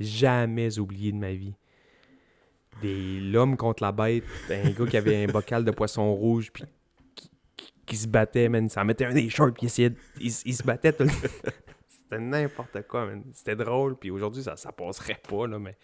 Jamais 0.00 0.78
oublier 0.78 1.12
de 1.12 1.18
ma 1.18 1.32
vie. 1.32 1.54
Des 2.82 3.20
l'homme 3.20 3.56
contre 3.56 3.82
la 3.82 3.92
bête, 3.92 4.24
un 4.50 4.70
gars 4.70 4.86
qui 4.86 4.96
avait 4.96 5.24
un 5.24 5.26
bocal 5.32 5.64
de 5.64 5.70
poisson 5.70 6.14
rouge, 6.14 6.50
puis 6.52 6.64
qui, 7.86 7.96
se 7.96 8.06
battait, 8.08 8.48
man. 8.48 8.68
S'en 8.70 8.84
mettait 8.84 9.04
un 9.04 9.12
des 9.12 9.28
shorts, 9.28 9.52
puis 9.52 9.66
il, 10.20 10.30
se 10.32 10.62
battait 10.62 10.92
tout 10.92 11.04
le 11.04 11.10
C'était 11.88 12.18
n'importe 12.18 12.82
quoi, 12.88 13.06
man. 13.06 13.22
C'était 13.34 13.56
drôle, 13.56 13.96
puis 13.96 14.10
aujourd'hui, 14.10 14.42
ça, 14.42 14.56
ça 14.56 14.72
passerait 14.72 15.20
pas, 15.28 15.46
là, 15.46 15.58
mais. 15.58 15.76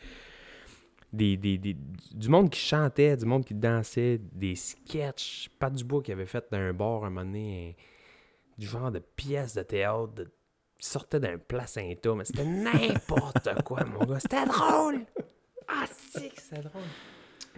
Des, 1.13 1.37
des- 1.37 1.57
des- 1.59 1.77
du 2.13 2.29
monde 2.29 2.51
qui 2.51 2.59
chantait, 2.61 3.17
du 3.17 3.25
monde 3.27 3.45
qui 3.45 3.55
dansait, 3.55 4.19
des 4.33 4.55
sketchs. 4.57 5.49
Pat 5.59 5.73
Dubois 5.73 6.03
qui 6.03 6.13
avait 6.13 6.27
fait 6.27 6.45
d'un 6.51 6.73
bar 6.73 7.05
un 7.05 7.11
moment 7.11 7.25
donné, 7.25 7.77
un- 7.79 8.61
du 8.61 8.67
genre 8.67 8.91
de 8.91 8.99
pièce 8.99 9.55
de 9.55 9.63
théâtre 9.63 10.13
de- 10.15 10.31
sortait 10.79 11.21
d'un 11.21 11.39
placenta, 11.39 12.15
mais 12.15 12.25
c'était 12.25 12.45
n'importe 12.45 13.49
quoi, 13.65 13.85
mon 13.85 14.05
gars. 14.05 14.19
C'était 14.21 14.45
drôle! 14.47 15.07
Ah, 15.69 15.85
si 15.87 16.29
que 16.31 16.41
c'était 16.41 16.63
drôle! 16.63 16.83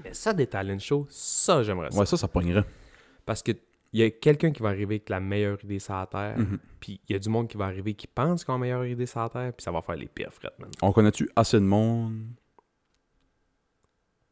Mais 0.04 0.14
ça, 0.14 0.32
des 0.32 0.46
talent 0.46 0.78
shows, 0.78 1.06
ça, 1.10 1.62
j'aimerais 1.62 1.90
ça. 1.90 1.98
Ouais, 1.98 2.06
ça, 2.06 2.16
ça 2.16 2.28
pognerait. 2.28 2.64
Parce 3.26 3.42
que 3.42 3.52
il 3.92 4.00
y 4.00 4.02
a 4.02 4.10
quelqu'un 4.10 4.52
qui 4.52 4.62
va 4.62 4.68
arriver 4.68 4.96
avec 4.96 5.08
la 5.08 5.18
meilleure 5.18 5.58
idée 5.64 5.78
sur 5.78 5.94
la 5.94 6.06
Terre, 6.06 6.38
Mhm. 6.38 6.58
puis 6.78 7.00
il 7.08 7.12
y 7.14 7.16
a 7.16 7.18
du 7.18 7.28
monde 7.30 7.48
qui 7.48 7.56
va 7.56 7.64
arriver 7.66 7.94
qui 7.94 8.06
pense 8.06 8.44
qu'on 8.44 8.52
a 8.52 8.56
la 8.56 8.60
meilleure 8.60 8.84
idée 8.86 9.06
sur 9.06 9.20
la 9.20 9.28
Terre, 9.30 9.52
puis 9.54 9.62
ça 9.64 9.70
va 9.72 9.80
faire 9.82 9.96
les 9.96 10.06
pires 10.08 10.32
frettes, 10.32 10.58
man. 10.58 10.70
On 10.82 10.92
connaît-tu 10.92 11.28
assez 11.34 11.56
de 11.58 11.64
monde 11.64 12.26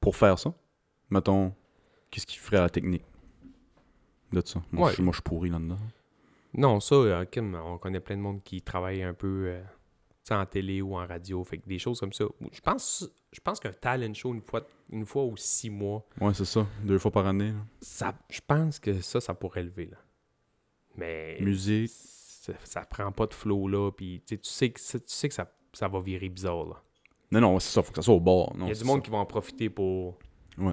pour 0.00 0.14
faire 0.16 0.38
ça? 0.38 0.52
Mettons, 1.10 1.52
qu'est-ce 2.10 2.26
qui 2.26 2.36
ferait 2.36 2.58
la 2.60 2.68
technique 2.70 3.04
de 4.32 4.42
ça? 4.44 4.62
Moi, 4.72 4.84
Ouais. 4.84 4.90
je 4.90 4.94
suis- 4.96 5.02
moi, 5.02 5.12
je 5.12 5.16
suis 5.16 5.22
pourri 5.22 5.50
là-dedans. 5.50 5.78
Non, 6.54 6.80
ça, 6.80 6.94
euh, 6.94 7.24
Kim, 7.24 7.54
on 7.54 7.78
connaît 7.78 8.00
plein 8.00 8.16
de 8.16 8.22
monde 8.22 8.42
qui 8.42 8.62
travaille 8.62 9.02
un 9.02 9.14
peu 9.14 9.44
euh, 9.48 9.62
en 10.34 10.44
télé 10.46 10.82
ou 10.82 10.96
en 10.96 11.06
radio, 11.06 11.42
fait 11.44 11.58
que 11.58 11.66
des 11.68 11.78
choses 11.78 12.00
comme 12.00 12.12
ça. 12.12 12.24
Je 12.52 12.60
pense, 12.60 13.08
je 13.32 13.40
pense 13.40 13.60
qu'un 13.60 13.72
talent 13.72 14.12
show 14.14 14.32
une 14.34 14.40
fois, 14.42 14.66
une 14.90 15.04
fois 15.06 15.24
ou 15.24 15.36
six 15.36 15.70
mois, 15.70 16.04
Ouais, 16.20 16.34
c'est 16.34 16.44
ça. 16.44 16.66
Deux 16.82 16.98
fois 16.98 17.10
par 17.10 17.26
année. 17.26 17.52
là. 17.52 17.58
ça, 17.80 18.14
je 18.30 18.40
pense 18.46 18.78
que 18.78 19.00
ça, 19.00 19.20
ça 19.20 19.34
pourrait 19.34 19.62
lever, 19.62 19.86
là. 19.86 19.98
Mais 20.96 21.36
Musique. 21.40 21.90
ça, 21.92 22.52
ça 22.64 22.80
prend 22.82 23.12
pas 23.12 23.26
de 23.26 23.34
flow, 23.34 23.68
là, 23.68 23.90
puis 23.92 24.22
tu 24.26 24.34
sais, 24.36 24.38
tu 24.40 24.50
sais 24.50 24.70
que, 24.70 24.80
ça- 24.80 24.98
tu 24.98 25.04
sais 25.08 25.28
que 25.28 25.34
ça, 25.34 25.50
ça 25.72 25.88
va 25.88 26.00
virer 26.00 26.28
bizarre, 26.28 26.64
là. 26.64 26.82
Non, 27.30 27.40
non, 27.40 27.58
c'est 27.58 27.72
ça. 27.72 27.82
Faut 27.82 27.90
que 27.90 27.96
ça 27.96 28.02
soit 28.02 28.14
au 28.14 28.20
bord. 28.20 28.52
Il 28.60 28.68
y 28.68 28.70
a 28.70 28.74
du 28.74 28.84
monde 28.84 29.02
qui 29.02 29.10
va 29.10 29.18
en 29.18 29.26
profiter 29.26 29.68
pour 29.68 30.16
Ouais. 30.56 30.72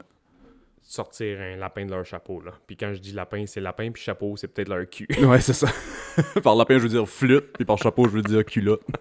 Sortir 0.83 1.39
un 1.39 1.55
lapin 1.55 1.85
de 1.85 1.91
leur 1.91 2.05
chapeau, 2.05 2.41
là. 2.41 2.51
Puis 2.67 2.77
quand 2.77 2.93
je 2.93 2.99
dis 2.99 3.13
lapin, 3.13 3.45
c'est 3.47 3.61
lapin, 3.61 3.91
puis 3.91 4.03
chapeau, 4.03 4.35
c'est 4.37 4.47
peut-être 4.47 4.69
leur 4.69 4.87
cul. 4.89 5.07
Ouais, 5.23 5.39
c'est 5.39 5.53
ça. 5.53 5.67
par 6.43 6.55
lapin, 6.55 6.77
je 6.77 6.83
veux 6.83 6.89
dire 6.89 7.07
flûte, 7.07 7.53
puis 7.53 7.65
par 7.65 7.77
chapeau, 7.77 8.05
je 8.05 8.11
veux 8.11 8.21
dire 8.21 8.45
culotte. 8.45 8.83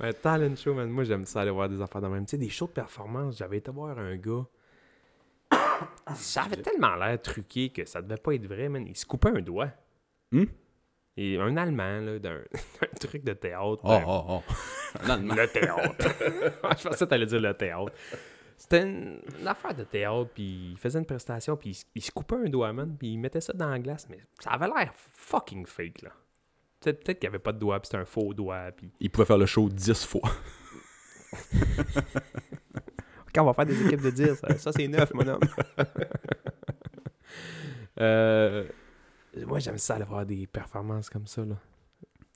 Un 0.00 0.12
talent 0.12 0.56
show, 0.56 0.74
man. 0.74 0.90
Moi, 0.90 1.04
j'aime 1.04 1.24
ça 1.24 1.42
aller 1.42 1.52
voir 1.52 1.68
des 1.68 1.80
affaires 1.80 2.00
de 2.00 2.08
même. 2.08 2.26
Tu 2.26 2.32
sais, 2.32 2.38
des 2.38 2.48
shows 2.48 2.66
de 2.66 2.72
performance. 2.72 3.36
J'avais 3.36 3.58
été 3.58 3.70
voir 3.70 3.96
un 3.96 4.16
gars. 4.16 4.44
Ça 6.16 6.42
avait 6.42 6.60
tellement 6.60 6.96
l'air 6.96 7.22
truqué 7.22 7.68
que 7.68 7.84
ça 7.84 8.02
devait 8.02 8.16
pas 8.16 8.34
être 8.34 8.46
vrai, 8.46 8.68
man. 8.68 8.84
Il 8.84 8.96
se 8.96 9.06
coupait 9.06 9.28
un 9.28 9.40
doigt. 9.40 9.68
Hmm? 10.32 10.46
Et 11.16 11.38
un 11.38 11.56
Allemand, 11.56 12.00
là, 12.00 12.18
d'un 12.18 12.40
un 12.82 12.86
truc 12.98 13.22
de 13.24 13.32
théâtre. 13.34 13.80
Oh, 13.84 13.90
un- 13.92 14.04
oh, 14.06 14.24
oh. 14.28 14.42
Un 15.04 15.10
Allemand. 15.10 15.34
Le 15.34 15.46
théâtre. 15.48 15.94
je 16.78 16.88
pensais 16.88 17.04
que 17.04 17.10
t'allais 17.10 17.26
dire 17.26 17.40
le 17.40 17.54
théâtre. 17.54 17.92
C'était 18.56 18.82
une, 18.82 19.20
une 19.40 19.48
affaire 19.48 19.74
de 19.74 19.82
théâtre, 19.84 20.30
puis 20.34 20.70
il 20.72 20.78
faisait 20.78 20.98
une 20.98 21.04
prestation, 21.06 21.56
puis 21.56 21.70
il, 21.70 21.74
se- 21.74 21.84
il 21.96 22.02
se 22.02 22.10
coupait 22.12 22.36
un 22.36 22.48
doigt, 22.48 22.72
man, 22.72 22.96
puis 22.98 23.08
il 23.12 23.18
mettait 23.18 23.40
ça 23.40 23.52
dans 23.52 23.68
la 23.68 23.78
glace, 23.80 24.06
mais 24.08 24.20
ça 24.38 24.50
avait 24.50 24.66
l'air 24.68 24.92
fucking 24.94 25.66
fake, 25.66 26.02
là. 26.02 26.10
Peut-être 26.80 27.04
qu'il 27.18 27.28
n'y 27.28 27.34
avait 27.34 27.38
pas 27.42 27.52
de 27.52 27.58
doigt, 27.58 27.78
puis 27.80 27.86
c'était 27.88 27.98
un 28.02 28.04
faux 28.04 28.32
doigt, 28.34 28.70
puis... 28.76 28.90
Il 29.00 29.10
pouvait 29.10 29.24
faire 29.26 29.38
le 29.38 29.46
show 29.46 29.68
10 29.68 30.04
fois. 30.06 30.30
Quand 33.34 33.42
on 33.42 33.46
va 33.46 33.52
faire 33.54 33.66
des 33.66 33.86
équipes 33.86 34.02
de 34.02 34.10
10, 34.10 34.34
ça, 34.34 34.58
ça, 34.58 34.72
c'est 34.72 34.88
9, 34.88 35.14
mon 35.14 35.26
homme. 35.28 35.40
Euh, 38.00 38.64
moi, 39.46 39.58
j'aime 39.58 39.78
ça 39.78 39.94
aller 39.96 40.04
voir 40.04 40.24
des 40.26 40.46
performances 40.46 41.08
comme 41.10 41.26
ça. 41.26 41.44
Là. 41.44 41.56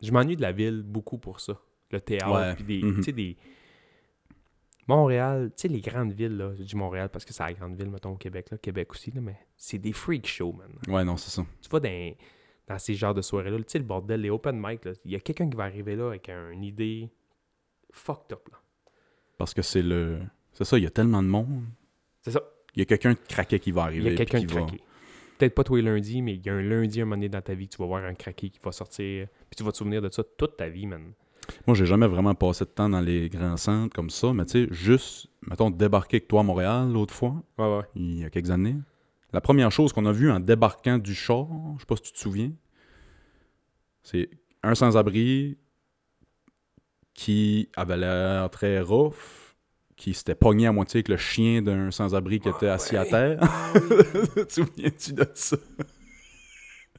Je 0.02 0.10
m'ennuie 0.12 0.36
de 0.36 0.42
la 0.42 0.52
ville 0.52 0.82
beaucoup 0.82 1.18
pour 1.18 1.40
ça. 1.40 1.58
Le 1.90 2.00
théâtre, 2.00 2.30
Ouais. 2.32 2.54
puis 2.54 2.64
des, 2.64 2.80
tu 2.96 3.02
sais, 3.04 3.12
des... 3.12 3.36
Montréal, 4.88 5.50
tu 5.56 5.62
sais, 5.62 5.68
les 5.68 5.80
grandes 5.80 6.12
villes, 6.12 6.36
là, 6.36 6.54
je 6.56 6.62
dis 6.62 6.76
Montréal 6.76 7.08
parce 7.12 7.24
que 7.24 7.32
c'est 7.32 7.42
la 7.42 7.52
grande 7.52 7.74
ville, 7.76 7.90
mettons, 7.90 8.12
au 8.12 8.16
Québec, 8.16 8.50
là, 8.52 8.58
Québec 8.58 8.92
aussi, 8.92 9.10
là, 9.10 9.20
mais 9.20 9.36
c'est 9.56 9.78
des 9.78 9.92
freak 9.92 10.26
shows, 10.28 10.52
man. 10.52 10.68
Ouais, 10.86 11.04
non, 11.04 11.16
c'est 11.16 11.30
ça. 11.30 11.44
Tu 11.60 11.68
vas 11.68 11.80
dans, 11.80 12.14
dans 12.68 12.78
ces 12.78 12.94
genres 12.94 13.14
de 13.14 13.20
soirées-là, 13.22 13.58
tu 13.58 13.64
sais, 13.66 13.78
le 13.78 13.84
bordel, 13.84 14.20
les 14.20 14.30
open 14.30 14.56
mic, 14.64 14.84
là, 14.84 14.92
il 15.04 15.10
y 15.10 15.16
a 15.16 15.20
quelqu'un 15.20 15.48
qui 15.50 15.56
va 15.56 15.64
arriver 15.64 15.96
là 15.96 16.06
avec 16.08 16.28
un- 16.28 16.50
une 16.50 16.62
idée 16.62 17.10
fucked 17.90 18.32
up, 18.32 18.48
là. 18.52 18.58
Parce 19.38 19.52
que 19.54 19.62
c'est 19.62 19.82
le. 19.82 20.20
C'est 20.52 20.64
ça, 20.64 20.78
il 20.78 20.84
y 20.84 20.86
a 20.86 20.90
tellement 20.90 21.22
de 21.22 21.28
monde. 21.28 21.64
C'est 22.22 22.30
ça. 22.30 22.40
Il 22.74 22.78
y 22.78 22.82
a 22.82 22.84
quelqu'un 22.84 23.12
de 23.12 23.18
craqué 23.28 23.58
qui 23.58 23.72
va 23.72 23.82
Il 23.82 23.84
arriver. 23.86 24.10
y 24.10 24.14
a 24.14 24.16
quelqu'un 24.24 24.40
de 24.40 24.46
va- 24.46 24.60
craqué. 24.62 24.80
Peut-être 25.38 25.54
pas 25.54 25.64
tous 25.64 25.76
les 25.76 25.82
lundis, 25.82 26.22
mais 26.22 26.34
il 26.34 26.44
y 26.44 26.48
a 26.48 26.54
un 26.54 26.62
lundi, 26.62 27.00
un 27.00 27.04
moment 27.04 27.16
donné 27.16 27.28
dans 27.28 27.42
ta 27.42 27.54
vie, 27.54 27.68
que 27.68 27.74
tu 27.76 27.82
vas 27.82 27.86
voir 27.86 28.04
un 28.04 28.14
craqué 28.14 28.48
qui 28.50 28.58
va 28.62 28.72
sortir. 28.72 29.26
Puis 29.50 29.56
tu 29.56 29.62
vas 29.62 29.72
te 29.72 29.76
souvenir 29.76 30.00
de 30.02 30.08
ça 30.10 30.22
toute 30.36 30.56
ta 30.56 30.68
vie, 30.68 30.86
man. 30.86 31.12
Moi, 31.66 31.76
j'ai 31.76 31.86
jamais 31.86 32.06
vraiment 32.08 32.34
passé 32.34 32.64
de 32.64 32.70
temps 32.70 32.88
dans 32.88 33.00
les 33.00 33.28
grands 33.28 33.56
centres 33.56 33.94
comme 33.94 34.10
ça, 34.10 34.32
mais 34.32 34.44
tu 34.46 34.64
sais, 34.66 34.68
juste, 34.72 35.28
mettons, 35.48 35.70
débarquer 35.70 36.16
avec 36.16 36.28
toi 36.28 36.40
à 36.40 36.42
Montréal 36.42 36.90
l'autre 36.90 37.14
fois, 37.14 37.34
Ouais, 37.58 37.76
ouais. 37.76 37.82
il 37.94 38.20
y 38.20 38.24
a 38.24 38.30
quelques 38.30 38.50
années. 38.50 38.74
La 39.32 39.40
première 39.40 39.70
chose 39.70 39.92
qu'on 39.92 40.06
a 40.06 40.12
vue 40.12 40.30
en 40.30 40.40
débarquant 40.40 40.98
du 40.98 41.14
char, 41.14 41.46
je 41.76 41.80
sais 41.80 41.86
pas 41.86 41.96
si 41.96 42.02
tu 42.02 42.12
te 42.12 42.18
souviens, 42.18 42.50
c'est 44.02 44.30
un 44.62 44.74
sans-abri 44.74 45.56
qui 47.14 47.68
avait 47.76 47.96
l'air 47.96 48.50
très 48.50 48.80
rough, 48.80 49.45
qui 49.96 50.12
s'était 50.14 50.34
pogné 50.34 50.66
à 50.66 50.72
moitié 50.72 50.98
avec 50.98 51.08
le 51.08 51.16
chien 51.16 51.62
d'un 51.62 51.90
sans-abri 51.90 52.38
qui 52.40 52.48
était 52.48 52.68
assis 52.68 52.96
à 52.96 53.04
terre. 53.04 53.40
te 54.34 54.52
souviens-tu 54.52 55.12
de 55.14 55.26
ça? 55.34 55.56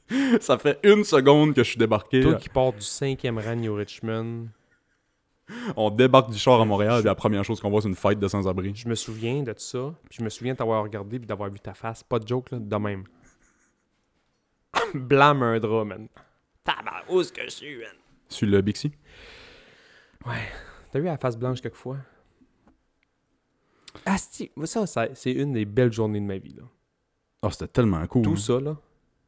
ça 0.40 0.58
fait 0.58 0.78
une 0.82 1.04
seconde 1.04 1.54
que 1.54 1.62
je 1.62 1.70
suis 1.70 1.78
débarqué. 1.78 2.20
Toi 2.20 2.34
qui 2.34 2.48
pars 2.48 2.72
du 2.72 2.80
cinquième 2.80 3.38
rang 3.38 3.56
New 3.56 3.74
Richmond, 3.74 4.48
On 5.76 5.90
débarque 5.90 6.30
du 6.30 6.38
char 6.38 6.60
à 6.60 6.64
Montréal, 6.64 7.00
et 7.00 7.04
la 7.04 7.14
première 7.14 7.44
chose 7.44 7.60
qu'on 7.60 7.70
voit, 7.70 7.80
c'est 7.82 7.88
une 7.88 7.94
fête 7.94 8.18
de 8.18 8.28
sans-abri. 8.28 8.74
je 8.74 8.88
me 8.88 8.94
souviens 8.94 9.42
de 9.42 9.54
ça. 9.56 9.94
Puis 10.08 10.18
je 10.18 10.24
me 10.24 10.28
souviens 10.28 10.52
de 10.54 10.58
t'avoir 10.58 10.82
regardé 10.82 11.18
puis 11.18 11.26
d'avoir 11.26 11.50
vu 11.50 11.60
ta 11.60 11.74
face. 11.74 12.02
Pas 12.02 12.18
de 12.18 12.26
joke, 12.26 12.50
là, 12.50 12.58
de 12.58 12.76
même. 12.76 13.04
Blâme 14.94 15.42
un 15.42 15.58
drap, 15.60 15.84
man. 15.84 16.08
Tabarnak, 16.64 17.04
où 17.10 17.20
est-ce 17.20 17.32
que 17.32 17.42
je 17.44 17.50
suis, 17.50 17.76
man? 17.78 17.86
Sur 18.28 18.48
le 18.48 18.60
Bixi? 18.60 18.92
Ouais. 20.26 20.34
T'as 20.92 20.98
vu 20.98 21.06
la 21.06 21.16
face 21.16 21.36
blanche 21.36 21.60
quelquefois? 21.60 21.98
Ah, 24.04 24.16
si, 24.18 24.50
ça, 24.64 24.86
ça 24.86 25.08
c'est 25.14 25.32
une 25.32 25.52
des 25.52 25.64
belles 25.64 25.92
journées 25.92 26.20
de 26.20 26.26
ma 26.26 26.38
vie, 26.38 26.54
là. 26.54 26.64
Ah, 27.42 27.50
c'était 27.50 27.68
tellement 27.68 28.04
cool. 28.06 28.22
Tout 28.22 28.32
hein. 28.32 28.36
ça, 28.36 28.60
là. 28.60 28.76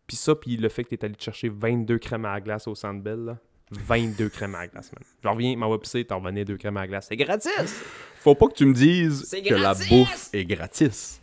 Puis 0.07 0.17
ça, 0.17 0.35
puis 0.35 0.57
le 0.57 0.69
fait 0.69 0.85
que 0.85 0.89
t'es 0.91 1.05
allé 1.05 1.15
te 1.15 1.23
chercher 1.23 1.49
22 1.49 1.99
crèmes 1.99 2.25
à 2.25 2.33
la 2.33 2.41
glace 2.41 2.67
au 2.67 2.75
Centre 2.75 3.03
Bell, 3.03 3.25
là. 3.25 3.39
22 3.71 4.29
crèmes 4.29 4.55
à 4.57 4.61
la 4.61 4.69
glace, 4.69 4.93
man. 4.93 5.05
Je 5.23 5.29
reviens, 5.29 5.57
va 5.57 5.79
pisser, 5.79 6.05
t'en 6.05 6.19
revenais 6.19 6.45
deux 6.45 6.57
crèmes 6.57 6.77
à 6.77 6.81
la 6.81 6.89
glace. 6.89 7.07
C'est 7.09 7.17
gratis! 7.17 7.83
Faut 8.17 8.35
pas 8.35 8.49
que 8.49 8.55
tu 8.55 8.67
me 8.67 8.75
dises 8.75 9.31
que 9.31 9.55
la 9.55 9.75
bouffe 9.75 10.29
est 10.33 10.45
gratis. 10.45 11.21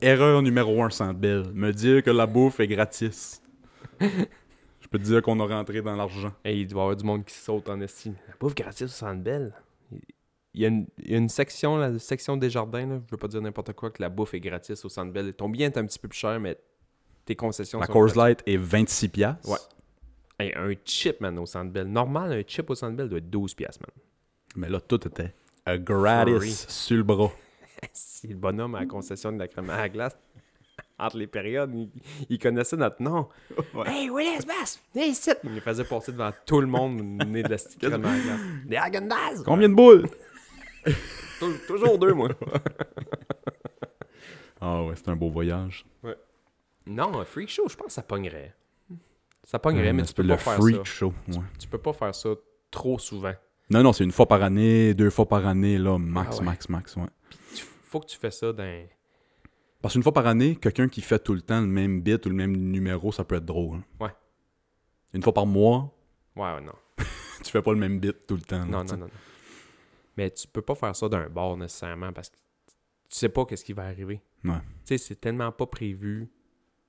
Erreur 0.00 0.40
numéro 0.40 0.82
un, 0.82 0.88
sans 0.88 1.12
belle. 1.12 1.50
Me 1.52 1.72
dire 1.72 2.02
que 2.02 2.10
la 2.10 2.26
bouffe 2.26 2.60
est 2.60 2.66
gratis. 2.66 3.42
Je 4.00 4.88
peux 4.90 4.98
te 4.98 5.04
dire 5.04 5.20
qu'on 5.22 5.38
a 5.40 5.46
rentré 5.46 5.82
dans 5.82 5.94
l'argent. 5.94 6.32
Hey, 6.42 6.62
il 6.62 6.66
doit 6.66 6.80
y 6.80 6.82
avoir 6.84 6.96
du 6.96 7.04
monde 7.04 7.24
qui 7.24 7.34
saute 7.34 7.68
en 7.68 7.80
estime. 7.82 8.14
La 8.26 8.34
bouffe 8.40 8.54
gratis 8.54 8.82
au 8.82 8.88
Centre 8.88 9.22
Bell? 9.22 9.52
Il 10.54 10.62
y, 10.62 10.64
a 10.64 10.68
une, 10.68 10.86
il 10.98 11.12
y 11.12 11.14
a 11.14 11.18
une 11.18 11.28
section, 11.28 11.76
la 11.76 11.98
section 12.00 12.36
des 12.36 12.50
jardins, 12.50 12.84
là. 12.84 13.00
Je 13.06 13.10
veux 13.12 13.16
pas 13.16 13.28
dire 13.28 13.40
n'importe 13.40 13.72
quoi, 13.72 13.90
que 13.90 14.02
la 14.02 14.08
bouffe 14.08 14.34
est 14.34 14.40
gratis 14.40 14.84
au 14.84 14.88
Centre 14.88 15.12
Bell. 15.12 15.32
Ton 15.32 15.48
bien 15.48 15.68
est 15.68 15.78
un 15.78 15.86
petit 15.86 15.98
peu 15.98 16.08
plus 16.08 16.18
cher, 16.18 16.40
mais 16.40 16.58
tes 17.24 17.36
concessions 17.36 17.78
La 17.78 17.86
sont 17.86 17.92
Coors. 17.92 18.16
Light 18.16 18.42
est 18.46 18.56
26 18.56 19.08
piastres. 19.10 19.48
Ouais. 19.48 19.58
Hey, 20.40 20.52
un 20.56 20.72
chip, 20.84 21.20
man, 21.20 21.38
au 21.38 21.46
Centre 21.46 21.70
Bell. 21.70 21.86
Normal, 21.86 22.32
un 22.32 22.42
chip 22.44 22.68
au 22.68 22.74
Centre 22.74 22.96
Bell 22.96 23.08
doit 23.08 23.18
être 23.18 23.30
12 23.30 23.54
piastres, 23.54 23.82
man. 23.82 24.04
Mais 24.56 24.68
là, 24.68 24.80
tout 24.80 25.06
était 25.06 25.32
a 25.66 25.78
gratis 25.78 26.66
sur 26.68 26.96
le 26.96 27.02
bras. 27.02 27.30
Si 27.94 28.28
le 28.28 28.34
bonhomme 28.34 28.74
à 28.74 28.80
la 28.80 28.86
concession 28.86 29.32
de 29.32 29.38
la 29.38 29.48
crème 29.48 29.70
à 29.70 29.78
la 29.78 29.88
glace, 29.88 30.18
entre 30.98 31.16
les 31.16 31.26
périodes, 31.26 31.74
il, 31.74 31.88
il 32.28 32.38
connaissait 32.38 32.76
notre 32.76 33.00
nom. 33.02 33.26
Ouais. 33.72 33.88
Hey, 33.88 34.10
Willis 34.10 34.44
Bass! 34.46 34.82
Hey, 34.94 35.12
ici! 35.12 35.30
Il 35.44 35.54
nous 35.54 35.60
faisait 35.60 35.84
passer 35.84 36.12
devant 36.12 36.30
tout 36.44 36.60
le 36.60 36.66
monde, 36.66 37.00
né 37.26 37.42
de 37.42 37.48
la 37.48 37.56
crème 37.56 38.04
à 38.04 38.12
la 38.12 38.20
glace. 38.22 38.40
Des 38.66 38.76
Häagen-Dazs! 38.76 39.44
Combien 39.46 39.70
de 39.70 39.74
boules? 39.74 40.06
Tou- 41.38 41.58
Toujours 41.66 41.98
deux, 41.98 42.12
moi. 42.14 42.28
Ah 44.60 44.82
ouais, 44.82 44.94
c'est 44.94 45.08
un 45.08 45.16
beau 45.16 45.30
voyage. 45.30 45.86
Ouais. 46.02 46.16
Non, 46.86 47.18
un 47.18 47.24
freak 47.24 47.48
show, 47.48 47.66
je 47.68 47.76
pense 47.76 47.86
que 47.86 47.92
ça 47.94 48.02
pognerait. 48.02 48.54
Ça 49.44 49.58
pognerait, 49.58 49.92
mais 49.92 50.02
tu 50.02 50.12
peux 50.12 50.22
le 50.22 50.28
pas 50.28 50.36
faire 50.36 50.56
freak 50.56 50.76
ça. 50.76 50.84
show. 50.84 51.14
ouais. 51.28 51.34
Tu 51.58 51.66
peux 51.66 51.78
pas 51.78 51.92
faire 51.94 52.14
ça 52.14 52.30
trop 52.70 52.98
souvent. 52.98 53.32
Non, 53.70 53.82
non, 53.82 53.92
c'est 53.94 54.04
une 54.04 54.12
fois 54.12 54.26
par 54.26 54.42
année, 54.42 54.92
deux 54.94 55.10
fois 55.10 55.26
par 55.26 55.46
année, 55.46 55.78
là, 55.78 55.96
max, 55.98 56.36
Ah 56.36 56.38
ouais. 56.40 56.44
max, 56.44 56.68
max, 56.68 56.96
ouais. 56.96 57.06
Tu- 57.54 57.64
faut 57.84 58.00
que 58.00 58.06
tu 58.06 58.18
fais 58.18 58.30
ça 58.30 58.52
dans. 58.52 58.86
Parce 59.80 59.94
qu'une 59.94 60.02
fois 60.02 60.12
par 60.12 60.26
année, 60.26 60.56
quelqu'un 60.56 60.88
qui 60.88 61.00
fait 61.00 61.18
tout 61.20 61.32
le 61.32 61.40
temps 61.40 61.60
le 61.60 61.66
même 61.66 62.02
bit 62.02 62.24
ou 62.26 62.28
le 62.28 62.34
même 62.34 62.54
numéro, 62.54 63.12
ça 63.12 63.24
peut 63.24 63.36
être 63.36 63.46
drôle. 63.46 63.78
hein. 63.78 63.84
Ouais. 64.04 64.10
Une 65.14 65.22
fois 65.22 65.32
par 65.32 65.46
mois, 65.46 65.90
Ouais, 66.36 66.52
ouais, 66.54 66.60
non. 66.60 66.74
tu 67.42 67.50
fais 67.50 67.62
pas 67.62 67.72
le 67.72 67.78
même 67.78 67.98
bit 67.98 68.26
tout 68.26 68.36
le 68.36 68.42
temps. 68.42 68.58
là, 68.58 68.64
non, 68.66 68.84
non, 68.84 68.96
non. 68.98 69.10
Mais 70.16 70.30
tu 70.30 70.46
peux 70.48 70.62
pas 70.62 70.74
faire 70.74 70.94
ça 70.94 71.08
d'un 71.08 71.28
bar 71.28 71.56
nécessairement 71.56 72.12
parce 72.12 72.28
que 72.28 72.36
tu 72.36 73.16
sais 73.16 73.28
pas 73.28 73.44
qu'est-ce 73.44 73.64
qui 73.64 73.72
va 73.72 73.84
arriver. 73.84 74.20
Ouais. 74.44 74.58
Tu 74.84 74.96
sais, 74.96 74.98
c'est 74.98 75.20
tellement 75.20 75.50
pas 75.52 75.66
prévu 75.66 76.30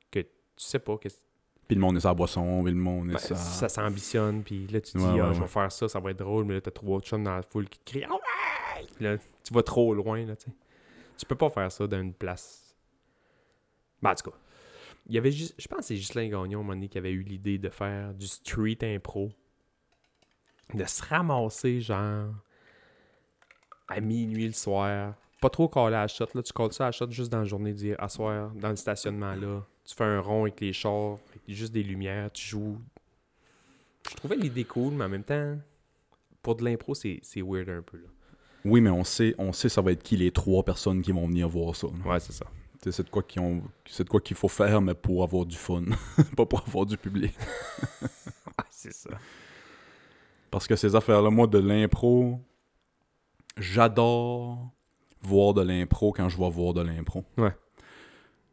que 0.10 0.20
tu 0.20 0.28
sais 0.56 0.80
pas 0.80 0.98
qu'est-ce 0.98 1.20
Puis 1.68 1.76
le 1.76 1.82
monde 1.82 1.98
est 1.98 2.02
sa 2.02 2.14
boisson, 2.14 2.64
puis 2.64 2.72
le 2.72 2.80
monde 2.80 3.10
est 3.10 3.14
ben, 3.14 3.20
sa... 3.20 3.36
ça 3.36 3.70
s'ambitionne, 3.70 4.44
puis 4.44 4.68
là 4.68 4.82
tu 4.82 4.94
te 4.94 4.98
dis, 4.98 5.04
Ouais, 5.04 5.22
ah, 5.22 5.34
je 5.34 5.42
vais 5.42 5.48
faire 5.48 5.72
ça, 5.72 5.88
ça 5.88 6.00
va 6.00 6.12
être 6.12 6.20
drôle, 6.20 6.46
mais 6.46 6.56
là 6.56 6.62
t'as 6.62 6.72
trois 6.72 7.00
chums 7.02 7.24
dans 7.24 7.36
la 7.36 7.42
foule 7.42 7.68
qui 7.68 7.80
te 7.80 7.92
crient, 7.92 8.06
ah 8.10 8.14
ouais! 8.14 8.88
Là, 9.00 9.18
tu 9.18 9.54
vas 9.54 9.64
trop 9.64 9.94
loin, 9.94 10.26
là, 10.26 10.36
tu 10.36 10.46
sais. 10.46 10.56
Tu 11.18 11.26
peux 11.26 11.36
pas 11.36 11.50
faire 11.50 11.72
ça 11.72 11.88
dans 11.88 12.00
une 12.00 12.14
place. 12.14 12.76
Ben, 14.02 14.12
en 14.12 14.16
tout 14.16 14.32
cas, 14.32 14.38
il 15.08 15.16
y 15.16 15.18
avait 15.18 15.32
juste, 15.32 15.56
je 15.58 15.68
pense 15.68 15.80
que 15.80 15.86
c'est 15.86 15.96
Ghislain 15.96 16.30
Gagnon, 16.30 16.42
à 16.42 16.46
un 16.46 16.64
moment 16.64 16.74
donné, 16.74 16.88
qui 16.88 16.98
avait 16.98 17.12
eu 17.12 17.22
l'idée 17.22 17.58
de 17.58 17.70
faire 17.70 18.14
du 18.14 18.28
street 18.28 18.80
impro. 18.82 19.32
De 20.74 20.86
se 20.86 21.04
ramasser, 21.04 21.82
genre, 21.82 22.34
à 23.92 24.00
minuit 24.00 24.48
le 24.48 24.54
soir. 24.54 25.14
Pas 25.42 25.50
trop 25.50 25.68
caler 25.68 25.96
à 25.96 26.02
la 26.02 26.08
shot, 26.08 26.28
là. 26.34 26.44
Tu 26.44 26.54
colles 26.54 26.72
ça 26.72 26.86
à 26.86 26.88
la 26.88 26.92
shot 26.92 27.10
juste 27.10 27.32
dans 27.32 27.40
la 27.40 27.46
journée, 27.46 27.74
dire, 27.74 27.96
à 28.00 28.10
soir, 28.10 28.52
dans 28.56 28.70
le 28.70 28.76
stationnement, 28.76 29.34
là. 29.36 29.66
Tu 29.86 29.96
fais 29.96 30.04
un 30.04 30.20
rond 30.20 30.44
avec 30.44 30.60
les 30.62 30.74
chars, 30.74 31.18
avec 31.30 31.42
juste 31.48 31.74
des 31.74 31.84
lumières, 31.84 32.32
tu 32.32 32.48
joues. 32.48 32.78
Je 34.10 34.16
trouvais 34.16 34.36
l'idée 34.36 34.64
cool, 34.64 34.94
mais 34.94 35.06
en 35.06 35.10
même 35.10 35.24
temps, 35.24 35.58
pour 36.42 36.56
de 36.56 36.64
l'impro, 36.64 36.94
c'est 36.94 37.22
weird 37.38 37.70
un 37.70 37.82
peu, 37.82 37.98
là. 37.98 38.08
Oui, 38.64 38.80
mais 38.80 38.92
on 38.92 39.04
sait, 39.04 39.34
on 39.40 39.54
sait 39.54 39.70
ça 39.70 39.82
va 39.82 39.92
être 39.92 40.04
qui 40.04 40.16
les 40.18 40.30
trois 40.32 40.64
personnes 40.64 41.02
qui 41.02 41.12
vont 41.12 41.26
venir 41.26 41.50
voir 41.50 41.76
ça. 41.76 41.88
là. 41.88 42.12
Ouais, 42.12 42.20
c'est 42.20 42.34
ça. 42.34 42.46
C'est 42.84 43.04
de 43.04 43.10
quoi 43.10 43.24
qu'ils 43.24 43.42
ont... 43.42 43.62
c'est 43.88 44.04
de 44.04 44.10
quoi 44.10 44.22
qu'il 44.22 44.36
faut 44.36 44.48
faire, 44.48 44.82
mais 44.82 44.94
pour 44.94 45.24
avoir 45.24 45.46
du 45.46 45.56
fun, 45.56 45.84
pas 46.38 46.46
pour 46.46 46.64
avoir 46.68 46.86
du 46.86 46.98
public. 46.98 47.34
Ouais, 48.02 48.66
c'est 48.70 48.94
ça. 48.94 49.12
Parce 50.50 50.68
que 50.68 50.76
ces 50.76 50.96
affaires-là, 50.96 51.30
moi, 51.30 51.48
de 51.48 51.58
l'impro, 51.58 52.40
j'adore 53.58 54.72
voir 55.22 55.54
de 55.54 55.62
l'impro 55.62 56.12
quand 56.12 56.30
je 56.30 56.38
vais 56.38 56.50
voir 56.50 56.74
de 56.74 56.82
l'impro. 56.82 57.24
Ouais. 57.38 57.56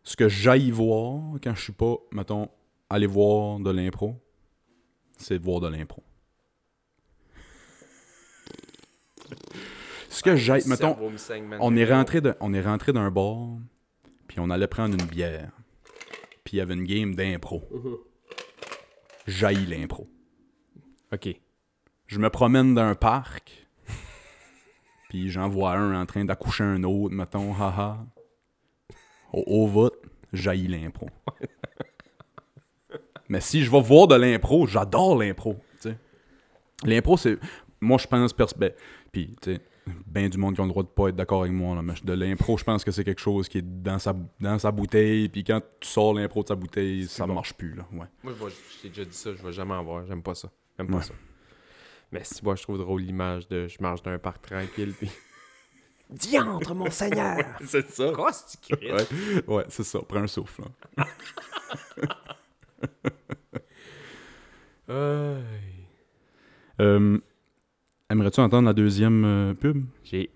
Ce 0.03 0.17
que 0.17 0.29
j'aille 0.29 0.71
voir 0.71 1.35
quand 1.43 1.55
je 1.55 1.63
suis 1.63 1.73
pas, 1.73 1.97
mettons, 2.13 2.49
aller 2.91 3.07
voir 3.07 3.59
de 3.61 3.71
l'impro, 3.71 4.15
c'est 5.17 5.39
voir 5.39 5.61
de 5.61 5.69
l'impro. 5.69 6.03
Ce 10.09 10.23
que 10.23 10.37
j'aille, 10.37 10.63
Le 10.65 10.71
mettons, 10.71 10.97
on 11.61 11.77
est 11.77 11.85
rentré 11.85 12.21
de- 12.21 12.35
on 12.41 12.53
est 12.55 12.63
rentré 12.63 12.93
d'un 12.93 13.11
bar, 13.11 13.49
puis 14.27 14.41
on 14.41 14.51
allait 14.51 14.67
prendre 14.67 14.95
une 14.99 15.07
bière. 15.07 15.51
Puis 16.45 16.57
il 16.57 16.59
y 16.59 16.61
avait 16.61 16.75
une 16.75 16.85
game 16.85 17.15
d'impro. 17.15 17.63
J'haïs 19.27 19.67
l'impro. 19.67 20.09
Ok. 21.13 21.29
Je 22.07 22.19
me 22.19 22.31
promène 22.31 22.75
dans 22.75 22.83
un 22.83 22.95
parc, 22.95 23.68
puis 25.09 25.31
j'en 25.31 25.49
vois 25.49 25.73
un 25.75 26.01
en 26.01 26.07
train 26.07 26.25
d'accoucher 26.25 26.65
un 26.65 26.83
autre, 26.85 27.15
mettons, 27.15 27.55
haha. 27.55 28.05
Au, 29.33 29.45
au 29.47 29.67
vote, 29.67 30.03
j'haïs 30.33 30.69
l'impro. 30.69 31.09
Mais 33.29 33.41
si 33.41 33.63
je 33.63 33.71
vais 33.71 33.81
voir 33.81 34.07
de 34.07 34.15
l'impro, 34.15 34.67
j'adore 34.67 35.19
l'impro. 35.19 35.57
L'impro, 36.85 37.17
c'est... 37.17 37.39
Moi, 37.81 37.99
je 37.99 38.07
pense... 38.07 38.33
Pers... 38.33 38.47
Ben, 38.57 38.73
puis, 39.13 39.37
tu 39.43 39.55
sais, 39.55 39.61
ben 40.07 40.29
du 40.29 40.39
monde 40.39 40.55
qui 40.55 40.61
ont 40.61 40.65
le 40.65 40.71
droit 40.71 40.83
de 40.83 40.89
pas 40.89 41.09
être 41.09 41.17
d'accord 41.17 41.43
avec 41.43 41.53
moi, 41.53 41.75
là, 41.75 41.83
mais 41.83 41.95
de 42.03 42.13
l'impro, 42.13 42.57
je 42.57 42.65
pense 42.65 42.85
que 42.85 42.91
c'est 42.91 43.05
quelque 43.05 43.21
chose 43.21 43.49
qui 43.49 43.59
est 43.59 43.83
dans 43.83 43.99
sa, 43.99 44.15
dans 44.41 44.59
sa 44.59 44.71
bouteille, 44.71 45.29
puis 45.29 45.45
quand 45.45 45.61
tu 45.81 45.89
sors 45.89 46.15
l'impro 46.15 46.43
de 46.43 46.49
sa 46.49 46.55
bouteille, 46.55 47.07
ça 47.07 47.27
bon. 47.27 47.35
marche 47.35 47.55
plus, 47.55 47.75
là, 47.75 47.87
ouais. 47.93 48.07
Moi, 48.23 48.33
je, 48.35 48.83
t'ai 48.83 48.89
déjà 48.89 49.05
dit 49.05 49.17
ça, 49.17 49.35
je 49.35 49.43
vais 49.43 49.53
jamais 49.53 49.75
en 49.75 49.83
voir. 49.83 50.07
J'aime 50.07 50.23
pas 50.23 50.35
ça. 50.35 50.51
J'aime 50.77 50.89
pas 50.89 51.03
ça. 51.03 51.15
Mais 52.13 52.25
si 52.25 52.43
moi, 52.43 52.55
je 52.55 52.63
trouve 52.63 52.79
drôle 52.79 53.03
l'image 53.03 53.49
de 53.49 53.69
je 53.69 53.77
marche 53.81 54.03
dans 54.03 54.11
un 54.11 54.19
parc 54.19 54.43
tranquille, 54.43 54.95
puis. 54.97 55.11
Diantre, 56.11 56.75
mon 56.75 56.91
seigneur! 56.91 57.45
c'est 57.67 57.91
ça. 57.91 58.13
Quoi, 58.13 58.33
c'est? 58.33 58.73
Ouais, 58.73 59.45
ouais 59.47 59.65
c'est 59.69 59.85
ça. 59.85 60.01
Prends 60.01 60.23
un 60.23 60.27
souffle. 60.27 60.63
Euh, 66.81 67.19
Aimerais-tu 68.11 68.41
entendre 68.41 68.67
la 68.67 68.73
deuxième 68.73 69.25
euh, 69.25 69.55
pub? 69.55 69.85
J'ai 70.03 70.31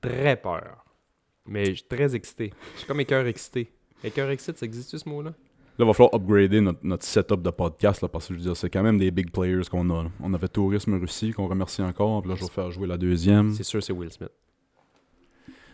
très 0.00 0.36
peur. 0.36 0.84
Mais 1.46 1.66
je 1.66 1.72
suis 1.74 1.84
très 1.84 2.14
excité. 2.14 2.54
Je 2.72 2.78
suis 2.78 2.86
comme 2.86 3.00
écœur 3.00 3.26
excité. 3.26 3.70
Écœur 4.02 4.30
excité, 4.30 4.58
ça 4.58 4.64
existe 4.64 4.96
ce 4.96 5.06
mot-là? 5.06 5.34
Là, 5.80 5.86
il 5.86 5.88
va 5.88 5.94
falloir 5.94 6.14
upgrader 6.14 6.60
notre, 6.60 6.80
notre 6.82 7.04
setup 7.06 7.40
de 7.40 7.48
podcast, 7.48 8.02
là, 8.02 8.08
parce 8.08 8.28
que 8.28 8.34
je 8.34 8.38
veux 8.38 8.44
dire, 8.44 8.54
c'est 8.54 8.68
quand 8.68 8.82
même 8.82 8.98
des 8.98 9.10
big 9.10 9.30
players 9.30 9.62
qu'on 9.70 9.88
a. 9.88 10.02
là. 10.02 10.10
On 10.22 10.34
avait 10.34 10.46
Tourisme 10.46 11.00
Russie, 11.00 11.32
qu'on 11.32 11.48
remercie 11.48 11.80
encore, 11.80 12.20
puis 12.20 12.30
là, 12.30 12.36
je 12.36 12.42
vais 12.42 12.50
faire 12.50 12.70
jouer 12.70 12.86
la 12.86 12.98
deuxième. 12.98 13.54
C'est 13.54 13.62
sûr, 13.62 13.82
c'est 13.82 13.94
Will 13.94 14.12
Smith. 14.12 14.28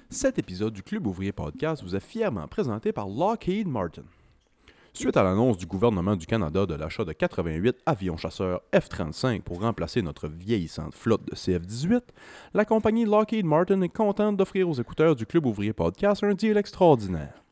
Cet 0.09 0.39
épisode 0.39 0.73
du 0.73 0.85
Club 0.85 1.09
Ouvrier 1.09 1.33
Podcast 1.33 1.83
vous 1.83 1.97
est 1.97 2.01
fièrement 2.01 2.47
présenté 2.47 2.93
par 2.93 3.09
Lockheed 3.09 3.67
Martin. 3.67 4.05
Suite 4.93 5.17
à 5.17 5.25
l'annonce 5.25 5.59
du 5.59 5.67
gouvernement 5.67 6.15
du 6.15 6.25
Canada 6.25 6.67
de 6.67 6.75
l'achat 6.75 7.05
de 7.05 7.13
88 7.13 7.77
avions 7.85 8.17
chasseurs 8.17 8.61
F-35 8.73 9.43
pour 9.43 9.61
remplacer 9.61 10.03
notre 10.03 10.29
vieillissante 10.29 10.95
flotte 10.95 11.27
de 11.29 11.35
CF-18, 11.35 12.03
la 12.55 12.65
compagnie 12.65 13.07
Lockheed 13.07 13.45
Martin 13.45 13.81
est 13.81 13.89
contente 13.89 14.37
d'offrir 14.37 14.69
aux 14.69 14.75
écouteurs 14.75 15.17
du 15.17 15.27
Club 15.27 15.47
Ouvrier 15.47 15.73
Podcast 15.73 16.23
un 16.23 16.35
deal 16.35 16.57
extraordinaire. 16.57 17.43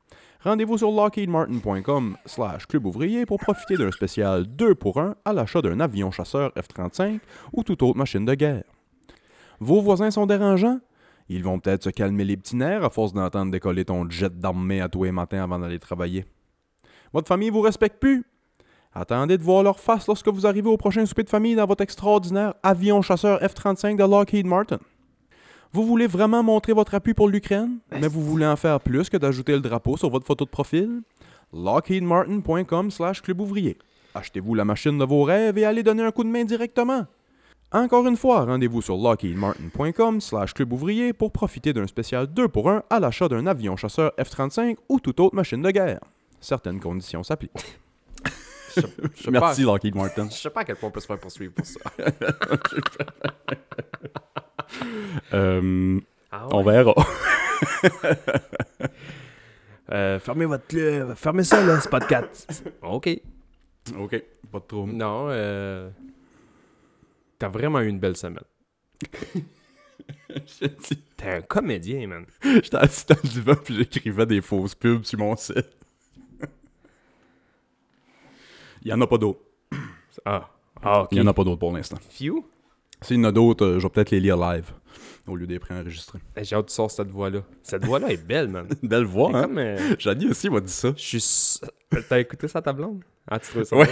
Rendez-vous 0.44 0.76
sur 0.76 0.90
lockheedmartin.com 0.90 2.18
slash 2.26 2.66
club 2.66 2.84
ouvrier 2.84 3.24
pour 3.24 3.38
profiter 3.38 3.78
d'un 3.78 3.90
spécial 3.90 4.46
2 4.46 4.74
pour 4.74 5.00
1 5.00 5.14
à 5.24 5.32
l'achat 5.32 5.62
d'un 5.62 5.80
avion 5.80 6.10
chasseur 6.10 6.52
F-35 6.54 7.18
ou 7.54 7.62
toute 7.62 7.82
autre 7.82 7.96
machine 7.96 8.26
de 8.26 8.34
guerre. 8.34 8.64
Vos 9.58 9.80
voisins 9.80 10.10
sont 10.10 10.26
dérangeants? 10.26 10.80
Ils 11.30 11.42
vont 11.42 11.58
peut-être 11.58 11.84
se 11.84 11.88
calmer 11.88 12.26
les 12.26 12.36
petits 12.36 12.56
nerfs 12.56 12.84
à 12.84 12.90
force 12.90 13.14
d'entendre 13.14 13.52
décoller 13.52 13.86
ton 13.86 14.10
jet 14.10 14.38
d'armée 14.38 14.82
à 14.82 14.90
tous 14.90 15.04
les 15.04 15.12
matins 15.12 15.42
avant 15.42 15.58
d'aller 15.58 15.78
travailler. 15.78 16.26
Votre 17.14 17.28
famille 17.28 17.48
vous 17.48 17.62
respecte 17.62 17.98
plus? 17.98 18.26
Attendez 18.92 19.38
de 19.38 19.42
voir 19.42 19.62
leur 19.62 19.80
face 19.80 20.06
lorsque 20.06 20.28
vous 20.28 20.46
arrivez 20.46 20.68
au 20.68 20.76
prochain 20.76 21.06
souper 21.06 21.22
de 21.22 21.30
famille 21.30 21.56
dans 21.56 21.64
votre 21.64 21.82
extraordinaire 21.82 22.52
avion 22.62 23.00
chasseur 23.00 23.40
F-35 23.40 23.96
de 23.96 24.04
Lockheed 24.04 24.46
Martin. 24.46 24.78
Vous 25.74 25.84
voulez 25.84 26.06
vraiment 26.06 26.44
montrer 26.44 26.72
votre 26.72 26.94
appui 26.94 27.14
pour 27.14 27.28
l'Ukraine, 27.28 27.78
mais 27.90 28.06
vous 28.06 28.22
voulez 28.22 28.46
en 28.46 28.54
faire 28.54 28.78
plus 28.78 29.10
que 29.10 29.16
d'ajouter 29.16 29.54
le 29.54 29.60
drapeau 29.60 29.96
sur 29.96 30.08
votre 30.08 30.24
photo 30.24 30.44
de 30.44 30.50
profil? 30.50 31.00
lockheedmartin.com 31.52 32.92
slash 32.92 33.20
club 33.22 33.40
ouvrier. 33.40 33.76
Achetez-vous 34.14 34.54
la 34.54 34.64
machine 34.64 34.96
de 34.98 35.04
vos 35.04 35.24
rêves 35.24 35.58
et 35.58 35.64
allez 35.64 35.82
donner 35.82 36.04
un 36.04 36.12
coup 36.12 36.22
de 36.22 36.28
main 36.28 36.44
directement. 36.44 37.06
Encore 37.72 38.06
une 38.06 38.16
fois, 38.16 38.44
rendez-vous 38.44 38.82
sur 38.82 38.96
lockheedmartin.com 38.96 40.20
slash 40.20 40.54
club 40.54 40.72
ouvrier 40.72 41.12
pour 41.12 41.32
profiter 41.32 41.72
d'un 41.72 41.88
spécial 41.88 42.28
2 42.28 42.46
pour 42.46 42.70
1 42.70 42.84
à 42.88 43.00
l'achat 43.00 43.26
d'un 43.26 43.44
avion 43.48 43.76
chasseur 43.76 44.12
F-35 44.16 44.76
ou 44.88 45.00
toute 45.00 45.18
autre 45.18 45.34
machine 45.34 45.60
de 45.60 45.72
guerre. 45.72 45.98
Certaines 46.40 46.78
conditions 46.78 47.24
s'appliquent. 47.24 47.80
Je 48.76 48.80
je 49.16 49.30
Merci, 49.30 49.64
pas- 49.64 49.72
Lockheed 49.72 49.96
Martin. 49.96 50.28
Je 50.30 50.36
sais 50.36 50.50
pas 50.50 50.60
à 50.60 50.64
quel 50.64 50.76
point 50.76 50.88
on 50.88 50.92
peut 50.92 51.00
se 51.00 51.06
faire 51.06 51.18
poursuivre 51.18 51.52
pour 51.52 51.66
ça. 51.66 51.80
Euh, 55.32 56.00
Ah 56.32 56.46
On 56.52 56.62
verra. 56.62 56.94
Euh, 59.90 60.18
fermez 60.18 60.46
votre 60.46 60.66
club. 60.66 61.14
Fermez 61.14 61.44
ça, 61.44 61.64
là, 61.64 61.80
ce 61.80 61.88
podcast. 61.88 62.64
OK. 62.82 63.08
ok, 63.98 64.22
pas 64.50 64.58
de 64.58 64.64
trouble. 64.64 64.92
Non, 64.92 65.26
euh... 65.28 65.90
T'as 67.38 67.48
vraiment 67.48 67.80
eu 67.80 67.88
une 67.88 67.98
belle 67.98 68.16
semaine. 68.16 68.42
Je 70.30 70.66
dis- 70.66 71.02
T'es 71.16 71.28
un 71.28 71.42
comédien, 71.42 72.06
man. 72.08 72.24
J'étais 72.42 72.76
assis 72.76 73.06
dans 73.06 73.16
le 73.22 73.28
divan 73.28 73.54
puis 73.62 73.76
j'écrivais 73.76 74.26
des 74.26 74.40
fausses 74.40 74.74
pubs 74.74 75.04
sur 75.04 75.18
mon 75.18 75.36
site. 75.36 75.68
Il 78.82 78.88
y 78.90 78.92
en 78.92 79.00
a 79.00 79.06
pas 79.06 79.18
d'autres. 79.18 79.40
Ah. 80.24 80.50
Ah, 80.82 81.02
OK. 81.02 81.08
Il 81.12 81.18
y 81.18 81.20
en 81.20 81.26
a 81.26 81.32
pas 81.32 81.44
d'autres 81.44 81.58
pour 81.60 81.72
l'instant. 81.72 81.96
Few? 82.10 82.44
S'il 83.04 83.18
y 83.18 83.20
en 83.20 83.24
a 83.24 83.32
d'autres, 83.32 83.66
euh, 83.66 83.78
je 83.78 83.84
vais 83.84 83.90
peut-être 83.90 84.10
les 84.10 84.20
lire 84.20 84.38
live 84.38 84.72
au 85.26 85.36
lieu 85.36 85.46
des 85.46 85.58
préenregistrés. 85.58 86.20
Eh, 86.36 86.44
J'ai 86.44 86.56
hâte 86.56 86.68
tu 86.68 86.74
sors 86.74 86.90
cette 86.90 87.10
voix-là. 87.10 87.42
Cette 87.62 87.84
voix-là 87.84 88.10
est 88.10 88.26
belle, 88.26 88.48
man. 88.48 88.66
Belle 88.82 89.04
voix, 89.04 89.30
hein? 89.34 89.42
comme... 89.42 89.58
euh, 89.58 89.94
Janie 89.98 90.28
aussi 90.28 90.48
m'a 90.48 90.60
dit 90.60 90.72
ça. 90.72 90.92
Je 90.96 91.18
suis... 91.18 91.60
T'as 92.08 92.18
écouté 92.18 92.48
ça, 92.48 92.62
ta 92.62 92.72
blonde? 92.72 93.04
Ah, 93.30 93.38
tu 93.38 93.50
trouves 93.50 93.64
ça 93.64 93.76
Ouais. 93.76 93.88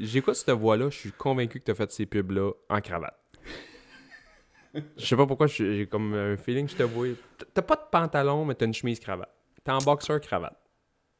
J'écoute 0.00 0.34
cette 0.36 0.50
voix-là, 0.50 0.90
je 0.90 0.96
suis 0.96 1.12
convaincu 1.12 1.60
que 1.60 1.64
t'as 1.64 1.74
fait 1.74 1.90
ces 1.92 2.06
pubs-là 2.06 2.50
en 2.68 2.80
cravate. 2.80 3.16
Je 4.74 5.04
sais 5.04 5.16
pas 5.16 5.26
pourquoi, 5.26 5.46
j'ai 5.46 5.86
comme 5.86 6.14
un 6.14 6.36
feeling 6.36 6.66
que 6.66 6.72
je 6.72 6.76
te 6.76 6.82
vois... 6.82 7.08
T'as 7.54 7.62
pas 7.62 7.76
de 7.76 7.88
pantalon, 7.90 8.44
mais 8.44 8.54
t'as 8.54 8.66
une 8.66 8.74
chemise 8.74 9.00
cravate. 9.00 9.32
T'es 9.64 9.72
en 9.72 9.78
boxeur 9.78 10.20
cravate. 10.20 10.56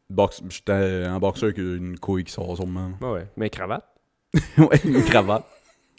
Box... 0.09 0.43
J'étais 0.49 0.73
un 0.73 1.19
boxeur 1.19 1.49
avec 1.49 1.59
une 1.59 1.99
couille 1.99 2.25
qui 2.25 2.33
sort 2.33 2.57
sûrement. 2.57 2.93
Ouais. 3.01 3.29
Mais 3.37 3.51
cravate? 3.51 3.90
ouais, 4.59 4.81
une 4.85 5.03
cravate. 5.05 5.47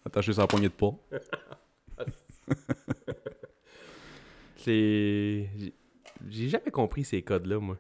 Attaché 0.05 0.34
sur 0.34 0.41
la 0.41 0.47
poignée 0.47 0.69
de 0.69 0.73
pas. 0.73 0.93
C'est. 4.55 5.49
j'ai- 6.29 6.49
jamais 6.49 6.71
compris 6.71 7.03
ces 7.03 7.21
codes-là, 7.21 7.59
moi. 7.59 7.77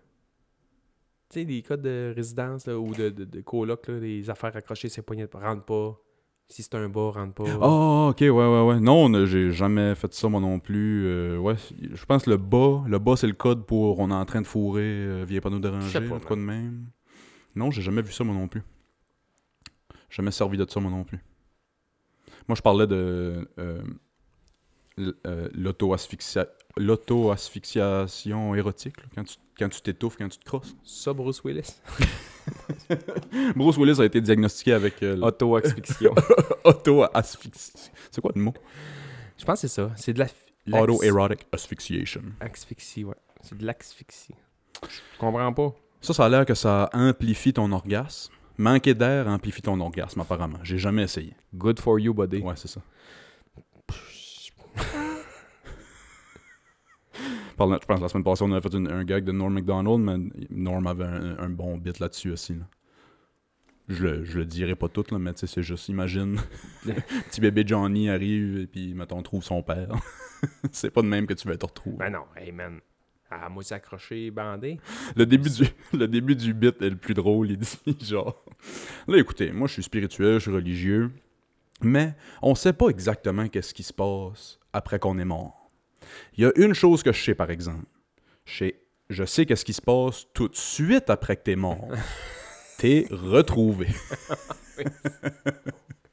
Tu 1.29 1.39
sais, 1.39 1.45
les 1.45 1.61
codes 1.61 1.81
de 1.83 2.11
résidence 2.15 2.65
là, 2.65 2.77
ou 2.77 2.93
de, 2.93 3.09
de, 3.09 3.23
de 3.23 3.41
coloc, 3.41 3.87
là, 3.87 3.99
les 3.99 4.29
affaires 4.29 4.55
accrochées, 4.55 4.89
c'est 4.89 5.01
poignées 5.01 5.27
de 5.27 5.37
rentre 5.37 5.63
pas. 5.63 5.97
Si 6.49 6.63
c'est 6.63 6.75
un 6.75 6.89
bas, 6.89 7.11
rentre 7.11 7.33
pas. 7.35 7.45
Ah, 7.61 8.09
ok, 8.09 8.17
ouais, 8.19 8.29
ouais, 8.29 8.65
ouais. 8.67 8.79
Non, 8.81 9.25
j'ai 9.25 9.51
jamais 9.51 9.95
fait 9.95 10.13
ça, 10.13 10.27
moi 10.27 10.41
non 10.41 10.59
plus. 10.59 11.05
Euh, 11.05 11.37
ouais, 11.37 11.55
je 11.79 12.03
pense 12.05 12.23
que 12.23 12.29
le 12.31 12.35
bas, 12.37 12.83
le 12.87 12.99
bas, 12.99 13.15
c'est 13.15 13.27
le 13.27 13.33
code 13.33 13.65
pour 13.65 13.99
on 13.99 14.09
est 14.09 14.13
en 14.13 14.25
train 14.25 14.41
de 14.41 14.47
fourrer, 14.47 14.81
euh, 14.83 15.23
viens 15.25 15.39
pas 15.39 15.49
nous 15.49 15.59
déranger, 15.59 16.01
pas, 16.01 16.19
quoi 16.19 16.35
de 16.35 16.41
même. 16.41 16.87
Non, 17.55 17.71
j'ai 17.71 17.81
jamais 17.81 18.01
vu 18.01 18.11
ça, 18.11 18.25
moi 18.25 18.35
non 18.35 18.49
plus. 18.49 18.63
Jamais 20.11 20.29
servi 20.31 20.57
de 20.57 20.69
ça, 20.69 20.79
moi 20.79 20.91
non 20.91 21.03
plus. 21.03 21.19
Moi, 22.47 22.55
je 22.55 22.61
parlais 22.61 22.85
de 22.85 23.47
euh, 23.59 23.81
euh, 25.25 25.49
l'auto-asphyxia- 25.53 26.49
l'auto-asphyxiation 26.77 28.53
érotique, 28.55 28.97
là, 28.97 29.03
quand 29.15 29.23
tu 29.23 29.35
quand 29.57 29.69
tu 29.69 29.81
t'étouffes, 29.81 30.17
quand 30.17 30.27
tu 30.27 30.39
te 30.39 30.43
crosses. 30.45 30.75
Ça, 30.83 31.13
Bruce 31.13 31.43
Willis. 31.43 31.75
Bruce 33.55 33.77
Willis 33.77 34.01
a 34.01 34.05
été 34.05 34.19
diagnostiqué 34.21 34.73
avec 34.73 35.01
euh, 35.03 35.19
Auto-asphyxion. 35.21 36.13
auto-asphyxie. 36.63 37.91
C'est 38.09 38.21
quoi 38.21 38.31
le 38.35 38.41
mot? 38.41 38.53
Je 39.37 39.45
pense 39.45 39.61
que 39.61 39.67
c'est 39.67 39.73
ça. 39.81 39.91
C'est 39.95 40.13
de 40.13 40.19
la. 40.19 40.27
Auto-erotic 40.81 41.47
asphyxiation. 41.51 42.21
Asphyxie, 42.39 43.03
ouais. 43.03 43.15
C'est 43.41 43.57
de 43.57 43.65
l'asphyxie. 43.65 44.35
Je 44.83 45.19
comprends 45.19 45.53
pas. 45.53 45.73
Ça, 46.01 46.13
ça 46.13 46.25
a 46.25 46.29
l'air 46.29 46.45
que 46.45 46.53
ça 46.55 46.89
amplifie 46.93 47.53
ton 47.53 47.71
orgasme. 47.71 48.33
Manquer 48.57 48.93
d'air 48.93 49.27
amplifie 49.27 49.61
ton 49.61 49.79
orgasme, 49.79 50.19
apparemment. 50.21 50.59
J'ai 50.63 50.77
jamais 50.77 51.03
essayé. 51.03 51.33
Good 51.55 51.79
for 51.79 51.99
you, 51.99 52.13
buddy. 52.13 52.39
Ouais, 52.41 52.55
c'est 52.55 52.67
ça. 52.67 52.81
Parlant- 57.57 57.79
je 57.81 57.85
pense 57.85 57.97
que 57.97 58.03
la 58.03 58.09
semaine 58.09 58.23
passée, 58.23 58.43
on 58.43 58.51
avait 58.51 58.61
fait 58.61 58.73
une- 58.75 58.89
un 58.89 59.03
gag 59.03 59.23
de 59.23 59.31
Norm 59.31 59.53
MacDonald, 59.53 59.99
mais 59.99 60.17
Norm 60.49 60.87
avait 60.87 61.03
un, 61.05 61.37
un 61.39 61.49
bon 61.49 61.77
bit 61.77 61.99
là-dessus 61.99 62.31
aussi. 62.31 62.53
là. 62.55 62.65
Je, 63.89 64.03
le, 64.05 64.23
je 64.23 64.37
le 64.39 64.45
dirai 64.45 64.75
pas 64.75 64.87
tout, 64.87 65.03
là, 65.11 65.19
mais 65.19 65.33
tu 65.33 65.39
sais, 65.41 65.47
c'est 65.47 65.63
juste, 65.63 65.89
imagine, 65.89 66.39
petit 67.29 67.41
bébé 67.41 67.63
Johnny 67.65 68.09
arrive 68.09 68.59
et 68.59 68.67
puis, 68.67 68.93
mettons, 68.93 69.21
trouve 69.21 69.43
son 69.43 69.61
père. 69.63 69.89
c'est 70.71 70.91
pas 70.91 71.01
de 71.01 71.07
même 71.07 71.27
que 71.27 71.33
tu 71.33 71.47
vas 71.47 71.57
te 71.57 71.65
retrouver. 71.65 71.97
Ben 71.97 72.11
non, 72.11 72.23
hey 72.37 72.51
man. 72.51 72.79
À 73.31 73.47
moitié 73.47 73.77
accroché, 73.77 74.29
bandé. 74.29 74.77
Le 75.15 75.25
début, 75.25 75.49
du, 75.49 75.63
le 75.97 76.05
début 76.05 76.35
du 76.35 76.53
bit 76.53 76.81
est 76.81 76.89
le 76.89 76.97
plus 76.97 77.13
drôle. 77.13 77.49
Il 77.51 77.57
dit 77.57 77.79
genre 78.01 78.43
Là, 79.07 79.17
écoutez, 79.17 79.51
moi 79.53 79.67
je 79.67 79.73
suis 79.73 79.83
spirituel, 79.83 80.33
je 80.33 80.39
suis 80.39 80.51
religieux, 80.51 81.11
mais 81.81 82.13
on 82.41 82.55
sait 82.55 82.73
pas 82.73 82.89
exactement 82.89 83.47
qu'est-ce 83.47 83.73
qui 83.73 83.83
se 83.83 83.93
passe 83.93 84.59
après 84.73 84.99
qu'on 84.99 85.17
est 85.17 85.25
mort. 85.25 85.71
Il 86.35 86.43
y 86.43 86.45
a 86.45 86.51
une 86.57 86.73
chose 86.73 87.03
que 87.03 87.13
je 87.13 87.23
sais 87.23 87.35
par 87.35 87.49
exemple. 87.51 87.85
Je 88.43 88.57
sais, 88.57 88.75
je 89.09 89.23
sais 89.23 89.45
qu'est-ce 89.45 89.63
qui 89.63 89.73
se 89.73 89.81
passe 89.81 90.27
tout 90.33 90.49
de 90.49 90.55
suite 90.55 91.09
après 91.09 91.37
que 91.37 91.43
t'es 91.43 91.55
mort. 91.55 91.87
T'es 92.77 93.05
retrouvé. 93.11 93.85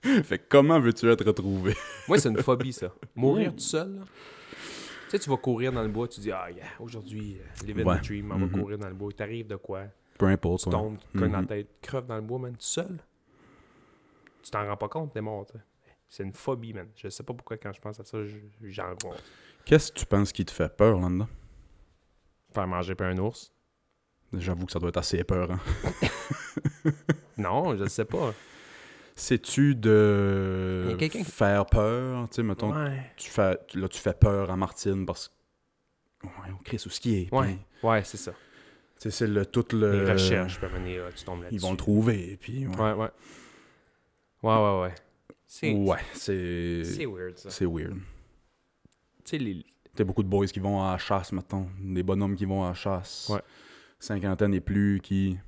fait 0.03 0.39
que 0.39 0.45
comment 0.51 0.79
veux-tu 0.79 1.11
être 1.11 1.25
retrouvé? 1.25 1.75
Moi, 2.07 2.19
c'est 2.19 2.29
une 2.29 2.43
phobie, 2.43 2.75
ça. 2.75 2.93
Mourir 3.17 3.53
tout 3.53 3.61
seul, 3.61 3.95
là. 3.95 4.05
Tu 5.09 5.13
sais, 5.13 5.19
tu 5.21 5.31
vas 5.31 5.37
courir 5.39 5.73
dans 5.73 5.83
le 5.83 5.89
bois, 5.89 6.07
tu 6.07 6.21
dis, 6.21 6.31
ah, 6.31 6.51
yeah, 6.51 6.67
aujourd'hui, 6.81 7.39
euh, 7.41 7.67
living 7.67 7.85
Ouais. 7.87 7.99
the 7.99 8.05
dream, 8.05 8.31
on 8.33 8.39
va 8.47 8.49
courir 8.59 8.77
dans 8.79 8.89
le 8.89 8.95
bois. 8.95 9.11
T'arrives 9.13 9.47
de 9.47 9.57
quoi? 9.57 9.85
Peu 10.19 10.27
importe. 10.27 10.65
Tu 10.65 10.71
tombes, 10.71 10.99
tu 11.13 11.19
cognes 11.19 11.33
la 11.33 11.41
Mhm. 11.41 11.47
tête, 11.47 11.69
crèves 11.81 12.07
dans 12.07 12.17
le 12.17 12.21
bois, 12.23 12.39
man, 12.39 12.53
tout 12.53 12.59
seul. 12.61 12.99
Tu 14.43 14.51
t'en 14.51 14.67
rends 14.67 14.77
pas 14.77 14.89
compte, 14.89 15.13
t'es 15.15 15.21
mort. 15.23 15.47
C'est 16.09 16.25
une 16.25 16.33
phobie, 16.33 16.73
man. 16.75 16.89
Je 16.97 17.09
sais 17.09 17.23
pas 17.23 17.33
pourquoi, 17.33 17.57
quand 17.57 17.73
je 17.73 17.81
pense 17.81 17.99
à 18.01 18.05
ça, 18.05 18.23
je- 18.25 18.37
j'angoisse. 18.69 19.23
Qu'est-ce 19.65 19.93
que 19.93 19.99
tu 20.01 20.07
penses 20.07 20.33
qui 20.33 20.45
te 20.45 20.51
fait 20.51 20.75
peur 20.75 20.99
là-dedans? 21.01 21.29
Faire 22.53 22.67
manger 22.67 22.95
par 22.95 23.09
un 23.09 23.19
ours? 23.19 23.53
J'avoue 24.35 24.67
que 24.67 24.73
ça 24.73 24.79
doit 24.79 24.89
être 24.91 24.97
assez 24.99 25.25
peur. 25.25 25.51
Hein? 25.53 25.61
Non, 27.39 27.77
je 27.77 27.87
sais 27.87 28.05
pas. 28.05 28.35
Y 29.19 29.35
de 31.09 31.25
faire 31.25 31.67
peur? 31.67 32.29
Tu 32.31 32.37
sais, 32.37 32.43
mettons, 32.43 32.73
Ouais. 32.73 33.11
tu 33.17 33.29
fais, 33.31 33.59
là, 33.75 33.89
tu 33.89 33.99
fais 34.01 34.15
peur 34.15 34.51
à 34.51 34.57
Martine 34.57 35.05
parce 35.07 35.29
que. 35.29 36.27
Ouais, 36.27 36.53
on 36.53 36.63
Chris, 36.63 36.83
où 36.87 36.91
ce 36.91 37.01
qui 37.01 37.15
est? 37.17 37.35
Ouais. 37.35 37.57
puis, 37.81 37.89
Ouais, 37.89 38.03
c'est 38.05 38.17
ça. 38.17 38.33
tu 38.33 38.39
sais, 38.99 39.11
c'est 39.11 39.27
le 39.27 39.47
tout 39.47 39.65
le. 39.73 40.05
Les 40.05 40.13
recherches, 40.13 40.59
tu 40.61 41.25
tombes 41.25 41.43
là-dessus. 41.43 41.55
Ils 41.55 41.61
vont 41.61 41.71
le 41.73 41.77
trouver, 41.77 42.37
puis. 42.41 42.67
Ouais. 42.67 42.77
Ouais, 42.77 42.93
ouais. 42.93 43.11
Ouais, 44.43 44.55
ouais, 44.57 44.81
ouais. 44.83 44.95
C'est 45.47 45.73
Ouais, 45.73 45.99
c'est. 46.13 46.85
c'est 46.85 47.07
weird, 47.07 47.37
ça. 47.39 47.51
C'est 47.51 47.65
weird. 47.67 47.95
Tu 47.95 47.99
sais, 49.25 49.39
les... 49.39 49.65
T'as 49.95 50.05
beaucoup 50.05 50.23
de 50.23 50.29
boys 50.29 50.47
qui 50.47 50.61
vont 50.61 50.83
à 50.83 50.93
la 50.93 50.99
chasse, 50.99 51.33
mettons. 51.33 51.69
Des 51.81 52.03
bonhommes 52.03 52.37
qui 52.37 52.45
vont 52.45 52.65
à 52.65 52.69
la 52.69 52.75
chasse. 52.75 53.29
Ouais. 53.33 53.41
Cinquantaine 53.99 54.55
et 54.55 54.61
plus 54.61 55.01
qui. 55.03 55.39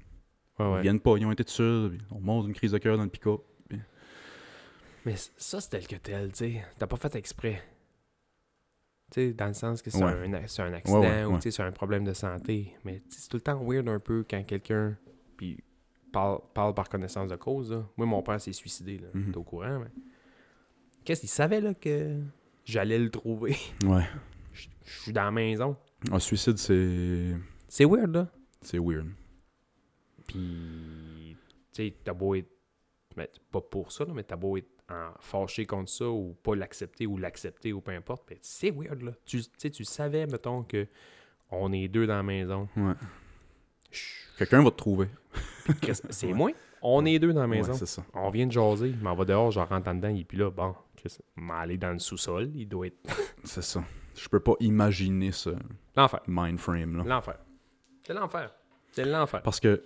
Ouais, 0.59 0.67
Ils 0.67 0.73
ouais. 0.75 0.83
viennent 0.83 1.01
pas, 1.01 1.17
ils 1.17 1.25
ont 1.27 1.31
été 1.33 1.45
seuls. 1.47 1.91
puis 1.91 2.01
On 2.11 2.21
monte 2.21 2.47
une 2.47 2.53
crise 2.55 2.73
de 2.73 2.79
cœur 2.79 2.97
dans 2.97 3.05
le 3.05 3.11
pick-up. 3.11 3.41
Mais 5.07 5.15
ça, 5.37 5.61
c'est 5.61 5.71
tel 5.71 5.87
que 5.87 5.97
tel, 5.97 6.31
tu 6.33 6.37
sais. 6.39 6.65
T'as 6.79 6.87
pas 6.87 6.97
fait 6.97 7.15
exprès. 7.17 7.63
Tu 9.11 9.15
sais, 9.29 9.33
dans 9.33 9.47
le 9.49 9.55
sens 9.55 9.83
que 9.83 9.91
c'est 9.91 10.03
Ouais. 10.05 10.13
un, 10.35 10.47
c'est 10.47 10.63
un 10.63 10.73
accident 10.73 11.01
ouais, 11.01 11.25
ou 11.25 11.33
ouais. 11.33 11.39
tu 11.39 11.43
sais, 11.43 11.51
c'est 11.57 11.63
un 11.63 11.73
problème 11.73 12.05
de 12.05 12.13
santé. 12.13 12.75
Mais 12.85 13.03
c'est 13.09 13.29
tout 13.29 13.37
le 13.37 13.41
temps 13.43 13.61
weird 13.65 13.89
un 13.89 13.99
peu 13.99 14.25
quand 14.29 14.45
quelqu'un 14.45 14.97
puis 15.37 15.59
parle, 16.13 16.41
parle 16.55 16.75
par 16.75 16.89
connaissance 16.89 17.29
de 17.31 17.37
cause. 17.37 17.73
là. 17.73 17.85
Moi, 17.97 18.07
mon 18.07 18.23
père 18.23 18.41
s'est 18.41 18.53
suicidé, 18.53 18.99
là. 18.99 19.09
Mhm. 19.15 19.33
T'es 19.33 19.37
au 19.39 19.43
courant, 19.43 19.81
mais... 19.81 19.91
Qu'est-ce 21.05 21.21
qu'il 21.21 21.31
savait, 21.31 21.61
là, 21.61 21.73
que 21.75 22.21
j'allais 22.65 22.99
le 22.99 23.11
trouver? 23.11 23.57
Ouais. 23.85 24.05
Je 24.53 24.69
je 24.85 24.99
suis 25.03 25.13
dans 25.13 25.25
la 25.25 25.31
maison. 25.31 25.77
Un 26.11 26.19
suicide, 26.19 26.59
c'est. 26.59 27.35
C'est 27.69 27.85
weird, 27.85 28.15
là. 28.15 28.29
C'est 28.61 28.79
weird. 28.79 29.07
Puis, 30.27 31.37
tu 31.73 31.83
sais, 31.85 31.95
t'as 32.05 32.13
beau 32.13 32.35
être. 32.35 32.49
Ben, 33.17 33.27
pas 33.51 33.61
pour 33.61 33.93
ça, 33.93 34.05
là, 34.05 34.13
mais 34.15 34.23
t'as 34.23 34.37
beau 34.37 34.57
être 34.57 34.69
en 34.91 35.11
fâché 35.21 35.67
contre 35.67 35.91
ça 35.91 36.09
ou 36.09 36.37
pas 36.43 36.55
l'accepter 36.57 37.07
ou 37.07 37.17
l'accepter 37.17 37.73
ou 37.73 37.81
peu 37.81 37.93
importe. 37.93 38.25
mais 38.31 38.39
c'est 38.41 38.71
weird, 38.71 39.03
là. 39.03 39.13
Tu 39.25 39.41
tu 39.43 39.49
sais, 39.59 39.71
tu 39.71 39.85
savais, 39.85 40.27
mettons, 40.27 40.63
que 40.63 40.87
on 41.51 41.73
est 41.73 41.89
deux 41.89 42.07
dans 42.07 42.17
la 42.17 42.23
maison. 42.23 42.69
Ouais. 42.77 42.95
Quelqu'un 44.39 44.63
va 44.63 44.71
te 44.71 44.77
trouver. 44.77 45.09
C'est 46.11 46.33
moi. 46.33 46.51
On 46.83 47.05
est 47.05 47.19
deux 47.19 47.33
dans 47.33 47.43
la 47.43 47.47
maison. 47.47 47.75
Ça. 47.75 48.03
on 48.15 48.31
vient 48.31 48.47
de 48.47 48.53
jaser. 48.53 48.89
Il 48.89 48.99
m'en 49.01 49.15
va 49.15 49.25
dehors, 49.25 49.51
je 49.51 49.61
rentre 49.61 49.89
en 49.89 49.95
dedans. 49.95 50.09
Est 50.09 50.25
plus 50.25 50.39
là. 50.39 50.51
Bon, 50.51 50.75
Chris, 50.97 51.19
il 51.37 51.43
m'a 51.43 51.59
allé 51.59 51.77
dans 51.77 51.93
le 51.93 51.99
sous-sol. 51.99 52.51
Il 52.55 52.67
doit 52.67 52.87
être. 52.87 52.99
C'est 53.45 53.63
ça. 53.63 53.85
Je 54.15 54.29
peux 54.29 54.41
pas 54.41 54.55
imaginer 54.61 55.33
ce 55.33 55.51
L'enfer. 55.97 56.21
mind 56.27 56.59
frame 56.59 56.97
là. 56.97 57.05
L'enfer. 57.05 57.39
C'est 58.03 58.15
l'enfer. 58.15 58.55
C'est 58.93 59.05
l'enfer. 59.05 59.43
Parce 59.43 59.61
que, 59.61 59.77
tu 59.77 59.83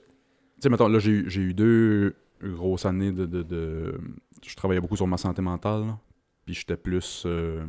sais, 0.60 0.68
mettons, 0.68 0.88
là, 0.88 0.98
j'ai 0.98 1.10
eu 1.10 1.52
deux 1.54 2.14
grosses 2.52 2.84
années 2.86 3.12
de, 3.12 3.26
de, 3.26 3.42
de- 3.42 4.00
Je 4.46 4.54
travaillais 4.56 4.80
beaucoup 4.80 4.96
sur 4.96 5.06
ma 5.06 5.16
santé 5.16 5.40
mentale, 5.42 5.86
là. 5.86 5.98
Puis 6.44 6.54
j'étais 6.54 6.76
plus 6.76 7.22
euh, 7.26 7.64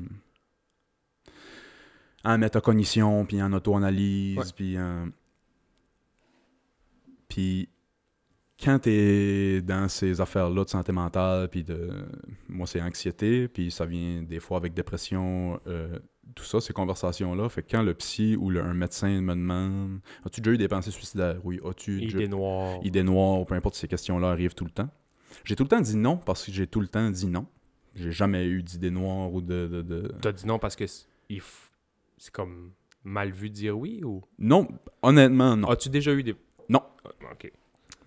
en 2.24 2.38
métacognition, 2.38 3.26
puis 3.26 3.42
en 3.42 3.54
auto-analyse, 3.54 4.38
Ouais. 4.38 4.44
puis 4.56 4.80
en... 4.80 5.10
Puis 7.28 7.70
quand 8.62 8.80
t'es 8.80 9.62
dans 9.62 9.88
ces 9.90 10.22
affaires-là 10.22 10.64
de 10.64 10.70
santé 10.70 10.92
mentale, 10.92 11.50
puis 11.50 11.64
de... 11.64 12.06
Moi, 12.48 12.66
c'est 12.68 12.82
anxiété, 12.82 13.48
puis 13.48 13.70
ça 13.72 13.86
vient 13.86 14.22
des 14.24 14.40
fois 14.40 14.58
avec 14.58 14.74
dépression, 14.74 15.60
euh, 15.68 16.00
tout 16.34 16.44
ça, 16.44 16.60
ces 16.60 16.74
conversations-là. 16.74 17.48
Fait 17.50 17.62
que 17.62 17.72
quand 17.72 17.84
le 17.84 17.94
psy 17.94 18.36
ou 18.40 18.50
le, 18.50 18.62
un 18.62 18.74
médecin 18.74 19.22
me 19.22 19.34
demande 19.36 20.00
«As-tu 20.26 20.42
déjà 20.42 20.54
eu 20.54 20.58
des 20.58 20.68
pensées 20.68 20.92
suicidaires?» 20.92 21.38
Oui. 21.44 21.60
«As-tu 21.66 22.00
déjà... 22.00 22.18
Idée 22.18 22.28
noire. 22.28 22.80
idées 22.84 23.04
noires?» 23.04 23.40
ou 23.42 23.46
peu 23.46 23.56
importe, 23.56 23.76
ces 23.76 23.88
questions-là 23.88 24.30
arrivent 24.32 24.56
tout 24.56 24.66
le 24.66 24.72
temps. 24.72 24.90
J'ai 25.44 25.56
tout 25.56 25.64
le 25.64 25.70
temps 25.70 25.82
dit 25.82 25.96
non, 25.98 26.18
parce 26.18 26.46
que 26.46 26.52
j'ai 26.52 26.66
tout 26.68 26.80
le 26.82 26.88
temps 26.88 27.10
dit 27.10 27.28
non. 27.28 27.46
J'ai 27.96 28.12
jamais 28.12 28.46
eu 28.48 28.64
d'idées 28.64 28.92
noires 28.92 29.32
ou 29.34 29.42
de... 29.42 29.68
de, 29.68 29.82
de- 29.82 30.14
T'as 30.22 30.32
dit 30.32 30.46
non 30.48 30.60
parce 30.60 30.76
que 30.76 30.86
c'est 30.88 31.06
f- 31.32 31.70
comme 32.34 32.72
mal 33.04 33.32
vu 33.32 33.50
de 33.50 33.56
dire 33.56 33.78
oui 33.78 34.02
ou? 34.04 34.22
Non, 34.40 34.68
honnêtement, 35.02 35.56
non. 35.56 35.70
As-tu 35.70 35.90
déjà 35.90 36.12
eu 36.14 36.24
des. 36.24 36.36
Non. 36.70 36.82
Ah, 37.06 37.10
Ok. 37.32 37.52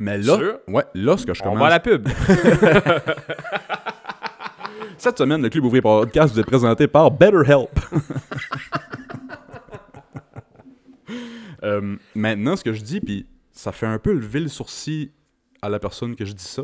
Mais 0.00 0.16
là, 0.18 0.38
ouais, 0.68 0.84
là, 0.94 1.16
ce 1.16 1.26
que 1.26 1.34
je 1.34 1.40
On 1.42 1.44
commence... 1.44 1.58
va 1.60 1.66
à 1.66 1.70
la 1.70 1.80
pub. 1.80 2.06
Cette 4.98 5.18
semaine, 5.18 5.42
le 5.42 5.48
Club 5.48 5.64
Ouvrier 5.64 5.82
Podcast 5.82 6.34
vous 6.34 6.40
est 6.40 6.44
présenté 6.44 6.86
par 6.88 7.10
BetterHelp. 7.10 7.78
Euh, 11.64 11.96
maintenant, 12.14 12.54
ce 12.54 12.62
que 12.62 12.72
je 12.72 12.80
dis, 12.82 13.00
puis 13.00 13.26
ça 13.50 13.72
fait 13.72 13.86
un 13.86 13.98
peu 13.98 14.12
lever 14.12 14.38
le 14.38 14.46
sourcil 14.46 15.10
à 15.60 15.68
la 15.68 15.80
personne 15.80 16.14
que 16.14 16.24
je 16.24 16.32
dis 16.32 16.44
ça, 16.44 16.62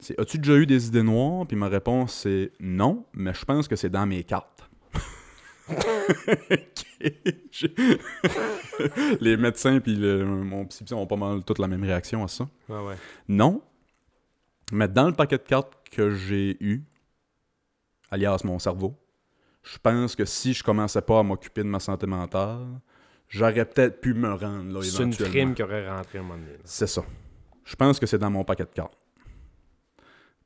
c'est 0.00 0.18
As-tu 0.18 0.38
déjà 0.38 0.56
eu 0.56 0.66
des 0.66 0.88
idées 0.88 1.04
noires? 1.04 1.46
Puis 1.46 1.56
ma 1.56 1.68
réponse, 1.68 2.12
c'est 2.12 2.50
non, 2.58 3.06
mais 3.14 3.32
je 3.32 3.44
pense 3.44 3.68
que 3.68 3.76
c'est 3.76 3.88
dans 3.88 4.04
mes 4.04 4.24
cartes. 4.24 4.68
Les 9.20 9.36
médecins 9.36 9.78
puis 9.78 9.94
le- 9.94 10.24
mon 10.24 10.64
psy 10.66 10.82
ont 10.92 11.06
pas 11.06 11.14
mal 11.16 11.44
toute 11.44 11.60
la 11.60 11.68
même 11.68 11.84
réaction 11.84 12.24
à 12.24 12.28
ça. 12.28 12.48
Ouais. 12.68 12.94
Non. 13.28 13.62
Mais 14.72 14.88
dans 14.88 15.06
le 15.06 15.12
paquet 15.12 15.38
de 15.38 15.44
cartes 15.44 15.72
que 15.92 16.10
j'ai 16.10 16.56
eu, 16.60 16.82
alias 18.12 18.42
mon 18.44 18.58
cerveau, 18.58 18.94
je 19.62 19.78
pense 19.78 20.14
que 20.14 20.24
si 20.24 20.52
je 20.52 20.62
commençais 20.62 21.02
pas 21.02 21.18
à 21.20 21.22
m'occuper 21.22 21.62
de 21.62 21.68
ma 21.68 21.80
santé 21.80 22.06
mentale, 22.06 22.66
j'aurais 23.28 23.64
peut-être 23.64 24.00
pu 24.00 24.14
me 24.14 24.32
rendre 24.34 24.72
là 24.72 24.82
C'est 24.82 25.02
une 25.02 25.12
frime 25.12 25.54
qui 25.54 25.62
aurait 25.62 25.88
rentré 25.88 26.18
un 26.18 26.22
moment 26.22 26.34
donné. 26.36 26.52
là. 26.52 26.58
C'est 26.64 26.86
ça. 26.86 27.04
Je 27.64 27.74
pense 27.76 27.98
que 27.98 28.06
c'est 28.06 28.18
dans 28.18 28.30
mon 28.30 28.44
paquet 28.44 28.64
de 28.64 28.70
cartes. 28.70 28.96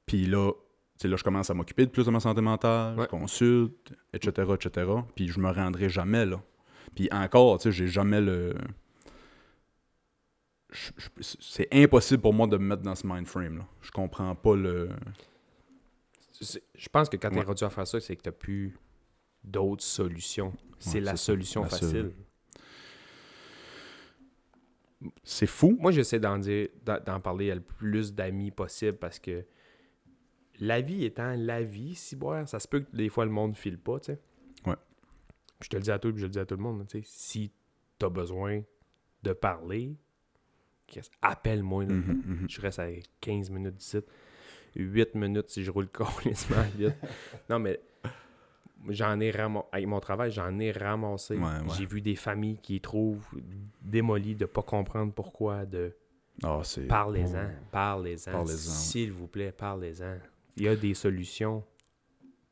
Puis 0.04 0.26
là, 0.26 0.52
là, 1.04 1.16
je 1.16 1.24
commence 1.24 1.50
à 1.50 1.54
m'occuper 1.54 1.86
de 1.86 1.90
plus 1.90 2.04
de 2.06 2.10
ma 2.10 2.20
santé 2.20 2.40
mentale, 2.40 2.96
Ouais. 2.98 3.04
je 3.04 3.08
consulte, 3.10 3.92
etc., 4.12 4.52
etc. 4.54 4.90
Puis 5.14 5.28
je 5.28 5.40
me 5.40 5.50
rendrai 5.50 5.88
jamais 5.88 6.24
là. 6.26 6.40
Puis 6.94 7.08
encore, 7.12 7.58
tu 7.58 7.64
sais, 7.64 7.72
j'ai 7.72 7.88
jamais 7.88 8.20
le... 8.20 8.54
C'est 11.20 11.68
impossible 11.72 12.20
pour 12.22 12.34
moi 12.34 12.46
de 12.46 12.56
me 12.58 12.64
mettre 12.66 12.82
dans 12.82 12.94
ce 12.94 13.06
mind 13.06 13.26
frame 13.26 13.58
là. 13.58 13.64
Je 13.80 13.90
comprends 13.90 14.34
pas 14.34 14.54
le... 14.56 14.90
Je 16.40 16.88
pense 16.88 17.08
que 17.08 17.16
quand 17.16 17.30
t'es 17.30 17.36
Ouais. 17.38 17.44
rendu 17.44 17.64
à 17.64 17.70
faire 17.70 17.86
ça, 17.86 18.00
c'est 18.00 18.16
que 18.16 18.22
t'as 18.22 18.32
plus 18.32 18.76
d'autres 19.44 19.84
solutions. 19.84 20.52
C'est 20.78 20.98
Ouais, 20.98 21.00
la 21.04 21.16
solution 21.16 21.62
La 21.62 21.68
facile. 21.68 22.12
C'est 25.24 25.46
fou. 25.46 25.76
Moi, 25.78 25.92
j'essaie 25.92 26.18
d'en 26.18 26.38
dire, 26.38 26.68
d'en 26.84 27.20
parler 27.20 27.50
à 27.50 27.54
le 27.54 27.60
plus 27.60 28.14
d'amis 28.14 28.50
possible 28.50 28.96
parce 28.96 29.18
que 29.18 29.44
la 30.58 30.80
vie 30.80 31.04
étant 31.04 31.34
la 31.36 31.62
vie, 31.62 31.94
si 31.94 32.16
boire, 32.16 32.48
ça 32.48 32.58
se 32.58 32.66
peut 32.66 32.80
que 32.80 32.96
des 32.96 33.08
fois 33.10 33.24
le 33.26 33.30
monde 33.30 33.56
file 33.56 33.78
pas, 33.78 34.00
tu 34.00 34.06
sais. 34.12 34.20
Ouais. 34.64 34.74
Puis 35.60 35.64
je 35.66 35.68
te 35.68 35.76
le 35.76 35.82
dis 35.82 35.90
à 35.90 35.98
toi, 35.98 36.10
puis 36.10 36.20
je 36.20 36.26
le 36.26 36.30
dis 36.30 36.38
à 36.38 36.46
tout 36.46 36.56
le 36.56 36.62
monde, 36.62 36.86
tu 36.88 36.98
sais. 36.98 37.04
Si 37.06 37.52
t'as 37.98 38.08
besoin 38.08 38.62
de 39.22 39.32
parler, 39.34 39.96
appelle-moi. 41.20 41.84
Mhm, 41.84 42.22
mhm. 42.24 42.46
Je 42.48 42.60
reste 42.60 42.78
à 42.78 42.88
15 43.20 43.50
minutes 43.50 43.74
d'ici. 43.76 43.98
8 44.82 45.14
minutes 45.14 45.48
si 45.50 45.64
je 45.64 45.70
roule 45.70 45.88
complètement 45.92 46.62
vite. 46.76 46.94
Non, 47.50 47.58
mais 47.58 47.80
j'en 48.88 49.18
ai 49.20 49.30
ramassé. 49.30 49.66
Avec 49.72 49.86
mon 49.86 50.00
travail, 50.00 50.30
j'en 50.30 50.58
ai 50.58 50.72
ramassé. 50.72 51.36
Ouais, 51.36 51.42
ouais. 51.42 51.74
J'ai 51.76 51.86
vu 51.86 52.00
des 52.00 52.16
familles 52.16 52.58
qui 52.62 52.80
trouvent 52.80 53.26
démolies 53.82 54.34
de 54.34 54.46
pas 54.46 54.62
comprendre 54.62 55.12
pourquoi, 55.12 55.64
de 55.66 55.92
Ah, 56.42 56.60
parlez-en, 56.88 57.50
parlez-en. 57.72 58.46
S'il 58.46 59.12
vous 59.12 59.26
plaît, 59.26 59.52
parlez-en. 59.52 60.18
Il 60.56 60.62
y 60.64 60.68
a 60.68 60.76
des 60.76 60.94
solutions. 60.94 61.62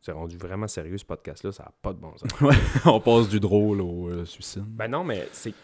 C'est 0.01 0.13
rendu 0.13 0.37
vraiment 0.37 0.67
sérieux 0.69 0.99
ce 0.99 1.05
podcast-là, 1.07 1.51
ça 1.51 1.63
n'a 1.63 1.73
pas 1.81 1.95
de 1.95 1.99
bon 1.99 2.15
sens. 2.19 2.29
Ouais, 2.43 2.55
on 2.85 3.01
passe 3.01 3.27
du 3.27 3.41
drôle 3.41 3.81
au 3.81 4.11
euh, 4.11 4.27
suicide. 4.27 4.63
ben 4.67 4.87
non, 4.87 5.03
mais 5.03 5.27
c'est 5.33 5.55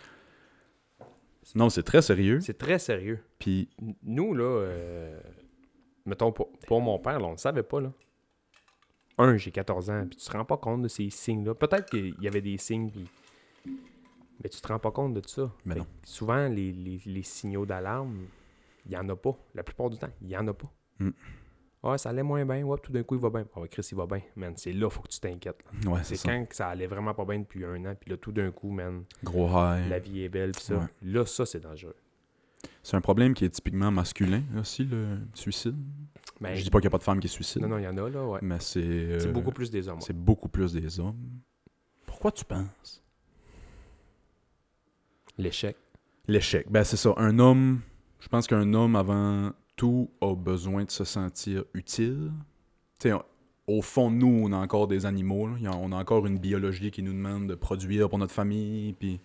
Non, 1.54 1.68
c'est 1.68 1.82
très 1.82 2.00
sérieux. 2.00 2.40
c'est 2.40 2.56
très 2.56 2.78
sérieux. 2.78 3.18
Puis 3.38 3.68
Nous, 4.02 4.32
là, 4.32 4.44
euh, 4.44 5.20
mettons, 6.06 6.32
pour, 6.32 6.50
pour 6.66 6.80
mon 6.80 6.98
père, 6.98 7.18
là, 7.20 7.26
on 7.26 7.32
ne 7.32 7.36
savait 7.36 7.62
pas, 7.62 7.80
là. 7.80 7.92
Un, 9.18 9.36
j'ai 9.36 9.50
14 9.50 9.90
ans, 9.90 10.06
puis 10.08 10.16
tu 10.18 10.26
te 10.26 10.32
rends 10.36 10.44
pas 10.44 10.56
compte 10.56 10.82
de 10.82 10.88
ces 10.88 11.10
signes-là. 11.10 11.54
Peut-être 11.54 11.90
qu'il 11.90 12.14
y 12.20 12.26
avait 12.28 12.40
des 12.40 12.56
signes, 12.56 12.90
puis... 12.90 13.06
mais 14.42 14.48
tu 14.48 14.60
te 14.60 14.68
rends 14.68 14.78
pas 14.78 14.90
compte 14.90 15.12
de 15.14 15.20
tout 15.20 15.28
ça. 15.28 15.50
Mais 15.66 15.74
non. 15.74 15.86
Souvent, 16.04 16.48
les, 16.48 16.72
les- 16.72 17.02
les 17.04 17.22
signaux 17.22 17.66
d'alarme, 17.66 18.26
il 18.86 18.92
y 18.92 18.96
en 18.96 19.06
a 19.10 19.16
pas. 19.16 19.36
La 19.54 19.62
plupart 19.62 19.90
du 19.90 19.98
temps, 19.98 20.08
il 20.22 20.28
y 20.28 20.36
en 20.36 20.46
a 20.48 20.54
pas. 20.54 20.70
Mm. 21.00 21.10
Ah, 21.82 21.96
ça 21.98 22.10
allait 22.10 22.22
moins 22.22 22.44
bien. 22.46 22.62
Ouais, 22.62 22.78
tout 22.82 22.92
d'un 22.92 23.02
coup, 23.02 23.14
il 23.14 23.20
va 23.20 23.30
bien. 23.30 23.46
Ah, 23.54 23.60
ouais, 23.60 23.68
Chris, 23.68 23.86
il 23.90 23.96
va 23.96 24.06
bien. 24.06 24.20
Man, 24.36 24.54
c'est 24.56 24.72
là, 24.72 24.88
faut 24.90 25.00
que 25.02 25.08
tu 25.08 25.18
t'inquiètes. 25.20 25.62
ouais, 25.86 26.00
C'est 26.02 26.16
quand 26.22 26.46
que 26.46 26.54
ça 26.54 26.68
allait 26.68 26.86
vraiment 26.86 27.12
pas 27.14 27.24
bien 27.24 27.38
depuis 27.40 27.64
un 27.64 27.84
an, 27.86 27.94
puis 27.98 28.10
là, 28.10 28.16
tout 28.18 28.32
d'un 28.32 28.50
coup, 28.50 28.70
man, 28.70 29.04
Gros 29.24 29.48
high. 29.48 29.88
la 29.88 29.98
vie 29.98 30.22
est 30.24 30.28
belle, 30.30 30.52
puis 30.52 30.62
ça. 30.62 30.76
Ouais. 30.76 30.84
Là, 31.02 31.24
ça, 31.26 31.44
c'est 31.46 31.60
dangereux. 31.60 31.96
C'est 32.82 32.96
un 32.96 33.00
problème 33.00 33.34
qui 33.34 33.44
est 33.44 33.50
typiquement 33.50 33.90
masculin 33.90 34.42
aussi, 34.58 34.84
le 34.84 35.18
suicide. 35.34 35.76
Ben, 36.40 36.54
Je 36.54 36.62
dis 36.62 36.70
pas 36.70 36.78
qu'il 36.80 36.86
n'y 36.86 36.90
a 36.90 36.92
pas 36.92 36.98
de 36.98 37.02
femmes 37.02 37.20
qui 37.20 37.28
se 37.28 37.34
suicident, 37.34 37.68
Non, 37.68 37.74
non, 37.76 37.78
il 37.80 37.84
y 37.84 37.88
en 37.88 37.96
a, 37.98 38.08
là, 38.08 38.24
ouais. 38.26 38.38
mais 38.42 38.58
c'est... 38.60 38.80
euh, 38.82 39.20
C'est 39.20 39.32
beaucoup 39.32 39.52
plus 39.52 39.70
des 39.70 39.86
hommes. 39.88 39.96
ouais. 39.98 40.04
C'est 40.06 40.16
beaucoup 40.16 40.48
plus 40.48 40.72
des 40.72 40.98
hommes. 40.98 41.18
Pourquoi 42.06 42.32
tu 42.32 42.44
penses? 42.44 43.02
L'échec. 45.38 45.76
L'échec. 46.26 46.66
Ben 46.70 46.84
c'est 46.84 46.96
ça. 46.96 47.12
Un 47.16 47.38
homme... 47.38 47.80
Je 48.20 48.28
pense 48.28 48.46
qu'un 48.46 48.74
homme, 48.74 48.96
avant 48.96 49.50
tout, 49.76 50.10
a 50.20 50.34
besoin 50.34 50.84
de 50.84 50.90
se 50.90 51.04
sentir 51.04 51.64
utile. 51.72 52.30
Tu 52.98 53.08
sais, 53.08 53.14
au 53.66 53.80
fond, 53.80 54.10
nous, 54.10 54.42
on 54.44 54.52
a 54.52 54.56
encore 54.58 54.88
des 54.88 55.06
animaux. 55.06 55.46
là. 55.48 55.70
On 55.78 55.92
a 55.92 55.96
encore 55.96 56.26
une 56.26 56.38
biologie 56.38 56.90
qui 56.90 57.02
nous 57.02 57.12
demande 57.14 57.46
de 57.46 57.54
produire 57.54 58.08
pour 58.10 58.18
notre 58.18 58.34
famille. 58.34 58.92
Puis... 58.94 59.20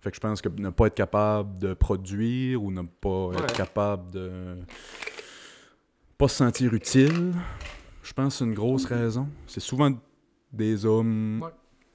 Fait 0.00 0.10
que 0.10 0.16
je 0.16 0.20
pense 0.20 0.40
que 0.40 0.48
ne 0.48 0.70
pas 0.70 0.86
être 0.86 0.94
capable 0.94 1.58
de 1.58 1.74
produire 1.74 2.62
ou 2.62 2.70
ne 2.70 2.82
pas 2.82 3.26
Ouais. 3.28 3.38
être 3.38 3.56
capable 3.56 4.10
de 4.10 4.56
pas 6.16 6.28
se 6.28 6.36
sentir 6.36 6.72
utile, 6.74 7.34
je 8.02 8.12
pense 8.12 8.34
que 8.34 8.38
c'est 8.38 8.44
une 8.44 8.54
grosse 8.54 8.84
raison. 8.84 9.28
C'est 9.46 9.60
souvent 9.60 9.90
des 10.52 10.84
hommes 10.86 11.42
Ouais. 11.42 11.50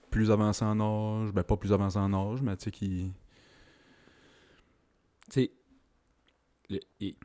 plus 0.10 0.32
avancés 0.32 0.64
en 0.66 0.80
âge, 0.80 1.32
ben 1.32 1.44
pas 1.44 1.58
plus 1.58 1.74
avancés 1.74 1.98
en 2.00 2.14
âge, 2.14 2.42
mais 2.42 2.56
tu 2.58 2.66
sais 2.66 2.72
qui 2.72 3.12
Tu 5.32 5.50
sais, 6.70 7.16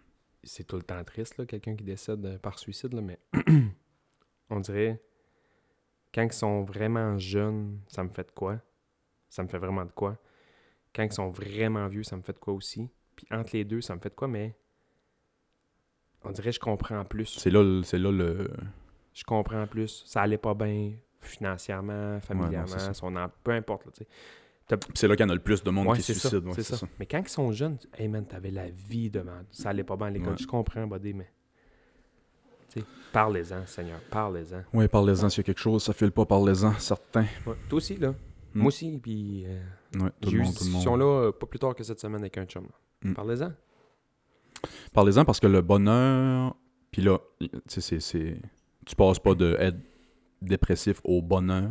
c'est 0.44 0.64
tout 0.64 0.76
le 0.76 0.82
temps 0.82 1.02
triste, 1.04 1.36
là, 1.38 1.44
quelqu'un 1.46 1.74
qui 1.76 1.84
décède 1.84 2.24
euh, 2.24 2.38
par 2.38 2.58
suicide, 2.58 2.94
là, 2.94 3.02
mais 3.02 3.18
on 4.50 4.60
dirait, 4.60 5.02
quand 6.14 6.22
ils 6.22 6.32
sont 6.32 6.62
vraiment 6.62 7.18
jeunes, 7.18 7.80
ça 7.88 8.02
me 8.04 8.08
fait 8.08 8.26
de 8.28 8.32
quoi? 8.32 8.60
Ça 9.28 9.42
me 9.42 9.48
fait 9.48 9.58
vraiment 9.58 9.84
de 9.84 9.90
quoi? 9.92 10.16
Quand 10.94 11.02
ils 11.02 11.12
sont 11.12 11.30
vraiment 11.30 11.86
vieux, 11.88 12.02
ça 12.02 12.16
me 12.16 12.22
fait 12.22 12.32
de 12.32 12.38
quoi 12.38 12.54
aussi? 12.54 12.88
Puis 13.16 13.26
entre 13.30 13.50
les 13.54 13.64
deux, 13.64 13.80
ça 13.80 13.94
me 13.94 14.00
fait 14.00 14.08
de 14.10 14.14
quoi, 14.14 14.28
mais 14.28 14.54
on 16.24 16.30
dirait 16.30 16.50
que 16.50 16.54
je 16.56 16.60
comprends 16.60 17.04
plus. 17.04 17.26
c'est 17.38 17.50
là 17.50 17.62
le- 17.62 17.82
c'est 17.82 17.98
là 17.98 18.10
le 18.10 18.50
Je 19.14 19.24
comprends 19.24 19.66
plus. 19.66 20.02
Ça 20.06 20.22
allait 20.22 20.38
pas 20.38 20.54
bien 20.54 20.92
financièrement, 21.20 22.20
familièrement, 22.20 22.66
c'est 22.68 22.78
ça. 22.78 22.94
son 22.94 23.14
em- 23.16 23.30
peu 23.42 23.50
importe. 23.52 24.02
C'est 24.94 25.08
là 25.08 25.16
qu'il 25.16 25.24
y 25.24 25.26
en 25.26 25.30
a 25.30 25.34
le 25.34 25.40
plus 25.42 25.62
de 25.64 25.70
monde 25.70 25.88
Ouais, 25.88 25.96
qui 25.96 26.02
se 26.02 26.12
suicide, 26.12 26.44
ouais, 26.44 26.52
c'est 26.54 26.62
ça. 26.62 26.86
Mais 26.98 27.06
quand 27.06 27.18
ils 27.18 27.28
sont 27.28 27.50
jeunes, 27.52 27.78
hey 27.96 28.06
man, 28.06 28.26
t'avais 28.26 28.50
la 28.50 28.68
vie 28.68 29.08
devant. 29.10 29.40
Ça 29.50 29.70
allait 29.70 29.82
pas 29.84 29.96
bien 29.96 30.08
à 30.08 30.10
l'école. 30.10 30.30
Ouais. 30.32 30.38
Je 30.38 30.46
comprends, 30.46 30.86
buddy, 30.86 31.14
mais. 31.14 31.30
Parlez-en, 33.12 33.66
Seigneur, 33.66 34.00
parlez-en. 34.10 34.62
Ouais, 34.74 34.86
parlez-en 34.86 35.30
s'il 35.30 35.38
y 35.38 35.40
a 35.40 35.44
quelque 35.44 35.60
chose, 35.60 35.82
ça 35.82 35.94
file 35.94 36.10
pas, 36.12 36.26
parlez-en, 36.26 36.74
certain. 36.78 37.22
Ouais, 37.46 37.54
Toi 37.68 37.76
aussi, 37.78 37.96
là. 37.96 38.10
Mm. 38.10 38.14
Moi 38.60 38.66
aussi, 38.68 38.98
puis. 39.02 39.44
euh, 39.46 39.58
Ouais, 39.94 40.10
j'ai 40.22 40.36
eu 40.36 40.44
cette 40.44 40.58
discussion-là 40.58 41.04
euh, 41.04 41.32
pas 41.32 41.46
plus 41.46 41.58
tard 41.58 41.74
que 41.74 41.82
cette 41.82 42.00
semaine 42.00 42.20
avec 42.20 42.36
un 42.38 42.44
chum. 42.44 42.66
Mm. 43.02 43.14
Parlez-en. 43.14 43.52
Parlez-en 44.92 45.24
parce 45.24 45.40
que 45.40 45.46
le 45.46 45.60
bonheur, 45.62 46.54
puis 46.90 47.02
là, 47.02 47.18
c'est, 47.66 48.00
c'est- 48.00 48.40
tu 48.84 48.96
passes 48.96 49.18
pas 49.18 49.34
de 49.34 49.56
être 49.58 49.78
dépressif 50.42 51.00
au 51.04 51.22
bonheur. 51.22 51.70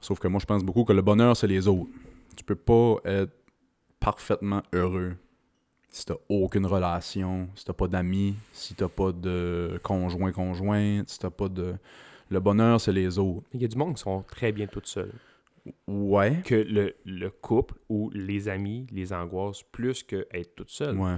Sauf 0.00 0.18
que 0.18 0.28
moi, 0.28 0.40
je 0.40 0.46
pense 0.46 0.62
beaucoup 0.64 0.84
que 0.84 0.92
le 0.92 1.02
bonheur, 1.02 1.36
c'est 1.36 1.46
les 1.46 1.66
autres. 1.66 1.90
Tu 2.36 2.44
peux 2.44 2.54
pas 2.56 2.96
être 3.04 3.32
parfaitement 4.00 4.62
heureux 4.72 5.16
si 5.90 6.04
t'as 6.04 6.14
aucune 6.28 6.66
relation, 6.66 7.48
si 7.54 7.64
t'as 7.64 7.72
pas 7.72 7.88
d'amis, 7.88 8.36
si 8.52 8.74
t'as 8.74 8.88
pas 8.88 9.10
de 9.10 9.80
conjoint, 9.82 10.30
conjointe, 10.32 11.08
si 11.08 11.18
t'as 11.18 11.30
pas 11.30 11.48
de... 11.48 11.74
Le 12.30 12.40
bonheur, 12.40 12.80
c'est 12.80 12.92
les 12.92 13.18
autres. 13.18 13.46
Il 13.54 13.62
y 13.62 13.64
a 13.64 13.68
du 13.68 13.76
monde 13.76 13.94
qui 13.96 14.02
sont 14.02 14.22
très 14.22 14.52
bien 14.52 14.66
tout 14.66 14.82
seuls. 14.84 15.12
Ouais. 15.86 16.40
Que 16.44 16.54
le, 16.54 16.94
le 17.04 17.30
couple 17.30 17.74
ou 17.88 18.10
les 18.10 18.48
amis 18.48 18.86
les 18.90 19.12
angoissent 19.12 19.62
plus 19.62 20.02
que 20.02 20.26
être 20.32 20.54
tout 20.54 20.64
seul. 20.68 20.96
Ouais. 20.98 21.16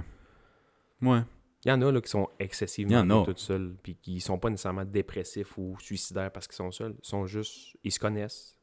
Ouais. 1.01 1.21
Il 1.65 1.69
y 1.69 1.71
en 1.71 1.81
a 1.81 1.91
là, 1.91 2.01
qui 2.01 2.09
sont 2.09 2.27
excessivement 2.39 2.99
en 2.99 3.09
a. 3.21 3.25
tout 3.25 3.33
seuls, 3.37 3.75
puis 3.83 3.95
qui 3.95 4.19
sont 4.19 4.39
pas 4.39 4.49
nécessairement 4.49 4.85
dépressifs 4.85 5.57
ou 5.57 5.77
suicidaires 5.79 6.31
parce 6.31 6.47
qu'ils 6.47 6.55
sont 6.55 6.71
seuls. 6.71 6.95
Ils 7.03 7.07
sont 7.07 7.25
juste, 7.27 7.77
ils 7.83 7.91
se 7.91 7.99
connaissent. 7.99 8.57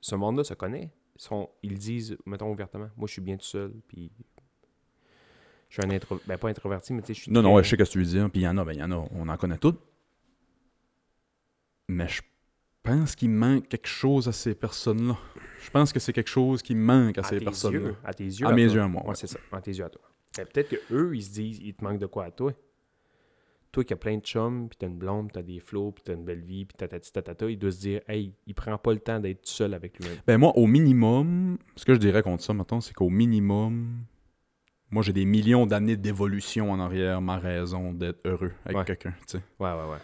Ce 0.00 0.14
monde-là 0.14 0.44
se 0.44 0.54
connaît. 0.54 0.90
Ils, 1.16 1.20
sont, 1.22 1.50
ils 1.62 1.72
le 1.72 1.76
disent, 1.78 2.16
mettons 2.24 2.50
ouvertement, 2.50 2.88
moi 2.96 3.06
je 3.06 3.12
suis 3.12 3.20
bien 3.22 3.36
tout 3.36 3.44
seul, 3.44 3.72
puis 3.88 4.10
je 5.68 5.74
suis 5.82 5.82
un 5.86 5.94
intro, 5.94 6.18
ben 6.26 6.38
pas 6.38 6.48
introverti, 6.48 6.92
mais 6.94 7.02
tu 7.02 7.08
sais, 7.08 7.14
je 7.14 7.20
suis 7.22 7.32
Non, 7.32 7.42
non, 7.42 7.48
très- 7.50 7.56
ouais, 7.56 7.64
je 7.64 7.68
sais 7.68 7.76
ce 7.76 7.82
que 7.84 7.88
tu 7.92 7.98
veux 7.98 8.04
dire. 8.04 8.30
Puis 8.30 8.40
il 8.40 8.44
y 8.44 8.48
en 8.48 8.56
a, 8.56 8.64
ben 8.64 8.72
il 8.72 8.78
y 8.78 8.82
en 8.82 8.92
a, 8.92 8.96
on 9.10 9.28
en 9.28 9.36
connaît 9.36 9.58
toutes. 9.58 9.80
Mais 11.88 12.08
je 12.08 12.22
pense 12.88 13.14
qu'il 13.16 13.30
manque 13.30 13.68
quelque 13.68 13.88
chose 13.88 14.28
à 14.28 14.32
ces 14.32 14.54
personnes-là. 14.54 15.16
Je 15.62 15.70
pense 15.70 15.92
que 15.92 15.98
c'est 16.00 16.12
quelque 16.12 16.30
chose 16.30 16.62
qui 16.62 16.74
manque 16.74 17.18
à, 17.18 17.20
à 17.22 17.24
ces 17.24 17.40
personnes-là. 17.40 17.90
à 18.04 18.14
tes 18.14 18.24
yeux, 18.24 18.46
À 18.46 18.52
mes 18.52 18.66
toi. 18.66 18.74
yeux, 18.74 18.80
à 18.82 18.88
moi, 18.88 19.02
Ouais, 19.02 19.08
ouais. 19.10 19.14
c'est 19.14 19.26
ça, 19.26 19.38
à 19.52 19.60
tes 19.60 19.72
yeux 19.72 19.84
à 19.84 19.88
toi. 19.90 20.02
Ben, 20.36 20.46
peut-être 20.46 20.68
que 20.70 20.94
eux, 20.94 21.14
ils 21.16 21.22
se 21.22 21.30
disent, 21.30 21.58
il 21.62 21.74
te 21.74 21.82
manque 21.84 21.98
de 21.98 22.06
quoi 22.06 22.24
à 22.24 22.30
toi. 22.30 22.52
Toi 23.70 23.84
qui 23.84 23.92
as 23.92 23.96
plein 23.96 24.16
de 24.16 24.22
chums, 24.22 24.68
puis 24.68 24.78
t'as 24.78 24.86
une 24.86 24.96
blonde, 24.96 25.26
puis 25.26 25.34
t'as 25.34 25.42
des 25.42 25.60
flots, 25.60 25.92
puis 25.92 26.02
t'as 26.02 26.14
une 26.14 26.24
belle 26.24 26.40
vie, 26.40 26.64
puis 26.64 26.74
tatati 26.76 27.12
tatata, 27.12 27.50
il 27.50 27.58
doit 27.58 27.70
se 27.70 27.80
dire, 27.80 28.00
hey, 28.08 28.32
il 28.46 28.54
prend 28.54 28.78
pas 28.78 28.92
le 28.94 28.98
temps 28.98 29.20
d'être 29.20 29.46
seul 29.46 29.74
avec 29.74 29.98
lui-même. 29.98 30.16
Ben 30.26 30.38
moi, 30.38 30.56
au 30.56 30.66
minimum, 30.66 31.58
ce 31.76 31.84
que 31.84 31.92
je 31.92 31.98
dirais 31.98 32.22
contre 32.22 32.42
ça, 32.42 32.54
mettons, 32.54 32.80
c'est 32.80 32.94
qu'au 32.94 33.10
minimum, 33.10 34.04
moi 34.90 35.02
j'ai 35.02 35.12
des 35.12 35.26
millions 35.26 35.66
d'années 35.66 35.98
d'évolution 35.98 36.72
en 36.72 36.80
arrière, 36.80 37.20
ma 37.20 37.36
raison 37.38 37.92
d'être 37.92 38.20
heureux 38.26 38.52
avec 38.64 38.76
Ouais. 38.78 38.84
quelqu'un, 38.86 39.10
tu 39.26 39.36
sais. 39.36 39.42
Ouais, 39.58 39.70
ouais, 39.70 39.90
ouais. 39.90 39.98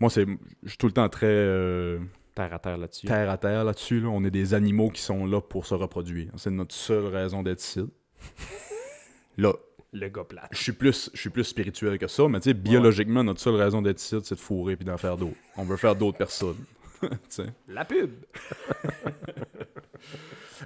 Moi, 0.00 0.10
c'est, 0.10 0.26
je 0.62 0.68
suis 0.68 0.78
tout 0.78 0.86
le 0.86 0.92
temps 0.92 1.08
très, 1.08 1.26
euh, 1.26 1.98
Terre 2.34 2.52
à 2.52 2.58
terre 2.58 2.76
là-dessus. 2.76 3.06
terre 3.06 3.30
à 3.30 3.38
terre 3.38 3.64
là-dessus. 3.64 4.00
là. 4.00 4.08
On 4.08 4.22
est 4.24 4.30
des 4.30 4.52
animaux 4.54 4.90
qui 4.90 5.00
sont 5.00 5.24
là 5.26 5.40
pour 5.40 5.64
se 5.66 5.74
reproduire. 5.74 6.30
C'est 6.36 6.50
notre 6.50 6.74
seule 6.74 7.06
raison 7.06 7.42
d'être 7.42 7.62
ici. 7.62 7.80
Là, 9.38 9.52
Le 9.92 10.08
gars 10.08 10.24
plat. 10.24 10.48
je 10.50 10.62
suis 10.62 10.72
plus, 10.72 11.10
je 11.14 11.20
suis 11.20 11.30
plus 11.30 11.44
spirituel 11.44 11.98
que 11.98 12.06
ça, 12.06 12.26
mais 12.28 12.40
tu 12.40 12.50
sais, 12.50 12.54
biologiquement, 12.54 13.22
notre 13.24 13.40
seule 13.40 13.54
raison 13.56 13.80
d'être 13.82 14.00
ici, 14.00 14.16
c'est 14.22 14.34
de 14.34 14.40
fourrer 14.40 14.76
puis 14.76 14.84
d'en 14.86 14.96
faire 14.96 15.16
d'autres. 15.18 15.36
On 15.58 15.64
veut 15.64 15.76
faire 15.76 15.94
d'autres 15.96 16.18
personnes. 16.18 16.56
Tu 17.02 17.08
sais. 17.28 17.46
La 17.68 17.84
pub! 17.84 18.10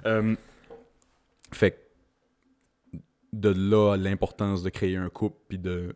Euh, 0.05 0.35
fait 1.51 1.91
de 3.33 3.49
là 3.49 3.97
l'importance 3.97 4.63
de 4.63 4.69
créer 4.69 4.95
un 4.95 5.09
couple 5.09 5.37
puis 5.49 5.57
de 5.57 5.95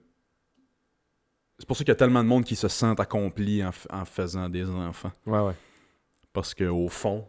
c'est 1.57 1.67
pour 1.67 1.77
ça 1.77 1.83
qu'il 1.83 1.91
y 1.91 1.93
a 1.93 1.95
tellement 1.95 2.23
de 2.23 2.27
monde 2.29 2.43
qui 2.43 2.55
se 2.55 2.67
sentent 2.67 2.99
accompli 2.99 3.63
en, 3.63 3.71
faisant 4.05 4.49
des 4.49 4.69
enfants 4.69 5.11
Ouais, 5.25 5.39
ouais. 5.39 5.53
parce 6.33 6.53
que 6.53 6.65
au 6.65 6.87
fond 6.89 7.25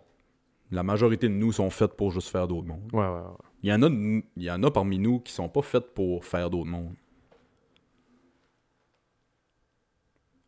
la 0.72 0.82
majorité 0.82 1.28
de 1.28 1.34
nous 1.34 1.52
sont 1.52 1.70
faites 1.70 1.92
pour 1.94 2.10
juste 2.10 2.28
faire 2.28 2.48
d'autres 2.48 2.66
mondes. 2.66 2.90
Ouais, 2.92 3.06
ouais, 3.06 3.20
ouais. 3.20 3.36
Il 3.62 3.68
y 3.70 3.72
en 3.72 3.82
a 3.84 3.88
il 3.88 4.42
y 4.42 4.50
en 4.50 4.62
a 4.64 4.70
parmi 4.70 4.98
nous 4.98 5.20
qui 5.20 5.32
sont 5.32 5.48
pas 5.48 5.62
faites 5.62 5.94
pour 5.94 6.24
faire 6.24 6.50
d'autres 6.50 6.68
mondes. 6.70 6.94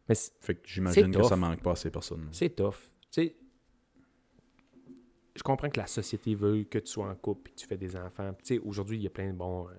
Mais 0.09 0.15
Fait 0.41 0.55
que 0.55 0.61
j'imagine 0.67 1.13
que 1.15 1.23
ça 1.23 1.37
manque 1.37 1.63
pas 1.63 1.73
à 1.73 1.77
ces 1.77 1.91
personnes. 1.91 2.29
c'est 2.33 2.51
tough. 2.51 2.75
Tu 3.11 3.23
sais, 3.23 3.37
je 5.37 5.43
comprends 5.43 5.71
que 5.71 5.79
la 5.79 5.87
société 5.87 6.35
veut 6.35 6.65
que 6.65 6.79
tu 6.79 6.89
sois 6.91 7.09
en 7.09 7.15
couple 7.15 7.51
et 7.51 7.55
que 7.55 7.61
tu 7.61 7.67
fais 7.67 7.77
des 7.77 7.95
enfants. 7.95 8.33
Puis, 8.33 8.45
Tu 8.47 8.55
sais, 8.55 8.61
aujourd'hui, 8.61 8.97
il 8.99 9.03
y 9.03 9.07
a 9.07 9.11
plein 9.11 9.29
de 9.33 9.37
bons. 9.39 9.69
euh, 9.69 9.73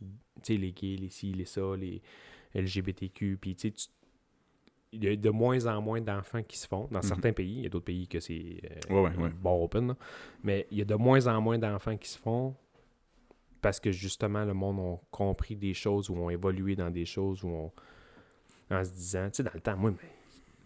tu 0.00 0.06
sais, 0.42 0.56
les 0.56 0.72
gays, 0.72 0.96
les 0.96 1.08
ci, 1.08 1.32
les 1.32 1.44
ça, 1.44 1.62
les 1.76 2.02
LGBTQ. 2.54 3.38
Puis, 3.40 3.54
tu 3.56 3.72
sais, 3.76 3.88
il 4.92 5.04
y 5.04 5.08
a 5.08 5.16
de 5.16 5.30
moins 5.30 5.66
en 5.66 5.82
moins 5.82 6.00
d'enfants 6.00 6.42
qui 6.42 6.58
se 6.58 6.66
font 6.66 6.88
dans 6.90 6.98
Mhm. 7.00 7.02
certains 7.02 7.32
pays. 7.32 7.56
Il 7.58 7.62
y 7.62 7.66
a 7.66 7.68
d'autres 7.68 7.84
pays 7.84 8.08
que 8.08 8.20
c'est 8.20 8.60
euh, 8.90 8.94
Ouais, 9.02 9.10
ouais, 9.10 9.16
ouais. 9.24 9.30
bon 9.30 9.62
open. 9.64 9.88
là. 9.88 9.96
Mais 10.42 10.66
il 10.70 10.78
y 10.78 10.82
a 10.82 10.84
de 10.84 10.94
moins 10.94 11.26
en 11.26 11.40
moins 11.40 11.58
d'enfants 11.58 11.96
qui 11.96 12.08
se 12.08 12.18
font 12.18 12.54
parce 13.60 13.80
que 13.80 13.90
justement, 13.92 14.44
le 14.44 14.54
monde 14.54 14.78
a 14.80 15.00
compris 15.10 15.56
des 15.56 15.74
choses 15.74 16.08
ou 16.10 16.14
ont 16.14 16.30
évolué 16.30 16.74
dans 16.76 16.90
des 16.90 17.04
choses 17.04 17.42
ou 17.44 17.48
ont. 17.48 17.72
En 18.70 18.84
se 18.84 18.90
disant, 18.92 19.26
tu 19.30 19.36
sais, 19.38 19.42
dans 19.42 19.50
le 19.54 19.60
temps, 19.60 19.76
moi, 19.78 19.90
mais, 19.90 20.08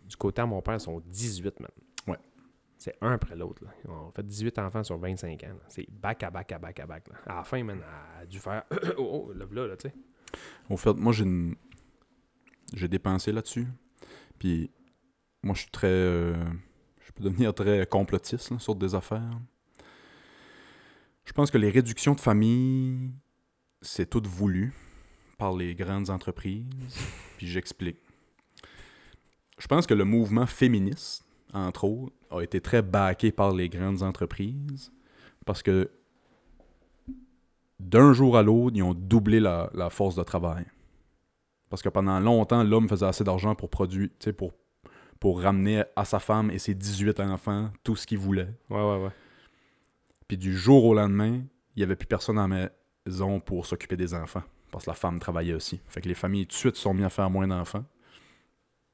du 0.09 0.17
côté 0.17 0.43
de 0.43 0.47
mon 0.49 0.61
père, 0.61 0.75
ils 0.75 0.81
sont 0.81 1.01
18 1.07 1.61
maintenant. 1.61 1.83
Ouais. 2.09 2.19
C'est 2.77 2.97
un 3.01 3.13
après 3.13 3.37
l'autre. 3.37 3.63
là. 3.65 3.71
On 3.89 4.11
fait 4.11 4.27
18 4.27 4.59
enfants 4.59 4.83
sur 4.83 4.99
25 4.99 5.43
ans. 5.45 5.49
là. 5.49 5.65
C'est 5.69 5.89
back 5.89 6.23
à 6.25 6.31
back 6.31 6.51
à 6.53 6.59
back 6.59 6.81
à 6.81 6.87
back. 6.87 7.09
là. 7.09 7.15
À 7.27 7.37
la 7.37 7.45
fin, 7.45 7.63
man, 7.63 7.81
a 8.21 8.27
dû 8.27 8.39
faire. 8.41 8.65
oh, 8.99 9.27
oh, 9.29 9.33
le 9.33 9.45
v'là, 9.45 9.69
là, 9.69 9.77
tu 9.77 9.89
sais. 9.89 9.95
Au 10.69 10.77
fait, 10.77 10.95
moi, 10.95 11.13
j'ai 11.13 11.23
une... 11.25 11.55
j'ai 12.75 12.89
dépensé 12.89 13.33
là-dessus. 13.33 13.67
Puis, 14.39 14.71
moi, 15.43 15.55
je 15.55 15.61
suis 15.63 15.71
très. 15.71 15.87
euh, 15.89 16.35
Je 17.07 17.13
peux 17.13 17.25
devenir 17.25 17.55
très 17.55 17.87
complotiste 17.87 18.51
là, 18.51 18.59
sur 18.59 18.75
des 18.75 18.95
affaires. 18.95 19.39
Je 21.25 21.33
pense 21.33 21.51
que 21.51 21.59
les 21.59 21.71
réductions 21.71 22.15
de 22.15 22.21
famille, 22.21 23.11
c'est 23.81 24.09
tout 24.11 24.23
voulu 24.25 24.73
par 25.39 25.55
les 25.55 25.75
grandes 25.75 26.11
entreprises. 26.11 26.65
Puis, 27.39 27.47
j'explique. 27.47 27.99
Je 29.59 29.67
pense 29.69 29.87
que 29.87 29.95
le 29.95 30.05
mouvement 30.05 30.47
féministe, 30.47 31.25
entre 31.53 31.85
autres, 31.85 32.15
a 32.31 32.41
été 32.41 32.61
très 32.61 32.83
backé 32.83 33.31
par 33.31 33.53
les 33.53 33.69
grandes 33.69 34.03
entreprises. 34.03 34.91
Parce 35.45 35.63
que 35.63 35.91
d'un 37.79 38.13
jour 38.13 38.37
à 38.37 38.43
l'autre, 38.43 38.77
ils 38.77 38.83
ont 38.83 38.95
doublé 38.95 39.39
la, 39.41 39.71
la 39.75 39.91
force 39.91 40.15
de 40.15 40.23
travail. 40.23 40.65
Parce 41.73 41.81
que 41.81 41.89
pendant 41.89 42.21
longtemps, 42.21 42.63
l'homme 42.65 42.87
faisait 42.87 43.07
assez 43.07 43.25
d'argent 43.25 43.55
pour 43.55 43.71
produire, 43.71 44.11
pour, 44.37 44.53
pour 45.19 45.41
ramener 45.41 45.83
à 45.97 46.05
sa 46.05 46.19
femme 46.19 46.51
et 46.51 46.59
ses 46.59 46.75
18 46.75 47.19
enfants 47.21 47.71
tout 47.83 47.97
ce 47.97 48.07
qu'il 48.07 48.19
voulait. 48.19 48.51
Ouais, 48.69 48.77
ouais, 48.77 49.05
ouais. 49.05 49.11
Puis 50.29 50.37
du 50.37 50.55
jour 50.55 50.85
au 50.85 50.93
lendemain, 50.95 51.41
il 51.75 51.79
n'y 51.79 51.83
avait 51.83 51.97
plus 51.97 52.07
personne 52.07 52.39
à 52.39 52.47
la 52.47 52.69
maison 53.07 53.41
pour 53.41 53.65
s'occuper 53.65 53.97
des 53.97 54.13
enfants. 54.13 54.43
Parce 54.71 54.85
que 54.85 54.91
la 54.91 54.95
femme 54.95 55.19
travaillait 55.19 55.55
aussi. 55.55 55.81
Fait 55.89 56.03
que 56.03 56.09
les 56.09 56.15
familles 56.15 56.47
tout 56.47 56.53
de 56.53 56.59
suite 56.59 56.77
sont 56.77 56.93
mis 56.93 57.05
à 57.05 57.09
faire 57.09 57.31
moins 57.31 57.49
d'enfants. 57.49 57.87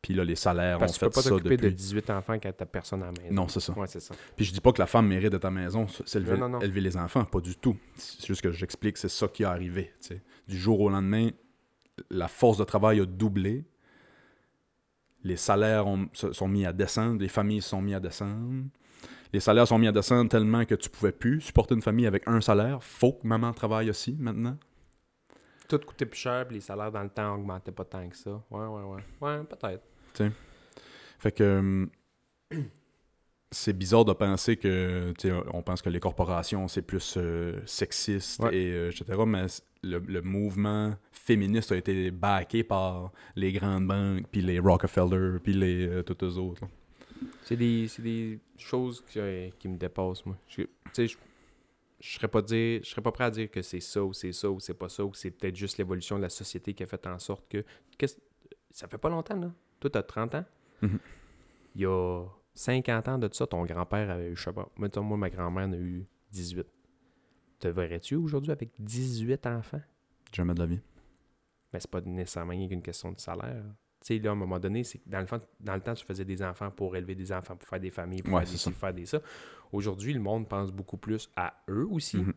Puis 0.00 0.14
là, 0.14 0.22
les 0.22 0.36
salaires 0.36 0.78
Parce 0.78 0.92
ont 0.92 0.94
que 0.94 0.98
tu 0.98 1.00
peux 1.00 1.10
fait 1.10 1.14
pas 1.16 1.22
ça 1.22 1.30
t'occuper 1.30 1.56
depuis... 1.56 1.70
de 1.72 1.76
18 1.76 2.10
enfants 2.10 2.38
quand 2.40 2.52
t'as 2.56 2.64
personne 2.64 3.02
à 3.02 3.06
la 3.06 3.12
maison. 3.20 3.34
Non, 3.34 3.48
c'est 3.48 3.58
ça. 3.58 3.72
Ouais, 3.72 3.88
ça. 3.88 4.14
Puis 4.36 4.44
je 4.44 4.52
dis 4.52 4.60
pas 4.60 4.70
que 4.70 4.78
la 4.78 4.86
femme 4.86 5.08
mérite 5.08 5.32
d'être 5.32 5.46
à 5.46 5.50
la 5.50 5.62
maison, 5.62 5.86
élever, 6.14 6.38
Non, 6.38 6.48
non, 6.48 6.48
non. 6.50 6.60
élever 6.60 6.80
les 6.82 6.96
enfants, 6.96 7.24
pas 7.24 7.40
du 7.40 7.56
tout. 7.56 7.76
C'est 7.96 8.24
juste 8.24 8.40
que 8.40 8.52
j'explique, 8.52 8.98
c'est 8.98 9.08
ça 9.08 9.26
qui 9.26 9.42
est 9.42 9.46
arrivé. 9.46 9.92
Du 10.46 10.56
jour 10.56 10.80
au 10.80 10.88
lendemain, 10.88 11.30
la 12.10 12.28
force 12.28 12.58
de 12.58 12.64
travail 12.64 13.00
a 13.00 13.06
doublé. 13.06 13.64
Les 15.24 15.36
salaires 15.36 15.86
ont- 15.86 16.08
sont 16.12 16.48
mis 16.48 16.64
à 16.64 16.72
descendre, 16.72 17.20
les 17.20 17.28
familles 17.28 17.60
se 17.62 17.70
sont 17.70 17.82
mis 17.82 17.94
à 17.94 18.00
descendre. 18.00 18.64
Les 19.32 19.40
salaires 19.40 19.66
sont 19.68 19.78
mis 19.78 19.88
à 19.88 19.92
descendre 19.92 20.30
tellement 20.30 20.64
que 20.64 20.74
tu 20.74 20.88
pouvais 20.88 21.12
plus 21.12 21.40
supporter 21.40 21.74
une 21.74 21.82
famille 21.82 22.06
avec 22.06 22.26
un 22.26 22.40
salaire. 22.40 22.82
Faut 22.82 23.12
que 23.12 23.26
maman 23.26 23.52
travaille 23.52 23.90
aussi 23.90 24.16
maintenant. 24.18 24.56
Tout 25.68 25.78
coûtait 25.80 26.06
plus 26.06 26.18
cher, 26.18 26.46
puis 26.46 26.54
les 26.56 26.60
salaires 26.62 26.90
dans 26.90 27.02
le 27.02 27.10
temps 27.10 27.34
augmentaient 27.34 27.72
pas 27.72 27.84
tant 27.84 28.08
que 28.08 28.16
ça. 28.16 28.42
Ouais, 28.50 28.66
ouais, 28.66 28.82
ouais. 28.84 29.02
Ouais, 29.20 29.44
peut-être. 29.44 29.82
Fait 31.18 31.32
que 31.32 31.58
hum, 31.58 31.90
c'est 33.50 33.72
bizarre 33.76 34.04
de 34.04 34.12
penser 34.12 34.56
que 34.56 35.12
tu 35.18 35.28
sais, 35.28 35.34
on 35.52 35.62
pense 35.62 35.82
que 35.82 35.90
les 35.90 36.00
corporations 36.00 36.68
c'est 36.68 36.82
plus 36.82 37.14
euh, 37.18 37.60
sexiste 37.66 38.40
Ouais. 38.40 38.56
et 38.56 38.72
euh, 38.72 38.90
etc. 38.90 39.18
Mais 39.26 39.46
le 39.82 40.20
mouvement 40.22 40.94
féministe 41.28 41.70
a 41.72 41.76
été 41.76 42.10
backé 42.10 42.64
par 42.64 43.12
les 43.36 43.52
grandes 43.52 43.86
banques, 43.86 44.26
puis 44.32 44.40
les 44.40 44.58
Rockefeller, 44.58 45.38
puis 45.42 45.52
les 45.52 45.86
euh, 45.86 46.02
toutes 46.02 46.22
autres. 46.22 46.64
C'est 47.42 47.56
des, 47.56 47.86
des 47.98 48.38
choses 48.56 49.04
qui, 49.08 49.20
qui 49.58 49.68
me 49.68 49.76
dépassent, 49.76 50.24
moi. 50.26 50.36
Tu 50.48 50.66
sais, 50.92 51.06
je 51.06 51.16
je 52.00 52.14
serais 52.14 52.28
pas 52.28 52.40
dire 52.42 52.80
je 52.84 52.88
serais 52.90 53.02
pas 53.02 53.10
prêt 53.10 53.24
à 53.24 53.30
dire 53.30 53.50
que 53.50 53.60
c'est 53.60 53.80
ça 53.80 54.04
ou 54.04 54.12
c'est 54.12 54.30
ça 54.32 54.48
ou 54.48 54.60
c'est 54.60 54.72
pas 54.74 54.88
ça 54.88 55.04
ou 55.04 55.12
c'est 55.14 55.32
peut-être 55.32 55.56
juste 55.56 55.78
l'évolution 55.78 56.16
de 56.16 56.22
la 56.22 56.28
société 56.28 56.72
qui 56.72 56.84
a 56.84 56.86
fait 56.86 57.04
en 57.08 57.18
sorte 57.18 57.44
que 57.48 57.64
qu'est-ce- 57.98 58.20
ça 58.70 58.86
fait 58.86 58.98
pas 58.98 59.08
longtemps 59.08 59.36
là 59.36 59.50
toi 59.80 59.90
t'as 59.90 60.04
30 60.04 60.34
ans 60.36 60.44
Mhm. 60.80 60.98
il 61.74 61.80
y 61.80 61.86
a 61.86 62.24
50 62.54 63.08
ans 63.08 63.18
de 63.18 63.28
ça 63.32 63.48
ton 63.48 63.64
grand-père 63.64 64.10
avait 64.10 64.28
eu 64.30 64.36
je 64.36 64.44
sais 64.44 64.52
pas 64.52 64.68
mettons 64.78 65.02
moi 65.02 65.16
ma 65.16 65.28
grand-mère 65.28 65.66
en 65.66 65.72
a 65.72 65.76
eu 65.76 66.06
18 66.30 66.68
te 67.58 67.66
verrais-tu 67.66 68.14
aujourd'hui 68.14 68.52
avec 68.52 68.70
18 68.78 69.44
enfants? 69.48 69.82
Jamais 70.32 70.54
de 70.54 70.60
la 70.60 70.66
vie. 70.66 70.78
Mais 71.72 71.80
c'est 71.80 71.90
pas 71.90 72.00
nécessairement 72.00 72.50
rien 72.52 72.68
qu'une 72.68 72.82
question 72.82 73.12
de 73.12 73.18
salaire. 73.20 73.62
Tu 74.00 74.14
sais, 74.14 74.18
là, 74.20 74.30
à 74.30 74.32
un 74.32 74.36
moment 74.36 74.58
donné, 74.60 74.84
c'est 74.84 75.00
dans 75.06 75.20
le, 75.20 75.26
fond, 75.26 75.40
dans 75.58 75.74
le 75.74 75.80
temps, 75.80 75.94
tu 75.94 76.04
faisais 76.04 76.24
des 76.24 76.42
enfants 76.42 76.70
pour 76.70 76.94
élever 76.96 77.14
des 77.16 77.32
enfants, 77.32 77.56
pour 77.56 77.68
faire 77.68 77.80
des 77.80 77.90
familles, 77.90 78.22
pour 78.22 78.34
Ouais, 78.34 78.44
faire 78.44 78.52
des 78.52 78.58
ça. 78.58 78.70
faire 78.70 78.94
des 78.94 79.06
ça. 79.06 79.20
Aujourd'hui, 79.72 80.12
le 80.14 80.20
monde 80.20 80.48
pense 80.48 80.70
beaucoup 80.70 80.96
plus 80.96 81.28
à 81.36 81.52
eux 81.68 81.86
aussi. 81.90 82.18
Mhm. 82.18 82.32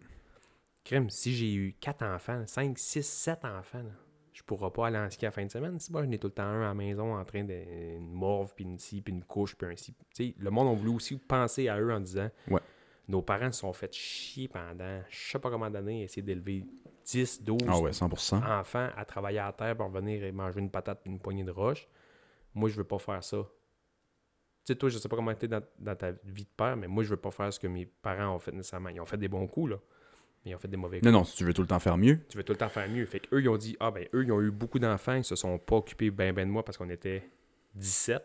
Crème, 0.84 1.09
si 1.11 1.34
j'ai 1.36 1.53
eu 1.53 1.73
4 1.79 2.03
enfants, 2.03 2.43
5, 2.47 2.77
6, 2.77 3.03
7 3.05 3.45
enfants, 3.45 3.84
là, 3.84 3.91
je 4.34 4.41
pourrais 4.43 4.71
pas 4.71 4.88
aller 4.88 4.97
en 4.97 5.09
ski 5.11 5.25
à 5.25 5.27
la 5.27 5.32
fin 5.32 5.45
de 5.45 5.51
semaine. 5.51 5.79
Si 5.79 5.91
moi, 5.91 6.03
j'en 6.03 6.09
ai 6.11 6.17
tout 6.17 6.27
le 6.27 6.34
temps 6.34 6.43
un 6.43 6.61
à 6.61 6.67
la 6.69 6.73
maison 6.73 7.15
en 7.15 7.23
train 7.23 7.43
de 7.43 7.53
une 7.97 8.11
morve, 8.11 8.53
puis 8.55 8.63
une 8.65 8.79
scie, 8.79 9.01
puis 9.01 9.13
une 9.13 9.23
couche, 9.23 9.55
puis 9.55 9.67
un 9.67 9.75
ci. 9.75 9.93
Tu 9.93 10.05
sais, 10.29 10.36
le 10.39 10.49
monde 10.49 10.69
a 10.69 10.73
voulu 10.79 10.89
aussi 10.95 11.17
penser 11.17 11.67
à 11.67 11.79
eux 11.79 11.93
en 11.93 11.99
disant 11.99 12.29
Ouais. 12.49 12.61
nos 13.07 13.21
parents 13.21 13.51
se 13.51 13.59
sont 13.59 13.73
fait 13.73 13.93
chier 13.93 14.47
pendant 14.47 15.01
je 15.09 15.32
sais 15.32 15.38
pas 15.39 15.51
comment 15.51 15.69
d'années 15.69 16.01
à 16.01 16.03
essayer 16.05 16.23
d'élever 16.23 16.65
10, 17.12 17.43
12 17.43 17.57
Ah 17.68 17.80
ouais, 17.80 17.91
100%. 17.91 18.59
enfant 18.59 18.89
à 18.95 19.05
travailler 19.05 19.39
à 19.39 19.51
terre 19.51 19.76
pour 19.76 19.89
venir 19.89 20.24
et 20.24 20.32
manger 20.32 20.59
une 20.59 20.70
patate 20.70 21.01
et 21.05 21.09
une 21.09 21.20
poignée 21.20 21.43
de 21.43 21.51
roche. 21.51 21.88
Moi, 22.53 22.70
je 22.70 22.76
veux 22.76 22.84
pas 22.84 22.99
faire 22.99 23.24
ça. 23.24 23.38
Tu 23.38 24.74
sais, 24.74 24.76
toi, 24.76 24.89
je 24.89 24.97
sais 24.97 25.09
pas 25.09 25.16
comment 25.16 25.34
tu 25.34 25.47
dans, 25.47 25.62
dans 25.80 25.95
ta 25.95 26.12
vie 26.24 26.43
de 26.43 26.49
père, 26.55 26.78
mais 26.78 26.88
moi, 26.88 27.03
je 27.03 27.09
veux 27.09 27.18
pas 27.18 27.32
faire 27.32 27.51
ce 27.51 27.59
que 27.59 27.68
mes 27.68 27.86
parents 27.86 28.36
ont 28.36 28.39
fait 28.39 28.51
nécessairement. 28.51 28.89
Ils 28.89 29.01
ont 29.01 29.05
fait 29.05 29.18
des 29.18 29.28
bons 29.28 29.47
coups, 29.47 29.72
là. 29.72 29.78
Mais 30.45 30.51
ils 30.51 30.55
ont 30.55 30.59
fait 30.59 30.68
des 30.68 30.78
mauvais 30.78 30.99
coups. 30.99 31.12
Non, 31.12 31.20
non, 31.20 31.24
si 31.24 31.36
tu 31.36 31.43
veux 31.43 31.53
tout 31.53 31.62
le 31.62 31.68
temps 31.68 31.80
faire 31.80 31.97
mieux, 31.97 32.20
Tu 32.30 32.38
veux 32.38 32.43
tout 32.43 32.53
le 32.53 32.57
temps 32.57 32.70
faire 32.70 32.88
mieux. 32.89 33.05
Fait 33.05 33.20
qu'eux, 33.20 33.41
ils 33.41 33.49
ont 33.49 33.57
dit, 33.57 33.76
ah 33.80 33.91
ben, 33.91 34.07
eux, 34.14 34.24
ils 34.24 34.32
ont 34.32 34.41
eu 34.41 34.51
beaucoup 34.51 34.80
d'enfants, 34.80 35.14
ils 35.16 35.24
se 35.24 35.36
sont 35.36 35.57
pas 35.59 35.76
occupés 35.76 36.09
ben 36.12 36.34
ben 36.34 36.47
de 36.47 36.51
moi 36.51 36.64
parce 36.64 36.78
qu'on 36.78 36.89
était 36.89 37.30
17. 37.76 38.24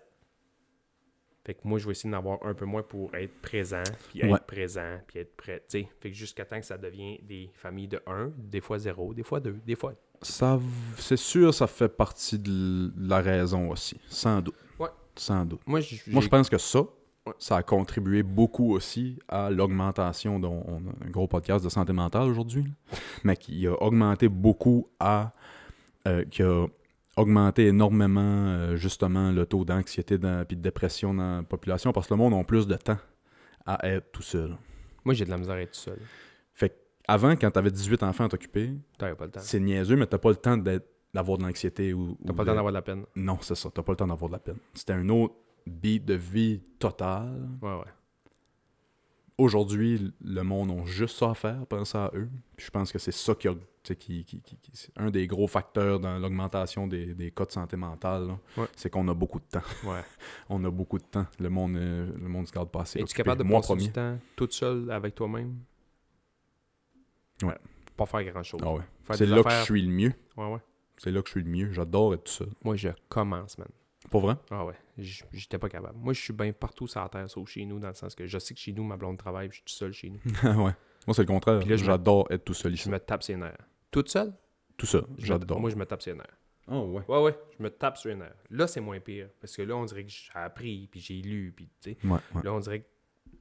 Fait 1.47 1.55
que 1.55 1.61
moi, 1.63 1.79
je 1.79 1.87
vais 1.87 1.93
essayer 1.93 2.11
d'en 2.11 2.19
avoir 2.19 2.45
un 2.45 2.55
peu 2.55 2.65
moins 2.65 2.83
pour 2.83 3.15
être 3.15 3.41
présent, 3.41 3.83
puis 4.09 4.21
être 4.21 4.33
Ouais. 4.33 4.39
présent, 4.45 4.99
puis 5.07 5.21
être 5.21 5.37
prêt. 5.37 5.63
Fait 5.71 5.87
que 6.03 6.13
jusqu'à 6.13 6.45
temps 6.45 6.59
que 6.59 6.67
ça 6.67 6.77
devient 6.77 7.21
des 7.23 7.51
familles 7.55 7.87
de 7.89 8.01
1, 8.07 8.33
des 8.37 8.61
fois 8.61 8.79
0, 8.79 9.15
des 9.15 9.23
fois 9.23 9.39
2, 9.39 9.53
des 9.65 9.77
fois 9.77 9.95
ça, 10.23 10.59
c'est 10.97 11.17
sûr, 11.19 11.53
ça 11.55 11.67
fait 11.67 11.89
partie 11.91 12.39
de 12.39 12.91
la 12.99 13.21
raison 13.21 13.71
aussi. 13.71 14.01
Sans 14.09 14.41
doute. 14.43 14.57
Ouais. 14.79 14.89
Sans 15.15 15.45
doute. 15.45 15.61
Moi, 15.67 15.81
je, 15.81 15.95
Moi, 16.11 16.21
je 16.23 16.29
pense 16.29 16.49
que 16.49 16.59
ça, 16.59 16.81
Ouais. 16.81 17.33
ça 17.39 17.57
a 17.59 17.63
contribué 17.63 18.23
beaucoup 18.23 18.73
aussi 18.73 19.19
à 19.29 19.51
l'augmentation. 19.51 20.39
dont 20.41 20.65
On 20.67 20.77
a 20.79 21.07
un 21.07 21.11
gros 21.11 21.27
podcast 21.29 21.63
de 21.65 21.69
santé 21.69 21.93
mentale 21.93 22.29
aujourd'hui, 22.29 22.65
mais 23.25 23.37
qui 23.37 23.67
a 23.67 23.75
augmenté 23.83 24.29
beaucoup 24.29 24.89
à. 24.99 25.33
euh, 26.09 26.25
qui 26.25 26.43
a 26.43 26.67
augmenté 27.17 27.67
énormément, 27.69 28.21
euh, 28.49 28.77
justement, 28.77 29.31
le 29.33 29.47
taux 29.47 29.65
d'anxiété 29.65 30.15
et 30.15 30.19
de 30.19 30.55
dépression 30.55 31.15
dans 31.15 31.39
la 31.39 31.43
population 31.43 31.93
parce 31.93 32.07
que 32.09 32.15
le 32.15 32.19
monde 32.19 32.35
a 32.35 32.45
plus 32.45 32.67
de 32.67 32.77
temps 32.77 32.99
à 33.65 33.89
être 33.89 34.13
tout 34.13 34.23
seul. 34.23 34.57
moi, 35.05 35.15
j'ai 35.15 35.25
de 35.25 35.31
la 35.31 35.39
misère 35.39 35.55
à 35.55 35.61
être 35.61 35.73
tout 35.73 35.81
seul. 35.81 35.99
Fait 36.53 36.77
avant, 37.09 37.33
quand 37.37 37.51
tu 37.51 37.59
avais 37.59 37.71
18 37.71 38.03
enfants 38.03 38.25
à 38.25 38.29
t'occuper, 38.29 38.71
T'avais 38.99 39.15
pas 39.15 39.25
le 39.27 39.31
temps. 39.31 39.41
c'est 39.43 39.61
niaiseux, 39.61 39.97
mais 39.97 40.07
t'as 40.07 40.19
pas 40.19 40.29
le 40.31 40.37
temps 40.37 40.57
d'avoir 40.57 41.39
de 41.39 41.43
l'anxiété 41.45 41.93
ou. 41.95 42.17
T'as 42.27 42.33
pas 42.33 42.43
le 42.43 42.49
temps 42.49 42.55
d'avoir 42.55 42.73
de 42.73 42.77
la 42.79 42.83
peine. 42.83 43.05
Non, 43.17 43.39
c'est 43.41 43.55
ça. 43.55 43.71
T'as 43.73 43.83
pas 43.83 43.93
le 43.93 43.97
temps 43.97 44.07
d'avoir 44.07 44.29
de 44.29 44.35
la 44.35 44.41
peine. 44.41 44.59
C'était 44.75 44.93
un 44.93 45.09
autre. 45.09 45.35
beat 45.67 46.05
de 46.05 46.15
vie 46.15 46.61
total. 46.79 47.49
Ouais, 47.63 47.71
ouais. 47.75 47.93
Aujourd'hui, 49.39 50.15
le 50.23 50.43
monde 50.43 50.71
a 50.71 50.85
juste 50.87 51.19
ça 51.19 51.31
à 51.31 51.35
faire, 51.35 51.67
penser 51.67 51.99
à 51.99 52.11
eux. 52.15 52.29
Puis 52.57 52.67
je 52.67 52.71
pense 52.71 52.91
que 52.91 52.99
c'est 52.99 53.13
ça 53.13 53.35
qui, 53.35 53.49
a- 53.49 53.55
qui, 53.83 53.95
qui- 54.25 54.41
qui- 54.41 54.59
c'est 54.73 54.91
un 54.97 55.11
des 55.11 55.27
gros 55.27 55.47
facteurs 55.47 56.01
dans 56.01 56.19
l'augmentation 56.19 56.87
des, 56.87 57.15
des 57.15 57.31
cas 57.33 57.45
de 57.45 57.53
santé 57.53 57.77
mentale. 57.77 58.35
Ouais. 58.57 58.65
C'est 58.75 58.89
qu'on 58.89 59.07
a 59.09 59.15
beaucoup 59.15 59.39
de 59.39 59.45
temps. 59.45 59.61
ouais. 59.85 60.01
On 60.49 60.65
a 60.65 60.71
beaucoup 60.71 60.99
de 60.99 61.05
temps. 61.05 61.27
Le 61.39 61.51
monde, 61.51 61.77
euh, 61.77 62.11
le 62.17 62.29
monde 62.29 62.47
se 62.49 62.53
garde 62.53 62.71
pas 62.71 62.81
assez. 62.83 62.99
Es-tu 63.01 63.15
capable 63.15 63.39
de 63.43 63.45
Moi 63.45 63.61
passer 63.61 63.75
premier. 63.75 63.87
du 63.89 63.93
temps 63.93 64.19
toute 64.37 64.53
seule 64.55 64.91
avec 64.91 65.15
toi-même? 65.15 65.57
Ouais. 67.43 67.59
Pas 67.97 68.07
faire 68.07 68.25
grand-chose. 68.25 68.61
Ah 68.65 68.73
ouais. 68.73 68.83
C'est 69.13 69.27
là 69.27 69.43
que 69.43 69.51
je 69.51 69.63
suis 69.65 69.83
le 69.83 69.93
mieux. 69.93 70.13
Ouais, 70.37 70.51
ouais. 70.53 70.61
C'est 70.97 71.11
là 71.11 71.21
que 71.21 71.29
je 71.29 71.33
suis 71.33 71.43
le 71.43 71.51
mieux. 71.51 71.73
J'adore 71.73 72.15
être 72.15 72.25
tout 72.25 72.33
seul. 72.33 72.49
Moi, 72.65 72.77
je 72.77 72.89
commence, 73.11 73.59
man. 73.59 73.69
Pas 74.11 74.19
vrai? 74.19 74.37
Ah 74.51 74.65
ouais, 74.65 74.75
j'étais 74.99 75.59
pas 75.59 75.69
capable. 75.69 75.99
Moi, 75.99 76.13
je 76.13 76.21
suis 76.21 76.33
bien 76.33 76.53
partout 76.53 76.87
sur 76.87 77.01
la 77.01 77.09
terre, 77.09 77.29
sauf 77.29 77.49
chez 77.49 77.65
nous, 77.65 77.79
dans 77.79 77.89
le 77.89 77.95
sens 77.95 78.15
que 78.15 78.27
je 78.27 78.39
sais 78.39 78.55
que 78.55 78.61
chez 78.61 78.73
nous, 78.73 78.85
ma 78.85 78.97
blonde 78.97 79.19
travaille, 79.19 79.49
puis 79.49 79.57
je 79.57 79.69
suis 79.69 79.75
tout 79.75 79.79
seul 79.79 79.93
chez 79.93 80.11
nous. 80.11 80.21
ouais. 80.65 80.75
Moi, 81.07 81.15
c'est 81.15 81.23
le 81.23 81.27
contraire. 81.27 81.61
Puis 81.61 81.69
là, 81.69 81.77
J'adore 81.77 82.27
être 82.31 82.45
tout 82.45 82.55
seul 82.55 82.75
ici. 82.75 82.85
Je 82.85 82.91
me 82.91 82.99
tape 82.99 83.23
ses 83.23 83.37
nerfs. 83.37 83.57
Toute 83.91 84.09
seule? 84.09 84.33
Tout 84.77 84.87
seul. 84.87 85.05
J'adore. 85.19 85.61
Moi, 85.61 85.71
je 85.71 85.77
me 85.77 85.87
tape 85.87 86.03
ses 86.03 86.15
nerfs. 86.15 86.39
Oh, 86.69 86.81
ouais. 86.93 87.03
Ouais, 87.07 87.23
ouais, 87.23 87.39
je 87.57 87.63
me 87.63 87.71
tape 87.71 87.97
sur 87.97 88.09
les 88.09 88.17
nerfs. 88.17 88.35
Là, 88.51 88.67
c'est 88.67 88.81
moins 88.81 88.99
pire, 88.99 89.29
parce 89.41 89.57
que 89.57 89.63
là, 89.63 89.77
on 89.77 89.85
dirait 89.85 90.05
que 90.05 90.11
j'ai 90.11 90.31
appris, 90.35 90.89
puis 90.91 91.01
j'ai 91.01 91.23
lu, 91.23 91.53
puis 91.55 91.71
tu 91.81 91.93
sais. 91.93 92.07
Ouais, 92.07 92.19
ouais. 92.35 92.43
Là, 92.43 92.53
on 92.53 92.59
dirait 92.59 92.81
que 92.81 92.87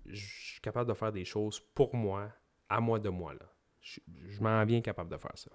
je 0.06 0.26
suis 0.26 0.62
capable 0.62 0.88
de 0.90 0.94
faire 0.94 1.12
des 1.12 1.26
choses 1.26 1.60
pour 1.74 1.96
moi, 1.96 2.30
à 2.70 2.80
moi 2.80 3.00
de 3.00 3.10
moi, 3.10 3.34
là. 3.34 3.52
Je, 3.82 4.00
je 4.30 4.42
m'en 4.42 4.64
viens 4.66 4.82
capable 4.82 5.12
de 5.12 5.18
faire 5.18 5.36
ça. 5.36 5.52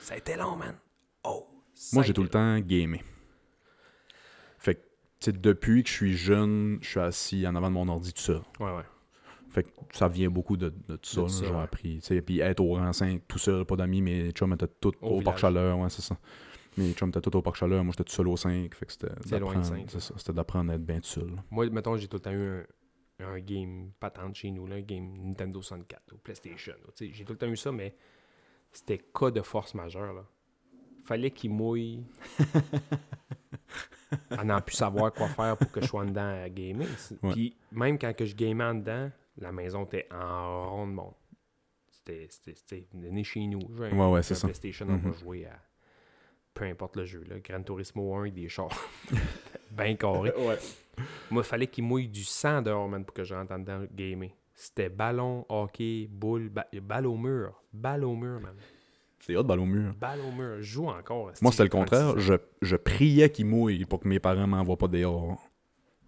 Ça 0.00 0.14
a 0.14 0.16
été 0.16 0.36
long, 0.36 0.56
man. 0.56 0.76
Oh! 1.24 1.48
ça 1.74 1.96
Moi, 1.96 2.04
j'ai 2.04 2.12
tout 2.12 2.22
le 2.22 2.28
temps 2.28 2.58
gamé. 2.60 3.02
Depuis 5.30 5.82
que 5.82 5.88
je 5.88 5.94
suis 5.94 6.16
jeune, 6.16 6.78
je 6.80 6.88
suis 6.88 7.00
assis 7.00 7.46
en 7.46 7.54
avant 7.54 7.68
de 7.68 7.74
mon 7.74 7.88
ordi 7.88 8.12
tout 8.12 8.22
seul. 8.22 8.40
Ouais, 8.58 8.74
ouais. 8.74 8.82
Fait 9.50 9.64
que 9.64 9.68
ça 9.92 10.08
vient 10.08 10.30
beaucoup 10.30 10.56
de, 10.56 10.72
de 10.88 10.96
tout 10.96 11.10
ça. 11.28 11.44
J'ai 11.44 11.50
ouais. 11.52 11.60
appris. 11.60 12.00
Puis 12.24 12.40
être 12.40 12.60
au 12.60 12.74
rang 12.74 12.92
5 12.92 13.22
tout 13.28 13.38
seul, 13.38 13.64
pas 13.66 13.76
d'amis, 13.76 14.00
mes 14.00 14.30
chums 14.32 14.52
étaient 14.54 14.66
tous 14.80 14.94
Au 15.02 15.20
parc 15.20 15.38
chaleur. 15.38 15.78
Ouais, 15.78 15.90
c'est 15.90 16.00
ça. 16.02 16.16
Mes 16.78 16.92
chums 16.94 17.10
étaient 17.10 17.20
tous 17.20 17.36
au 17.36 17.42
parc 17.42 17.56
chaleur. 17.56 17.84
Moi, 17.84 17.92
j'étais 17.92 18.04
tout 18.08 18.14
seul 18.14 18.28
au 18.28 18.36
5. 18.36 18.74
Fait 18.74 18.86
que 18.86 18.92
c'était 18.92 19.08
C'est 19.26 19.38
loin 19.38 19.50
de 19.52 19.56
d'apprendre- 19.60 19.66
cinq, 19.66 19.84
C'est 19.90 20.00
ça. 20.00 20.14
C'était 20.16 20.32
d'apprendre 20.32 20.72
à 20.72 20.76
être 20.76 20.84
bien 20.86 21.00
tout 21.00 21.08
seul. 21.08 21.30
Moi, 21.50 21.68
mettons, 21.68 21.96
j'ai 21.98 22.08
tout 22.08 22.16
le 22.16 22.22
temps 22.22 22.32
eu 22.32 22.64
un, 23.20 23.26
un 23.34 23.38
game 23.40 23.90
patente 24.00 24.34
chez 24.36 24.50
nous, 24.50 24.66
là, 24.66 24.76
un 24.76 24.80
game 24.80 25.12
Nintendo 25.22 25.60
64 25.60 26.14
ou 26.14 26.16
PlayStation. 26.16 26.74
J'ai 26.98 27.24
tout 27.24 27.32
le 27.34 27.38
temps 27.38 27.48
eu 27.48 27.56
ça, 27.56 27.70
mais 27.72 27.94
c'était 28.72 28.98
cas 28.98 29.30
de 29.30 29.42
force 29.42 29.74
majeure. 29.74 30.14
Là. 30.14 30.24
Fallait 31.04 31.30
qu'il 31.30 31.50
mouille. 31.50 32.04
à 34.30 34.44
n'en 34.44 34.60
plus 34.60 34.76
savoir 34.76 35.12
quoi 35.12 35.28
faire 35.28 35.56
pour 35.56 35.70
que 35.70 35.80
je 35.80 35.86
sois 35.86 36.02
en 36.02 36.06
dedans 36.06 36.42
à 36.44 36.48
gamer. 36.48 36.86
Ouais. 37.22 37.32
Puis 37.32 37.56
même 37.72 37.98
quand 37.98 38.14
que 38.14 38.24
je 38.24 38.34
gamais 38.36 38.64
en 38.64 38.74
dedans, 38.74 39.10
la 39.38 39.52
maison 39.52 39.84
était 39.84 40.06
en 40.12 40.70
rond 40.70 40.86
de 40.86 40.92
monde. 40.92 41.14
C'était- 41.90 42.86
né 42.94 43.24
chez 43.24 43.46
nous. 43.46 43.60
J'ai 43.76 43.90
Ouais, 43.94 44.10
ouais, 44.10 44.22
c'est 44.22 44.34
ça. 44.34 44.48
PlayStation, 44.48 44.86
on 44.88 44.96
va 44.96 45.08
Mhm. 45.08 45.14
jouer 45.14 45.46
à 45.46 45.58
peu 46.54 46.64
importe 46.64 46.96
le 46.96 47.04
jeu. 47.04 47.24
Là. 47.28 47.38
Gran 47.38 47.62
Turismo 47.62 48.14
1 48.16 48.28
des 48.30 48.48
chars. 48.48 48.68
ben 49.70 49.96
carré. 49.96 50.32
Moi, 51.30 51.42
il 51.42 51.46
fallait 51.46 51.66
qu'il 51.68 51.84
mouille 51.84 52.08
du 52.08 52.24
sang 52.24 52.60
dehors, 52.60 52.86
man, 52.88 53.04
pour 53.04 53.14
que 53.14 53.24
je 53.24 53.34
rentre 53.34 53.52
en 53.52 53.58
dedans 53.60 53.84
gamer. 53.94 54.30
C'était 54.54 54.90
ballon, 54.90 55.46
hockey, 55.48 56.06
boule, 56.10 56.50
ba- 56.50 56.66
balle 56.82 57.06
au 57.06 57.16
mur. 57.16 57.62
Balle 57.72 58.04
au 58.04 58.14
mur, 58.14 58.40
man. 58.40 58.54
C'est 59.24 59.36
hot, 59.36 59.44
balle 59.44 59.60
au 59.60 59.66
mur. 59.66 59.94
Balle 60.00 60.18
au 60.20 60.32
mur. 60.32 60.56
Je 60.58 60.62
joue 60.62 60.88
encore. 60.88 61.30
Moi, 61.40 61.52
c'était 61.52 61.62
le 61.62 61.68
36 61.68 61.90
contraire. 61.90 62.18
Je, 62.18 62.34
je 62.60 62.76
priais 62.76 63.30
qu'il 63.30 63.46
mouille 63.46 63.84
pour 63.84 64.00
que 64.00 64.08
mes 64.08 64.18
parents 64.18 64.46
m'envoient 64.48 64.76
pas 64.76 64.88
dehors. 64.88 65.38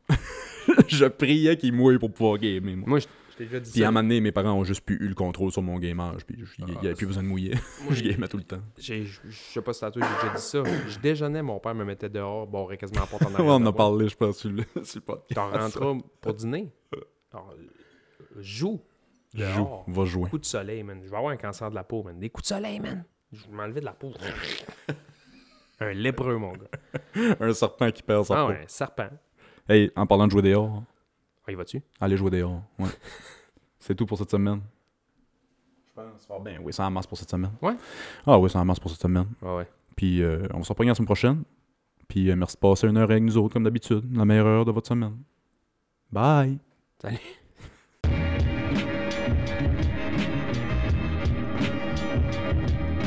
je 0.88 1.06
priais 1.06 1.56
qu'il 1.56 1.72
mouille 1.72 1.98
pour 1.98 2.12
pouvoir 2.12 2.38
gamer. 2.38 2.76
Moi. 2.76 2.88
Moi, 2.88 2.98
je 2.98 3.06
je 3.30 3.38
t'ai 3.38 3.44
déjà 3.46 3.58
dit 3.58 3.70
Puis 3.72 3.80
à 3.82 3.86
ça. 3.86 3.88
un 3.88 3.90
moment 3.92 4.02
donné, 4.04 4.20
mes 4.20 4.30
parents 4.30 4.52
ont 4.52 4.62
juste 4.62 4.82
plus 4.82 4.96
eu 4.96 5.08
le 5.08 5.14
contrôle 5.14 5.50
sur 5.50 5.60
mon 5.62 5.76
gamage. 5.80 6.24
Puis 6.24 6.36
il 6.58 6.64
n'y 6.66 6.72
Ah, 6.76 6.78
avait 6.84 6.94
plus 6.94 7.06
besoin 7.06 7.22
de 7.24 7.28
mouiller. 7.28 7.54
Moi, 7.84 7.92
je 7.94 8.02
gamais 8.04 8.28
tout 8.28 8.36
le 8.36 8.44
temps. 8.44 8.62
Je 8.78 9.02
sais 9.30 9.60
pas 9.62 9.72
si 9.72 9.80
t'as 9.80 9.90
j'ai 9.92 10.00
déjà 10.00 10.34
dit 10.36 10.40
ça. 10.42 10.62
Je 10.88 10.98
déjeunais, 11.00 11.42
mon 11.42 11.58
père 11.58 11.74
me 11.74 11.84
mettait 11.84 12.08
dehors. 12.08 12.46
Bon, 12.46 12.60
on 12.60 12.62
aurait 12.62 12.76
quasiment 12.76 13.00
la 13.00 13.06
porte 13.06 13.24
en 13.24 13.34
on 13.44 13.50
en 13.50 13.66
a 13.66 13.72
parlé, 13.72 14.08
je 14.08 14.16
pense, 14.16 14.38
sur 14.38 14.50
le, 14.50 14.62
sur 14.84 15.00
le 15.00 15.04
podcast. 15.04 15.34
T'en 15.34 15.50
rentras 15.50 15.94
pour 16.20 16.34
dîner? 16.34 16.70
Alors, 17.32 17.54
euh, 17.58 18.40
joue. 18.40 18.80
Joue, 19.34 19.68
va 19.88 20.04
jouer. 20.04 20.30
Coup 20.30 20.38
de 20.38 20.44
soleil, 20.44 20.82
man. 20.82 21.00
Je 21.04 21.10
vais 21.10 21.16
avoir 21.16 21.32
un 21.32 21.36
cancer 21.36 21.68
de 21.70 21.74
la 21.74 21.84
peau, 21.84 22.02
man. 22.02 22.18
Des 22.18 22.30
coups 22.30 22.44
de 22.48 22.54
soleil, 22.54 22.78
man. 22.80 23.04
Je 23.32 23.44
vais 23.46 23.52
m'enlever 23.52 23.80
de 23.80 23.84
la 23.86 23.92
peau. 23.92 24.12
un 25.80 25.92
lépreux, 25.92 26.36
mon 26.38 26.52
gars. 26.52 27.36
Un 27.40 27.52
serpent 27.52 27.90
qui 27.90 28.02
perd 28.02 28.24
sa 28.24 28.34
Ah 28.34 28.46
peau. 28.46 28.52
ouais, 28.52 28.62
un 28.64 28.68
serpent. 28.68 29.08
Hey, 29.68 29.90
en 29.96 30.06
parlant 30.06 30.26
de 30.26 30.30
jouer 30.32 30.42
dehors, 30.42 30.82
Ah, 31.46 31.50
il 31.50 31.56
va-tu? 31.56 31.82
allez 32.00 32.16
jouer 32.16 32.30
dehors. 32.30 32.62
Ouais. 32.78 32.88
C'est 33.80 33.94
tout 33.94 34.06
pour 34.06 34.16
cette 34.18 34.30
semaine. 34.30 34.60
Je 35.86 35.92
pense. 36.00 36.26
Ah 36.30 36.38
ben 36.42 36.60
oui, 36.62 36.72
c'est 36.72 36.82
en 36.82 36.90
masse 36.90 37.06
pour 37.06 37.18
cette 37.18 37.30
semaine. 37.30 37.52
Ouais. 37.62 37.74
Ah 38.26 38.38
oui, 38.38 38.48
c'est 38.50 38.58
en 38.58 38.64
masse 38.64 38.80
pour 38.80 38.90
cette 38.90 39.00
semaine. 39.02 39.26
Ouais, 39.42 39.56
ouais. 39.56 39.68
Puis 39.94 40.22
euh, 40.22 40.46
on 40.54 40.62
se 40.64 40.70
reprend 40.70 40.84
la 40.84 40.94
semaine 40.94 41.06
prochaine. 41.06 41.44
Puis 42.08 42.30
euh, 42.30 42.34
merci 42.36 42.56
de 42.56 42.60
passer 42.60 42.88
une 42.88 42.96
heure 42.96 43.10
avec 43.10 43.22
nous 43.22 43.36
autres, 43.36 43.52
comme 43.52 43.62
d'habitude. 43.64 44.02
La 44.16 44.24
meilleure 44.24 44.46
heure 44.46 44.64
de 44.64 44.72
votre 44.72 44.88
semaine. 44.88 45.16
Bye! 46.10 46.58
Salut. 47.00 47.18